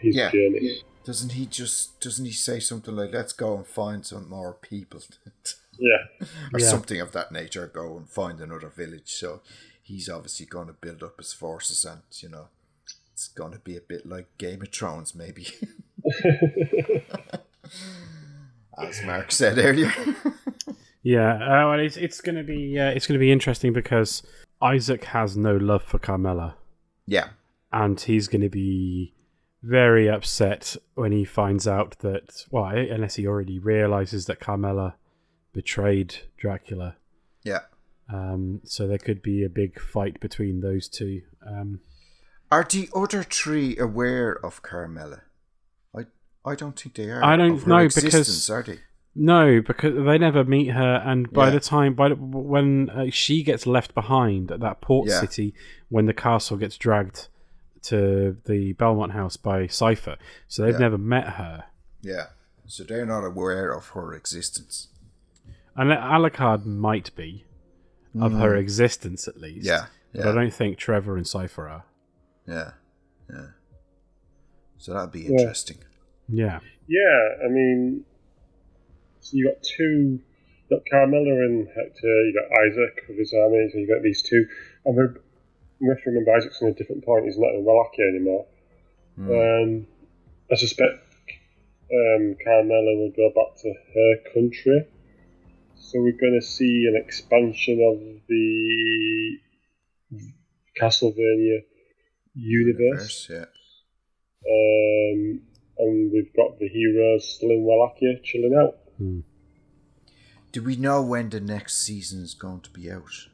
his 0.00 0.14
Yeah. 0.16 0.30
journey. 0.30 0.82
doesn't 1.04 1.32
he 1.32 1.46
just 1.46 2.00
doesn't 2.00 2.24
he 2.24 2.32
say 2.32 2.58
something 2.58 2.96
like, 2.96 3.12
"Let's 3.12 3.32
go 3.32 3.56
and 3.56 3.64
find 3.66 4.04
some 4.04 4.28
more 4.28 4.54
people," 4.54 5.00
Yeah, 5.78 6.06
or 6.52 6.58
Yeah. 6.58 6.66
something 6.68 7.00
of 7.00 7.12
that 7.12 7.30
nature? 7.30 7.66
Go 7.68 7.96
and 7.96 8.08
find 8.10 8.40
another 8.40 8.68
village. 8.68 9.12
So 9.12 9.40
he's 9.82 10.08
obviously 10.08 10.46
going 10.46 10.66
to 10.68 10.72
build 10.72 11.02
up 11.04 11.18
his 11.18 11.32
forces, 11.32 11.84
and 11.84 12.02
you 12.20 12.28
know, 12.28 12.48
it's 13.12 13.28
going 13.28 13.52
to 13.52 13.58
be 13.60 13.76
a 13.76 13.80
bit 13.80 14.04
like 14.06 14.36
Game 14.38 14.62
of 14.62 14.70
Thrones, 14.72 15.14
maybe. 15.14 15.46
As 18.78 19.02
Mark 19.04 19.32
said 19.32 19.58
earlier. 19.58 19.92
Yeah, 21.06 21.34
uh, 21.34 21.68
well, 21.70 21.78
it's 21.78 21.96
it's 21.96 22.20
going 22.20 22.34
to 22.34 22.42
be 22.42 22.80
uh, 22.80 22.90
it's 22.90 23.06
going 23.06 23.14
to 23.14 23.24
be 23.24 23.30
interesting 23.30 23.72
because 23.72 24.24
Isaac 24.60 25.04
has 25.04 25.36
no 25.36 25.54
love 25.56 25.84
for 25.84 26.00
Carmilla, 26.00 26.56
yeah, 27.06 27.28
and 27.72 28.00
he's 28.00 28.26
going 28.26 28.40
to 28.40 28.48
be 28.48 29.14
very 29.62 30.08
upset 30.08 30.74
when 30.96 31.12
he 31.12 31.24
finds 31.24 31.68
out 31.68 31.96
that 32.00 32.44
well, 32.50 32.64
unless 32.66 33.14
he 33.14 33.24
already 33.24 33.60
realizes 33.60 34.26
that 34.26 34.40
Carmilla 34.40 34.96
betrayed 35.52 36.16
Dracula. 36.38 36.96
yeah. 37.44 37.60
Um, 38.12 38.62
so 38.64 38.88
there 38.88 38.98
could 38.98 39.22
be 39.22 39.44
a 39.44 39.48
big 39.48 39.80
fight 39.80 40.18
between 40.18 40.60
those 40.60 40.88
two. 40.88 41.22
Um, 41.46 41.80
Are 42.50 42.66
the 42.68 42.88
other 42.96 43.22
three 43.22 43.78
aware 43.78 44.32
of 44.44 44.60
Carmilla? 44.62 45.22
I 45.96 46.06
I 46.44 46.56
don't 46.56 46.76
think 46.76 46.96
they 46.96 47.10
are. 47.10 47.24
I 47.24 47.36
don't 47.36 47.64
know, 47.64 47.86
because- 47.94 48.50
are 48.50 48.64
they? 48.64 48.80
No, 49.18 49.62
because 49.62 49.94
they 50.04 50.18
never 50.18 50.44
meet 50.44 50.66
her, 50.68 51.02
and 51.04 51.32
by 51.32 51.46
Yeah. 51.46 51.54
the 51.54 51.60
time 51.60 51.94
by 51.94 52.10
the, 52.10 52.16
when 52.16 52.90
uh, 52.90 53.06
she 53.10 53.42
gets 53.42 53.66
left 53.66 53.94
behind 53.94 54.52
at 54.52 54.60
that 54.60 54.80
port 54.82 55.08
Yeah. 55.08 55.20
city, 55.20 55.54
when 55.88 56.04
the 56.04 56.12
castle 56.12 56.56
gets 56.58 56.76
dragged 56.76 57.28
to 57.84 58.36
the 58.44 58.74
Belmont 58.74 59.12
House 59.12 59.36
by 59.38 59.68
Sypha, 59.68 60.18
so 60.48 60.62
they've 60.62 60.74
Yeah. 60.74 60.78
never 60.80 60.98
met 60.98 61.28
her. 61.34 61.64
Yeah. 62.02 62.26
So 62.66 62.84
they're 62.84 63.06
not 63.06 63.24
aware 63.24 63.72
of 63.72 63.88
her 63.90 64.12
existence. 64.12 64.88
And 65.76 65.90
Alucard 65.90 66.66
might 66.66 67.14
be 67.16 67.44
of 68.20 68.32
her 68.32 68.54
existence 68.56 69.26
at 69.28 69.38
least. 69.40 69.66
Mm. 69.66 69.70
Yeah. 69.70 69.86
but 70.14 70.28
I 70.28 70.32
don't 70.32 70.52
think 70.54 70.78
Trevor 70.78 71.16
and 71.16 71.26
Sypha 71.26 71.58
are. 71.58 71.84
Yeah. 72.46 72.70
Yeah. 73.30 73.46
So 74.78 74.94
that'd 74.94 75.12
be 75.12 75.20
Yeah. 75.22 75.30
interesting. 75.40 75.78
Yeah, 76.28 76.60
yeah. 76.88 77.28
I 77.44 77.48
mean, 77.48 78.04
so 79.26 79.36
you 79.36 79.50
got 79.50 79.60
two. 79.62 80.20
You 80.22 80.70
got 80.70 80.86
Carmilla 80.88 81.34
and 81.46 81.66
Hector. 81.66 82.06
You 82.06 82.34
got 82.34 82.58
Isaac 82.62 83.04
with 83.08 83.18
his 83.18 83.34
army. 83.34 83.68
So 83.72 83.78
you 83.78 83.88
got 83.92 84.02
these 84.02 84.22
two. 84.22 84.46
And 84.84 84.96
we 85.80 85.88
have 85.88 86.02
to 86.02 86.10
remember 86.10 86.36
Isaac's 86.36 86.62
in 86.62 86.68
a 86.68 86.74
different 86.74 87.04
point. 87.04 87.24
He's 87.24 87.38
not 87.38 87.54
in 87.54 87.64
Wallachia 87.64 88.06
anymore. 88.06 88.46
Hmm. 89.16 89.30
Um, 89.30 89.86
I 90.50 90.54
suspect 90.54 90.94
um, 91.90 92.36
Carmilla 92.44 92.94
will 92.96 93.12
go 93.16 93.30
back 93.34 93.60
to 93.62 93.74
her 93.94 94.32
country. 94.32 94.86
So 95.74 96.00
we're 96.00 96.20
going 96.20 96.38
to 96.40 96.46
see 96.46 96.86
an 96.86 96.96
expansion 96.96 97.82
of 97.82 97.98
the 98.28 99.38
Castlevania 100.80 101.64
universe. 102.34 103.28
Yeah. 103.28 103.46
Um, 104.46 105.42
and 105.78 106.12
we've 106.12 106.32
got 106.34 106.58
the 106.60 106.68
heroes 106.68 107.28
still 107.28 107.50
in 107.50 107.64
Wallachia 107.64 108.20
chilling 108.22 108.54
out. 108.56 108.85
Do 108.98 110.62
we 110.62 110.76
know 110.76 111.02
when 111.02 111.28
the 111.30 111.40
next 111.40 111.78
season 111.82 112.22
is 112.22 112.34
going 112.34 112.60
to 112.62 112.70
be 112.70 112.90
out? 112.90 113.28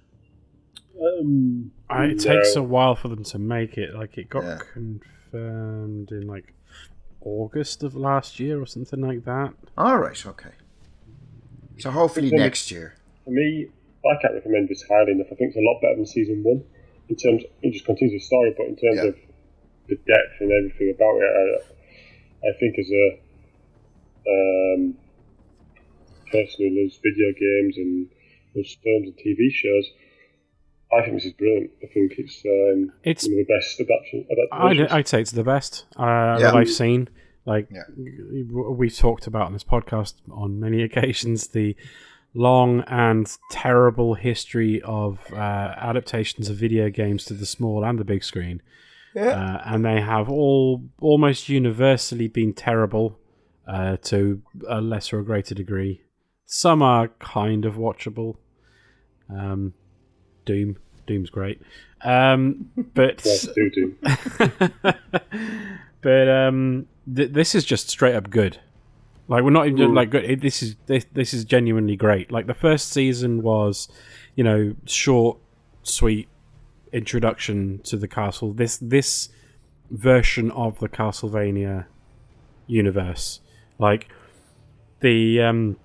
Um, 1.01 1.73
I, 1.89 2.05
it 2.07 2.19
takes 2.21 2.55
a 2.57 2.63
while 2.63 2.95
for 2.95 3.09
them 3.09 3.25
to 3.25 3.39
make 3.39 3.77
it. 3.79 3.95
Like 3.95 4.19
it 4.19 4.29
got 4.29 4.45
Yeah. 4.45 4.59
confirmed 4.73 6.11
in 6.11 6.27
like 6.27 6.53
August 7.21 7.83
of 7.83 7.95
last 7.95 8.41
year 8.41 8.61
or 8.61 8.67
something 8.67 9.01
like 9.01 9.25
that. 9.25 9.55
All 9.79 9.99
right. 9.99 10.27
Okay. 10.27 10.51
So 11.79 11.91
hopefully 11.91 12.31
Then 12.31 12.39
we- 12.39 12.45
next 12.45 12.71
year. 12.71 12.95
For 13.25 13.31
me, 13.31 13.69
I 14.05 14.17
can't 14.21 14.35
recommend 14.35 14.69
this 14.69 14.83
highly 14.83 15.13
enough. 15.13 15.29
I 15.31 15.37
think 15.37 15.51
it's 15.55 15.57
a 15.57 15.61
lot 15.61 15.81
better 15.81 15.95
than 15.97 16.07
season 16.07 16.43
one 16.43 16.65
in 17.09 17.15
terms. 17.17 17.45
It 17.63 17.71
just 17.73 17.85
continues 17.85 18.21
the 18.21 18.27
story, 18.27 18.53
but 18.57 18.67
in 18.67 18.75
terms 18.77 18.97
Yeah. 18.97 19.05
of 19.11 19.17
the 19.89 19.95
depth 19.97 20.41
and 20.41 20.51
everything 20.51 20.91
about 20.95 21.17
it, 21.17 21.31
I, 22.45 22.49
I 22.49 22.53
think 22.59 22.79
as 22.79 22.91
a 22.91 23.19
um, 24.29 24.95
person 26.33 26.57
who 26.59 26.83
loves 26.83 26.99
video 27.03 27.31
games 27.39 27.77
and 27.77 28.09
loves 28.57 28.77
films 28.83 29.07
and 29.09 29.17
TV 29.17 29.51
shows, 29.53 29.87
I 30.93 31.03
think 31.05 31.15
this 31.17 31.27
is 31.27 31.33
brilliant. 31.35 31.71
I 31.83 31.87
think 31.93 32.13
it's 32.19 32.43
um, 32.45 32.93
It's 33.05 33.25
one 33.29 33.39
of 33.41 33.47
the 33.47 33.55
best 33.55 33.81
adaptation. 33.81 34.27
I'd, 34.53 34.67
adaptations. 34.71 34.93
I'd 34.93 35.09
say 35.09 35.21
it's 35.21 35.31
the 35.33 35.45
best 35.45 35.87
uh, 35.99 36.03
Yeah. 36.03 36.39
that 36.39 36.55
I've 36.55 36.71
seen. 36.71 37.09
Like 37.47 37.69
Yeah. 37.71 37.83
we've 38.53 38.97
talked 38.97 39.27
about 39.27 39.47
on 39.47 39.53
this 39.53 39.65
podcast 39.65 40.15
on 40.31 40.61
many 40.61 40.83
occasions, 40.89 41.49
the 41.49 41.77
long 42.35 42.83
and 42.87 43.27
terrible 43.51 44.15
history 44.15 44.81
of 44.83 45.19
uh, 45.33 45.37
adaptations 45.37 46.49
of 46.49 46.57
video 46.57 46.89
games 46.89 47.25
to 47.27 47.35
the 47.35 47.45
small 47.47 47.85
and 47.85 47.99
the 47.99 48.05
big 48.05 48.23
screen, 48.25 48.63
uh, 49.17 49.59
and 49.67 49.85
they 49.85 50.01
have 50.01 50.31
all 50.31 50.83
almost 51.01 51.49
universally 51.51 52.29
been 52.29 52.55
terrible 52.55 53.19
uh, 53.67 53.97
to 53.99 54.41
a 54.69 54.81
lesser 54.81 55.19
or 55.19 55.23
greater 55.23 55.55
degree. 55.55 56.01
Some 56.55 56.83
are 56.83 57.09
kind 57.19 57.65
of 57.65 57.77
watchable. 57.77 58.37
Um, 59.31 59.73
Doom 60.45 60.77
Doom's 61.07 61.31
great. 61.31 61.63
Um, 62.03 62.71
but 62.95 63.23
Yes, 63.25 63.47
do 63.55 63.71
do. 63.71 63.97
but 66.03 66.29
um, 66.29 66.87
th- 67.15 67.33
this 67.33 67.55
is 67.55 67.65
just 67.65 67.89
straight 67.89 68.15
up 68.15 68.29
good. 68.29 68.59
Like 69.29 69.45
we're 69.45 69.51
not 69.51 69.67
even 69.67 69.79
Mm. 69.93 69.97
like 69.97 70.11
good. 70.11 70.25
It, 70.25 70.41
this 70.43 70.63
is 70.63 70.77
this, 70.87 71.07
this 71.13 71.33
is 71.33 71.47
genuinely 71.47 71.97
great. 71.97 72.31
Like 72.31 72.47
the 72.47 72.55
first 72.55 72.91
season 72.91 73.41
was, 73.43 73.89
you 74.37 74.45
know, 74.45 74.75
short, 74.85 75.39
sweet 75.85 76.29
introduction 76.93 77.79
to 77.85 77.97
the 77.97 78.09
castle. 78.09 78.53
This 78.53 78.77
this 78.77 79.31
version 79.91 80.51
of 80.51 80.79
the 80.81 80.89
Castlevania 80.91 81.87
universe, 82.67 83.41
like 83.79 84.09
the 85.01 85.41
um, 85.41 85.77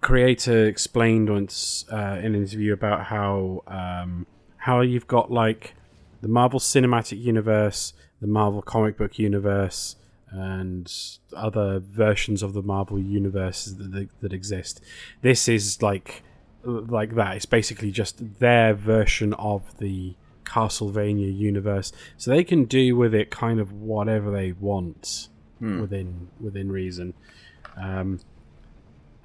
creator 0.00 0.66
explained 0.66 1.30
once 1.30 1.84
uh, 1.92 2.18
in 2.18 2.26
an 2.26 2.36
interview 2.36 2.72
about 2.72 3.06
how 3.06 3.62
um, 3.66 4.26
how 4.58 4.80
you've 4.80 5.06
got 5.06 5.30
like 5.30 5.74
the 6.22 6.28
Marvel 6.28 6.60
Cinematic 6.60 7.22
Universe, 7.22 7.92
the 8.20 8.26
Marvel 8.26 8.62
comic 8.62 8.96
book 8.96 9.18
universe, 9.18 9.96
and 10.30 10.92
other 11.36 11.78
versions 11.78 12.42
of 12.42 12.52
the 12.52 12.62
Marvel 12.62 12.98
universe 12.98 13.66
that, 13.66 13.92
that, 13.92 14.08
that 14.20 14.32
exist. 14.32 14.80
This 15.22 15.48
is 15.48 15.82
like 15.82 16.22
like 16.64 17.14
that. 17.14 17.36
It's 17.36 17.46
basically 17.46 17.90
just 17.90 18.38
their 18.40 18.74
version 18.74 19.34
of 19.34 19.78
the 19.78 20.14
Castlevania 20.44 21.36
universe, 21.36 21.92
so 22.16 22.30
they 22.30 22.44
can 22.44 22.64
do 22.64 22.96
with 22.96 23.14
it 23.14 23.30
kind 23.30 23.60
of 23.60 23.72
whatever 23.72 24.30
they 24.30 24.52
want 24.52 25.28
within 25.80 26.28
within 26.40 26.70
reason. 26.70 27.14
Um, 27.76 28.20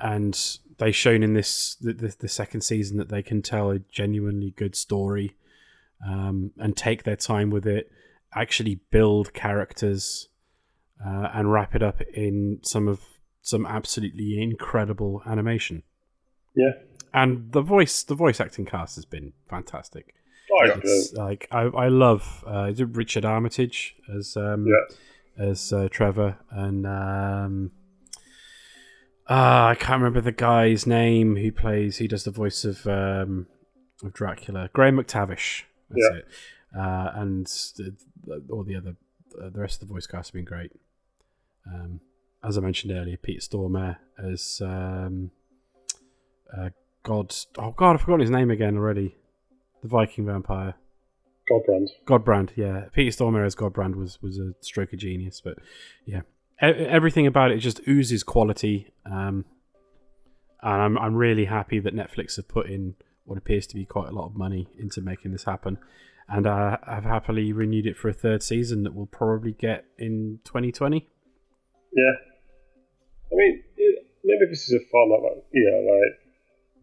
and 0.02 0.58
they've 0.78 0.96
shown 0.96 1.24
in 1.24 1.34
this 1.34 1.76
the, 1.76 1.94
the, 1.94 2.16
the 2.20 2.28
second 2.28 2.62
season 2.62 2.98
that 2.98 3.10
they 3.10 3.22
can 3.22 3.42
tell 3.42 3.72
a 3.72 3.80
genuinely 3.80 4.52
good 4.58 4.76
story 4.76 5.36
um, 6.08 6.52
and 6.58 6.76
take 6.76 7.04
their 7.04 7.16
time 7.16 7.50
with 7.50 7.66
it, 7.68 7.92
actually 8.36 8.82
build 8.92 9.34
characters, 9.34 10.28
uh, 11.06 11.30
and 11.34 11.52
wrap 11.52 11.76
it 11.76 11.84
up 11.84 12.02
in 12.14 12.60
some 12.64 12.88
of 12.88 13.02
some 13.42 13.66
absolutely 13.66 14.42
incredible 14.42 15.22
animation. 15.26 15.84
Yeah. 16.56 16.72
And 17.14 17.52
the 17.52 17.62
voice, 17.62 18.04
the 18.04 18.16
voice 18.16 18.40
acting 18.40 18.66
cast 18.66 18.96
has 18.96 19.06
been 19.06 19.34
fantastic. 19.50 20.14
Oh, 20.52 20.66
yeah. 20.66 20.80
It's 20.84 21.14
like 21.14 21.48
I, 21.52 21.62
I 21.62 21.88
love 21.88 22.44
uh, 22.48 22.72
Richard 22.78 23.26
Armitage 23.26 23.96
as 24.18 24.36
um, 24.38 24.66
Yeah. 24.68 25.46
as 25.50 25.72
uh, 25.74 25.88
Trevor 25.90 26.38
and 26.52 26.86
um, 26.86 27.72
uh, 29.32 29.68
I 29.72 29.76
can't 29.80 30.02
remember 30.02 30.20
the 30.22 30.32
guy's 30.32 30.86
name 30.86 31.36
who 31.38 31.52
plays 31.52 31.98
who 31.98 32.08
does 32.08 32.24
the 32.26 32.32
voice 32.32 32.66
of 32.66 32.86
um, 32.86 33.48
of 34.04 34.14
Dracula. 34.14 34.70
Graham 34.74 34.98
McTavish. 34.98 35.64
That's 35.90 36.10
Yeah. 36.12 36.18
it. 36.20 36.28
Uh, 36.78 37.12
and 37.16 37.46
the, 37.78 37.96
all 38.50 38.64
the 38.64 38.76
other 38.76 38.96
uh, 39.42 39.50
the 39.50 39.60
rest 39.60 39.82
of 39.82 39.88
the 39.88 39.94
voice 39.94 40.08
cast 40.08 40.30
have 40.30 40.34
been 40.34 40.46
great. 40.46 40.72
Um, 41.66 42.02
as 42.44 42.58
I 42.58 42.62
mentioned 42.62 42.92
earlier 42.94 43.18
Pete 43.18 43.42
Stormare 43.42 43.98
as 44.18 44.62
um, 44.64 45.32
uh, 46.58 46.70
God 47.04 47.34
oh 47.58 47.72
God 47.72 47.96
I 47.96 47.98
forgot 47.98 48.20
his 48.20 48.30
name 48.30 48.52
again 48.52 48.78
already. 48.78 49.16
The 49.82 49.88
Viking 49.88 50.26
vampire. 50.26 50.76
Godbrand. 51.52 51.88
Godbrand, 52.06 52.50
yeah. 52.56 52.86
Peter 52.94 53.12
Stormare 53.12 53.46
as 53.46 53.56
Godbrand 53.56 53.96
was 53.96 54.22
was 54.22 54.38
a 54.40 54.54
stroke 54.62 54.94
of 54.94 55.00
genius, 55.00 55.42
but 55.44 55.58
yeah, 56.06 56.22
everything 56.62 57.28
about 57.28 57.52
it 57.52 57.58
just 57.58 57.82
oozes 57.88 58.24
quality. 58.24 58.94
Um, 59.06 59.46
and 60.62 60.82
I'm 60.82 60.98
I'm 60.98 61.16
really 61.16 61.46
happy 61.46 61.80
that 61.80 61.96
Netflix 61.96 62.36
have 62.36 62.48
put 62.48 62.70
in 62.70 62.96
what 63.26 63.38
appears 63.38 63.66
to 63.68 63.76
be 63.76 63.86
quite 63.86 64.10
a 64.10 64.12
lot 64.12 64.26
of 64.26 64.36
money 64.36 64.68
into 64.78 65.02
making 65.02 65.32
this 65.32 65.44
happen, 65.44 65.78
and 66.30 66.46
uh, 66.46 66.78
I've 66.86 67.04
happily 67.04 67.52
renewed 67.52 67.88
it 67.88 67.98
for 67.98 68.10
a 68.10 68.14
third 68.14 68.44
season 68.44 68.84
that 68.84 68.94
we'll 68.94 69.08
probably 69.08 69.54
get 69.54 69.86
in 69.98 70.40
2020. 70.46 71.08
Yeah. 71.94 72.16
I 73.32 73.36
mean, 73.36 73.64
maybe 74.24 74.46
this 74.50 74.68
is 74.70 74.74
a 74.74 74.90
format 74.92 75.20
that, 75.24 75.44
you 75.52 75.64
know, 75.64 75.92
like 75.92 76.20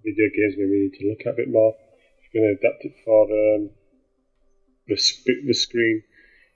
video 0.05 0.29
games 0.33 0.55
maybe 0.57 0.71
we 0.71 0.79
need 0.89 0.99
to 1.01 1.09
look 1.09 1.21
at 1.27 1.33
a 1.33 1.37
bit 1.37 1.51
more. 1.51 1.75
If 2.21 2.35
you're 2.35 2.45
going 2.45 2.57
to 2.57 2.67
adapt 2.67 2.85
it 2.85 2.95
for 3.05 3.25
um, 3.25 3.71
the, 4.87 4.97
sp- 5.01 5.45
the 5.47 5.55
screen, 5.55 6.03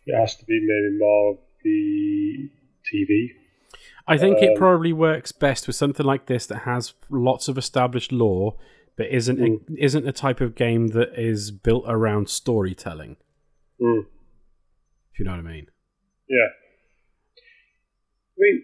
it 0.07 0.19
has 0.19 0.37
to 0.37 0.45
be 0.45 0.61
maybe 0.61 0.99
more 0.99 1.39
the 1.63 2.51
TV. 2.93 3.29
I 4.07 4.19
think 4.19 4.43
it 4.43 4.51
Um, 4.51 4.57
probably 4.57 4.93
works 4.93 5.31
best 5.33 5.67
with 5.67 5.77
something 5.77 6.05
like 6.05 6.27
this 6.27 6.47
that 6.47 6.59
has 6.61 6.95
lots 7.09 7.47
of 7.49 7.57
established 7.57 8.11
lore, 8.13 8.59
but 8.97 9.07
isn't 9.07 9.41
a, 9.41 9.59
isn't 9.79 10.07
a 10.09 10.13
type 10.13 10.41
of 10.41 10.55
game 10.55 10.89
that 10.89 11.19
is 11.19 11.51
built 11.51 11.85
around 11.87 12.29
storytelling. 12.29 13.17
Mm. 13.81 14.07
If 15.13 15.19
you 15.19 15.25
know 15.25 15.31
what 15.33 15.41
I 15.41 15.43
mean. 15.43 15.67
Yeah. 16.29 16.49
I 17.39 18.39
mean, 18.39 18.63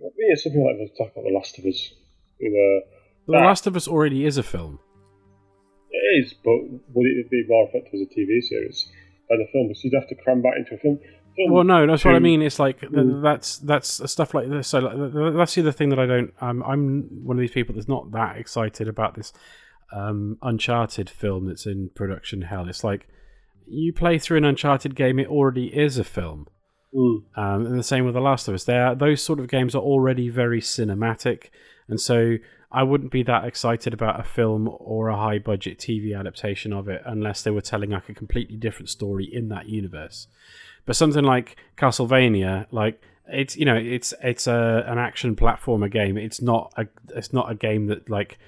I 0.00 0.10
mean, 0.16 0.32
it's 0.32 0.42
something 0.44 0.62
like 0.64 0.76
the 0.76 0.88
talk 0.98 1.12
about 1.12 1.24
The 1.24 1.34
Last 1.34 1.58
of 1.58 1.64
Us. 1.64 1.92
You 2.38 2.50
know, 2.50 2.80
The 3.26 3.32
that- 3.40 3.46
Last 3.46 3.66
of 3.66 3.76
Us 3.76 3.88
already 3.88 4.24
is 4.26 4.36
a 4.36 4.42
film. 4.42 4.78
It 5.90 6.24
is, 6.24 6.34
but 6.34 6.52
would 6.94 7.06
it 7.06 7.30
be 7.30 7.44
more 7.48 7.68
effective 7.68 7.94
as 7.94 8.00
a 8.02 8.06
TV 8.14 8.40
series 8.42 8.90
than 9.30 9.40
a 9.40 9.46
film? 9.52 9.68
Because 9.68 9.84
you'd 9.84 9.94
have 9.94 10.08
to 10.08 10.14
cram 10.16 10.42
that 10.42 10.54
into 10.58 10.74
a 10.74 10.78
film. 10.78 10.98
Film 11.36 11.52
Well, 11.52 11.64
no, 11.64 11.86
that's 11.86 12.04
what 12.04 12.14
I 12.14 12.18
mean. 12.18 12.42
It's 12.42 12.58
like 12.58 12.80
Mm. 12.80 13.22
that's 13.22 13.58
that's 13.58 14.10
stuff 14.10 14.34
like 14.34 14.48
this. 14.48 14.68
So 14.68 14.78
like, 14.80 14.96
th- 14.96 15.12
th- 15.12 15.34
that's 15.34 15.54
the 15.54 15.60
other 15.62 15.72
thing 15.72 15.90
that 15.90 15.98
I 15.98 16.06
don't. 16.06 16.32
Um, 16.40 16.62
I'm 16.62 17.24
one 17.24 17.36
of 17.36 17.40
these 17.40 17.50
people 17.52 17.74
that's 17.74 17.88
not 17.88 18.12
that 18.12 18.36
excited 18.36 18.88
about 18.88 19.14
this 19.14 19.32
um, 19.92 20.38
Uncharted 20.42 21.08
film 21.08 21.46
that's 21.46 21.66
in 21.66 21.90
production 21.94 22.42
hell. 22.42 22.68
It's 22.68 22.82
like 22.84 23.08
you 23.68 23.92
play 23.92 24.18
through 24.18 24.38
an 24.38 24.44
Uncharted 24.44 24.94
game, 24.94 25.18
it 25.18 25.28
already 25.28 25.66
is 25.76 25.98
a 25.98 26.04
film. 26.04 26.46
Mm. 26.94 27.24
Um, 27.36 27.66
and 27.66 27.78
the 27.78 27.82
same 27.82 28.04
with 28.04 28.14
The 28.14 28.20
Last 28.20 28.48
of 28.48 28.54
Us. 28.54 28.64
They 28.64 28.78
are, 28.78 28.94
those 28.94 29.22
sort 29.22 29.38
of 29.40 29.48
games 29.48 29.74
are 29.74 29.82
already 29.82 30.28
very 30.28 30.60
cinematic, 30.60 31.50
and 31.88 32.00
so 32.00 32.36
I 32.72 32.82
wouldn't 32.82 33.12
be 33.12 33.22
that 33.24 33.44
excited 33.44 33.92
about 33.92 34.18
a 34.20 34.24
film 34.24 34.68
or 34.72 35.08
a 35.08 35.16
high 35.16 35.38
budget 35.38 35.78
TV 35.78 36.18
adaptation 36.18 36.72
of 36.72 36.88
it 36.88 37.02
unless 37.04 37.42
they 37.42 37.50
were 37.50 37.60
telling 37.60 37.90
like 37.90 38.08
a 38.08 38.14
completely 38.14 38.56
different 38.56 38.88
story 38.88 39.28
in 39.30 39.48
that 39.48 39.68
universe. 39.68 40.26
But 40.86 40.96
something 40.96 41.24
like 41.24 41.56
Castlevania, 41.76 42.66
like 42.70 43.02
it's 43.28 43.56
you 43.56 43.64
know 43.64 43.74
it's 43.76 44.14
it's 44.22 44.46
a 44.46 44.84
an 44.86 44.98
action 44.98 45.36
platformer 45.36 45.90
game. 45.90 46.16
It's 46.16 46.40
not 46.40 46.72
a 46.76 46.86
it's 47.14 47.32
not 47.32 47.50
a 47.50 47.54
game 47.54 47.86
that 47.88 48.08
like 48.08 48.38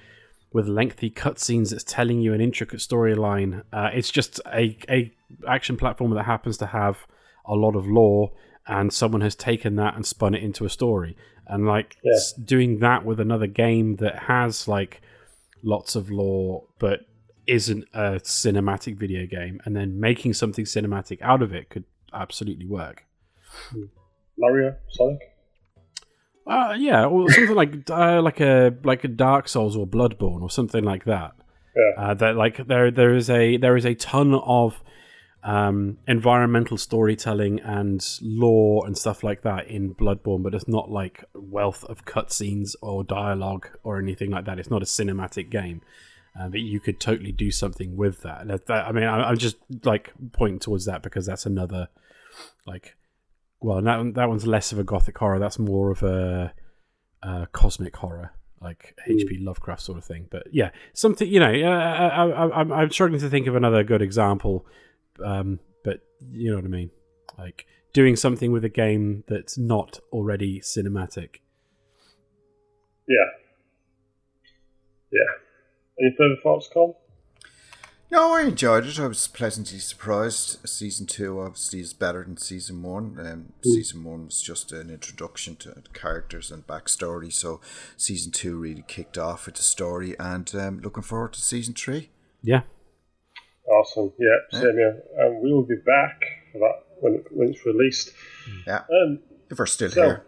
with 0.51 0.67
lengthy 0.67 1.11
cutscenes 1.11 1.69
that's 1.69 1.83
telling 1.83 2.21
you 2.21 2.33
an 2.33 2.41
intricate 2.41 2.79
storyline. 2.79 3.63
Uh, 3.71 3.89
it's 3.93 4.09
just 4.09 4.39
a 4.47 4.77
a 4.89 5.11
action 5.47 5.77
platformer 5.77 6.15
that 6.15 6.23
happens 6.23 6.57
to 6.57 6.65
have 6.67 7.05
a 7.45 7.55
lot 7.55 7.75
of 7.75 7.85
lore, 7.87 8.31
and 8.67 8.91
someone 8.93 9.21
has 9.21 9.35
taken 9.35 9.75
that 9.75 9.95
and 9.95 10.05
spun 10.05 10.33
it 10.33 10.41
into 10.41 10.65
a 10.65 10.69
story. 10.69 11.15
And 11.45 11.65
like 11.65 11.97
Yeah. 12.03 12.19
doing 12.45 12.79
that 12.79 13.03
with 13.03 13.19
another 13.19 13.47
game 13.47 13.97
that 13.97 14.15
has 14.23 14.67
like 14.67 15.01
lots 15.63 15.95
of 15.95 16.09
lore, 16.09 16.63
but 16.79 17.01
isn't 17.47 17.85
a 17.93 18.19
cinematic 18.23 18.95
video 18.97 19.25
game, 19.25 19.59
and 19.65 19.75
then 19.75 19.99
making 19.99 20.33
something 20.35 20.63
cinematic 20.65 21.21
out 21.21 21.41
of 21.41 21.53
it 21.53 21.69
could 21.69 21.83
absolutely 22.13 22.65
work. 22.65 23.05
Mario, 24.37 24.75
Sonic. 24.89 25.19
Uh, 26.47 26.73
yeah, 26.77 27.05
or 27.05 27.29
something 27.31 27.55
like 27.55 27.73
uh, 27.89 28.21
like 28.21 28.39
a 28.39 28.73
like 28.83 29.03
a 29.03 29.07
Dark 29.07 29.47
Souls 29.47 29.75
or 29.75 29.85
Bloodborne 29.85 30.41
or 30.41 30.49
something 30.49 30.83
like 30.83 31.05
that. 31.05 31.33
Yeah. 31.75 32.03
Uh, 32.03 32.13
that 32.15 32.35
like 32.35 32.67
there 32.67 32.89
there 32.91 33.13
is 33.15 33.29
a 33.29 33.57
there 33.57 33.77
is 33.77 33.85
a 33.85 33.93
ton 33.95 34.33
of 34.33 34.81
um, 35.43 35.97
environmental 36.07 36.77
storytelling 36.77 37.59
and 37.61 38.05
lore 38.21 38.85
and 38.85 38.97
stuff 38.97 39.23
like 39.23 39.43
that 39.43 39.67
in 39.67 39.93
Bloodborne, 39.95 40.43
but 40.43 40.53
it's 40.55 40.67
not 40.67 40.89
like 40.89 41.23
wealth 41.33 41.83
of 41.85 42.03
cutscenes 42.05 42.75
or 42.81 43.03
dialogue 43.03 43.69
or 43.83 43.99
anything 43.99 44.31
like 44.31 44.45
that. 44.45 44.59
It's 44.59 44.71
not 44.71 44.81
a 44.81 44.85
cinematic 44.85 45.49
game. 45.49 45.81
Uh, 46.39 46.47
but 46.47 46.59
you 46.59 46.79
could 46.79 46.99
totally 46.99 47.31
do 47.31 47.51
something 47.51 47.97
with 47.97 48.21
that. 48.21 48.47
That- 48.47 48.67
that- 48.67 48.87
I 48.87 48.91
mean, 48.91 49.03
I, 49.05 49.29
I'm 49.29 49.37
just 49.37 49.57
like 49.83 50.13
pointing 50.31 50.59
towards 50.59 50.85
that 50.85 51.01
because 51.03 51.25
that's 51.25 51.45
another 51.45 51.87
like 52.65 52.95
well, 53.61 53.81
that 53.81 54.13
that 54.15 54.29
one's 54.29 54.47
less 54.47 54.71
of 54.71 54.79
a 54.79 54.83
gothic 54.83 55.17
horror. 55.17 55.39
That's 55.39 55.59
more 55.59 55.91
of 55.91 56.03
a, 56.03 56.53
uh 57.21 57.45
cosmic 57.51 57.95
horror, 57.97 58.31
like 58.61 58.95
H.P. 59.05 59.39
Lovecraft 59.41 59.81
sort 59.81 59.97
of 59.97 60.05
thing. 60.05 60.27
But 60.29 60.43
yeah, 60.51 60.69
something 60.93 61.27
you 61.27 61.39
know. 61.39 61.49
I, 61.49 62.07
I, 62.07 62.61
I'm 62.61 62.71
I'm 62.71 62.91
struggling 62.91 63.19
to 63.21 63.29
think 63.29 63.47
of 63.47 63.55
another 63.55 63.83
good 63.83 64.01
example. 64.01 64.65
Um, 65.23 65.59
but 65.83 65.99
you 66.31 66.49
know 66.49 66.55
what 66.55 66.65
I 66.65 66.69
mean, 66.69 66.91
like 67.37 67.65
doing 67.93 68.15
something 68.15 68.51
with 68.51 68.63
a 68.63 68.69
game 68.69 69.23
that's 69.27 69.57
not 69.57 69.99
already 70.11 70.61
cinematic. 70.61 71.37
Yeah. 73.07 73.25
Yeah. 75.11 75.99
Any 75.99 76.15
further 76.17 76.35
thoughts, 76.41 76.69
Colin? 76.71 76.93
No, 78.11 78.33
I 78.33 78.41
enjoyed 78.41 78.87
it. 78.87 78.99
I 78.99 79.05
was 79.05 79.27
pleasantly 79.27 79.77
surprised. 79.77 80.67
Season 80.67 81.05
two 81.05 81.39
obviously 81.39 81.79
is 81.79 81.93
better 81.93 82.23
than 82.23 82.37
season 82.37 82.81
one. 82.81 83.15
Um, 83.19 83.53
Season 83.63 84.03
one 84.03 84.25
was 84.25 84.41
just 84.41 84.71
an 84.71 84.89
introduction 84.89 85.55
to 85.57 85.83
characters 85.93 86.49
and 86.49 86.65
backstory. 86.65 87.31
So 87.31 87.61
season 87.97 88.31
two 88.31 88.57
really 88.57 88.83
kicked 88.87 89.19
off 89.19 89.45
with 89.45 89.55
the 89.55 89.61
story, 89.61 90.15
and 90.19 90.51
um, 90.55 90.79
looking 90.79 91.03
forward 91.03 91.33
to 91.33 91.41
season 91.41 91.75
three. 91.75 92.09
Yeah, 92.41 92.61
Awesome. 93.69 94.11
Yeah, 94.17 94.59
same 94.59 94.73
here. 94.77 95.03
And 95.17 95.43
we 95.43 95.53
will 95.53 95.61
be 95.65 95.75
back 95.75 96.19
for 96.51 96.57
that 96.59 96.83
when, 97.01 97.23
when 97.29 97.49
it's 97.49 97.63
released. 97.65 98.11
Yeah. 98.65 98.81
Um, 98.91 99.19
If 99.51 99.59
we're 99.59 99.67
still 99.67 99.91
So- 99.91 100.01
here. 100.01 100.25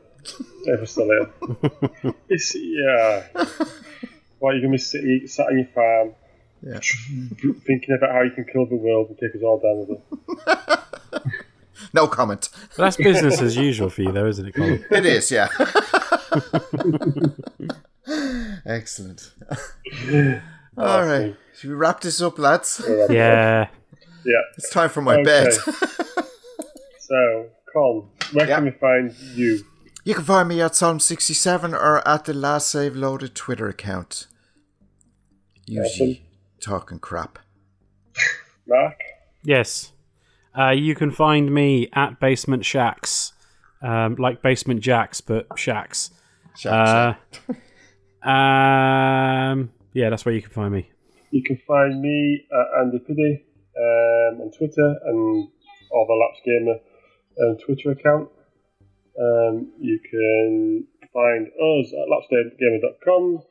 if 0.66 0.80
we're 0.80 0.86
still 0.86 1.06
here. 1.06 2.14
it's, 2.30 2.54
yeah. 2.56 3.26
Why 4.38 4.52
are 4.52 4.56
you 4.56 4.62
going 4.62 4.64
to 4.64 4.70
be 4.70 4.78
sitting, 4.78 5.24
sat 5.26 5.48
on 5.48 5.58
your 5.58 5.68
farm 5.74 6.14
Yeah. 6.64 6.80
thinking 7.66 7.96
about 7.98 8.12
how 8.12 8.22
you 8.22 8.32
can 8.32 8.46
kill 8.52 8.66
the 8.68 8.76
world 8.76 9.10
and 9.10 9.18
take 9.18 9.36
us 9.36 9.42
all 9.44 9.60
down 9.60 9.88
with 9.88 9.90
it? 10.48 10.80
No 11.94 12.08
comment. 12.08 12.48
But 12.78 12.84
that's 12.84 12.96
business 12.96 13.42
as 13.42 13.58
usual 13.58 13.90
for 13.90 14.04
you, 14.04 14.12
though, 14.12 14.28
isn't 14.28 14.46
it, 14.48 14.54
Colin? 14.54 14.86
It 14.92 15.06
is, 15.06 15.30
yeah. 15.32 15.50
Excellent. 18.66 19.34
All 20.78 21.06
right. 21.06 21.36
Should 21.58 21.70
we 21.70 21.76
wrap 21.76 22.00
this 22.02 22.22
up, 22.22 22.38
lads? 22.40 22.82
Yeah. 23.10 23.68
Yeah. 24.24 24.42
It's 24.58 24.70
time 24.70 24.90
for 24.90 25.02
my 25.02 25.16
Okay. 25.16 25.24
bed. 25.24 25.52
So, 27.00 27.48
Con, 27.74 28.08
where 28.34 28.46
can 28.48 28.66
we 28.66 28.72
find 28.72 29.14
you? 29.36 29.64
You 30.06 30.14
can 30.16 30.24
find 30.24 30.48
me 30.50 30.62
at 30.62 30.72
Psalm67 30.74 31.74
or 31.74 32.08
at 32.08 32.26
the 32.26 32.34
Last 32.34 32.70
Save 32.70 32.96
Loaded 32.96 33.36
Twitter 33.36 33.68
account. 33.68 34.28
Usually 35.66 36.24
talking 36.62 37.00
crap. 37.00 37.40
Mark? 38.68 38.98
Yes. 39.44 39.92
Uh, 40.58 40.70
you 40.70 40.96
can 40.96 41.12
find 41.12 41.54
me 41.54 41.90
at 41.94 42.20
Basement 42.20 42.66
Shacks. 42.66 43.34
Um, 43.82 44.16
like 44.16 44.42
Basement 44.42 44.82
Jaxx, 44.82 45.22
but 45.26 45.48
Shacks. 45.58 46.12
Uh, 46.66 47.14
um, 48.28 49.72
yeah, 49.94 50.10
that's 50.10 50.24
where 50.24 50.36
you 50.36 50.42
can 50.42 50.52
find 50.52 50.72
me. 50.72 50.92
You 51.32 51.44
can 51.44 51.58
find 51.68 52.00
me 52.00 52.46
at 52.52 52.82
Andy 52.82 53.00
Piddy 53.00 53.46
um, 53.78 54.42
on 54.42 54.52
Twitter 54.52 54.96
and 55.06 55.48
all 55.92 56.06
the 56.08 56.14
Lapsed 56.14 56.44
Gamer 56.46 56.80
um, 57.42 57.58
Twitter 57.66 57.92
account. 57.92 58.30
Um, 59.20 59.72
you 59.80 60.00
can 60.10 60.88
find 61.14 61.48
us 61.48 61.94
at 61.94 62.08
lapsedgamer.com 62.10 63.44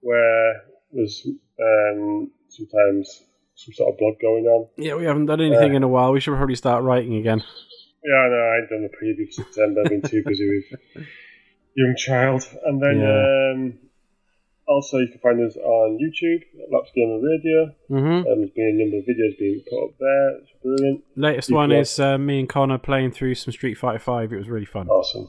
where 0.00 0.62
there's 0.92 1.26
um, 1.60 2.30
sometimes 2.56 3.22
some 3.54 3.72
sort 3.74 3.92
of 3.92 3.98
blog 3.98 4.14
going 4.20 4.44
on. 4.46 4.68
Yeah, 4.76 4.94
we 4.96 5.04
haven't 5.04 5.26
done 5.26 5.40
anything 5.40 5.74
in 5.74 5.82
a 5.82 5.88
while. 5.88 6.12
We 6.12 6.20
should 6.20 6.34
probably 6.36 6.56
start 6.56 6.82
writing 6.84 7.14
again. 7.16 7.42
Yeah, 8.04 8.14
I 8.16 8.28
know, 8.28 8.36
I 8.36 8.56
ain't 8.60 8.70
done 8.70 8.82
the 8.82 8.96
preview 8.96 9.26
for 9.26 9.32
September. 9.42 9.80
I've 9.84 9.90
been 9.90 10.02
too 10.02 10.22
busy 10.24 10.46
with 10.94 11.06
young 11.74 11.94
child. 11.96 12.42
And 12.64 12.80
then 12.82 13.00
Yeah. 13.00 13.52
um, 13.54 13.78
also 14.68 14.98
you 14.98 15.08
can 15.08 15.18
find 15.20 15.40
us 15.40 15.56
on 15.56 15.98
YouTube, 15.98 16.42
Lapsed 16.72 16.94
Gamer 16.94 17.18
Radio. 17.20 17.72
hmm 17.88 17.96
Um, 17.96 18.24
there's 18.38 18.50
been 18.50 18.68
a 18.78 18.82
number 18.84 18.98
of 18.98 19.04
videos 19.04 19.38
being 19.38 19.62
put 19.68 19.84
up 19.84 19.90
there. 19.98 20.30
It's 20.38 20.52
brilliant. 20.62 21.04
Latest 21.16 21.48
You 21.50 21.56
one 21.56 21.70
can- 21.70 21.78
is 21.80 21.98
uh, 21.98 22.18
me 22.18 22.40
and 22.40 22.48
Connor 22.48 22.78
playing 22.78 23.12
through 23.12 23.34
some 23.36 23.52
Street 23.52 23.74
Fighter 23.74 23.98
Five. 23.98 24.32
It 24.32 24.36
was 24.38 24.48
really 24.48 24.66
fun. 24.66 24.88
Awesome. 24.88 25.28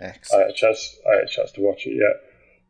I 0.00 0.04
Excellent. 0.04 0.42
had 0.44 0.50
a 0.50 0.54
chance. 0.54 0.98
I 1.10 1.14
had 1.16 1.24
a 1.24 1.28
chance 1.28 1.52
to 1.52 1.60
watch 1.60 1.86
it 1.86 1.94
yet. 1.94 2.16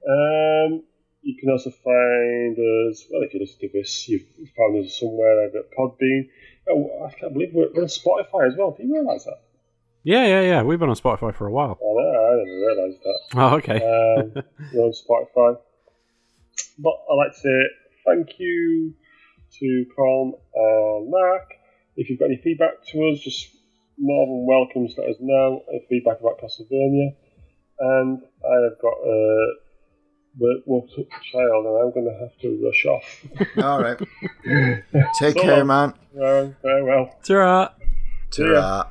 Um, 0.08 0.82
you 1.22 1.36
can 1.38 1.50
also 1.50 1.70
find 1.70 2.56
us. 2.56 3.04
Well, 3.10 3.22
if 3.22 3.34
you 3.34 3.40
listen 3.40 3.58
to 3.60 3.68
this, 3.72 4.08
you've 4.08 4.26
found 4.56 4.84
us 4.84 4.98
somewhere 4.98 5.46
over 5.46 5.58
at 5.58 5.70
Podbean. 5.76 6.28
Oh, 6.70 7.06
I 7.06 7.12
can't 7.18 7.32
believe 7.32 7.50
we're, 7.52 7.68
we're 7.74 7.82
on 7.82 7.88
Spotify 7.88 8.48
as 8.48 8.56
well. 8.56 8.74
Do 8.76 8.84
you 8.84 8.94
realise 8.94 9.24
that? 9.24 9.40
Yeah, 10.04 10.26
yeah, 10.26 10.40
yeah. 10.42 10.62
We've 10.62 10.78
been 10.78 10.88
on 10.88 10.96
Spotify 10.96 11.34
for 11.34 11.46
a 11.46 11.52
while. 11.52 11.78
I 11.80 11.84
know. 11.84 12.26
I 12.26 12.36
never 12.36 12.50
realised 12.50 12.98
that. 13.02 13.20
Oh, 13.36 13.56
okay. 13.56 13.76
Um, 13.76 14.42
we're 14.72 14.84
on 14.84 14.92
Spotify. 14.92 15.58
But 16.78 16.94
I'd 17.10 17.14
like 17.16 17.32
to 17.34 17.40
say 17.40 17.62
thank 18.06 18.38
you 18.38 18.94
to 19.58 19.86
Colm 19.98 20.32
and 20.54 21.10
Mark. 21.10 21.50
If 21.96 22.08
you've 22.08 22.18
got 22.18 22.26
any 22.26 22.40
feedback 22.42 22.84
to 22.92 23.08
us, 23.08 23.20
just 23.20 23.48
more 23.98 24.26
than 24.26 24.46
welcome 24.46 24.86
to 24.86 25.00
let 25.00 25.10
us 25.10 25.16
know. 25.20 25.64
Any 25.68 25.84
feedback 25.88 26.20
about 26.20 26.40
Castlevania. 26.40 27.16
And 27.80 28.22
I 28.44 28.54
have 28.64 28.80
got 28.80 28.94
a 29.04 29.54
work 29.56 29.67
walked 30.66 30.92
up 30.98 31.06
child 31.32 31.66
and 31.66 31.76
I'm 31.82 31.92
going 31.92 32.06
to 32.06 32.18
have 32.20 32.38
to 32.42 32.64
rush 32.64 32.86
off. 32.86 33.26
All 33.64 33.80
right. 33.82 33.98
Take 35.18 35.34
So 35.36 35.42
care, 35.42 35.58
long. 35.64 35.66
man. 35.66 35.94
Well, 36.12 36.54
farewell. 36.62 37.16
Ta-ra. 37.22 37.68
Ta-ra. 38.30 38.86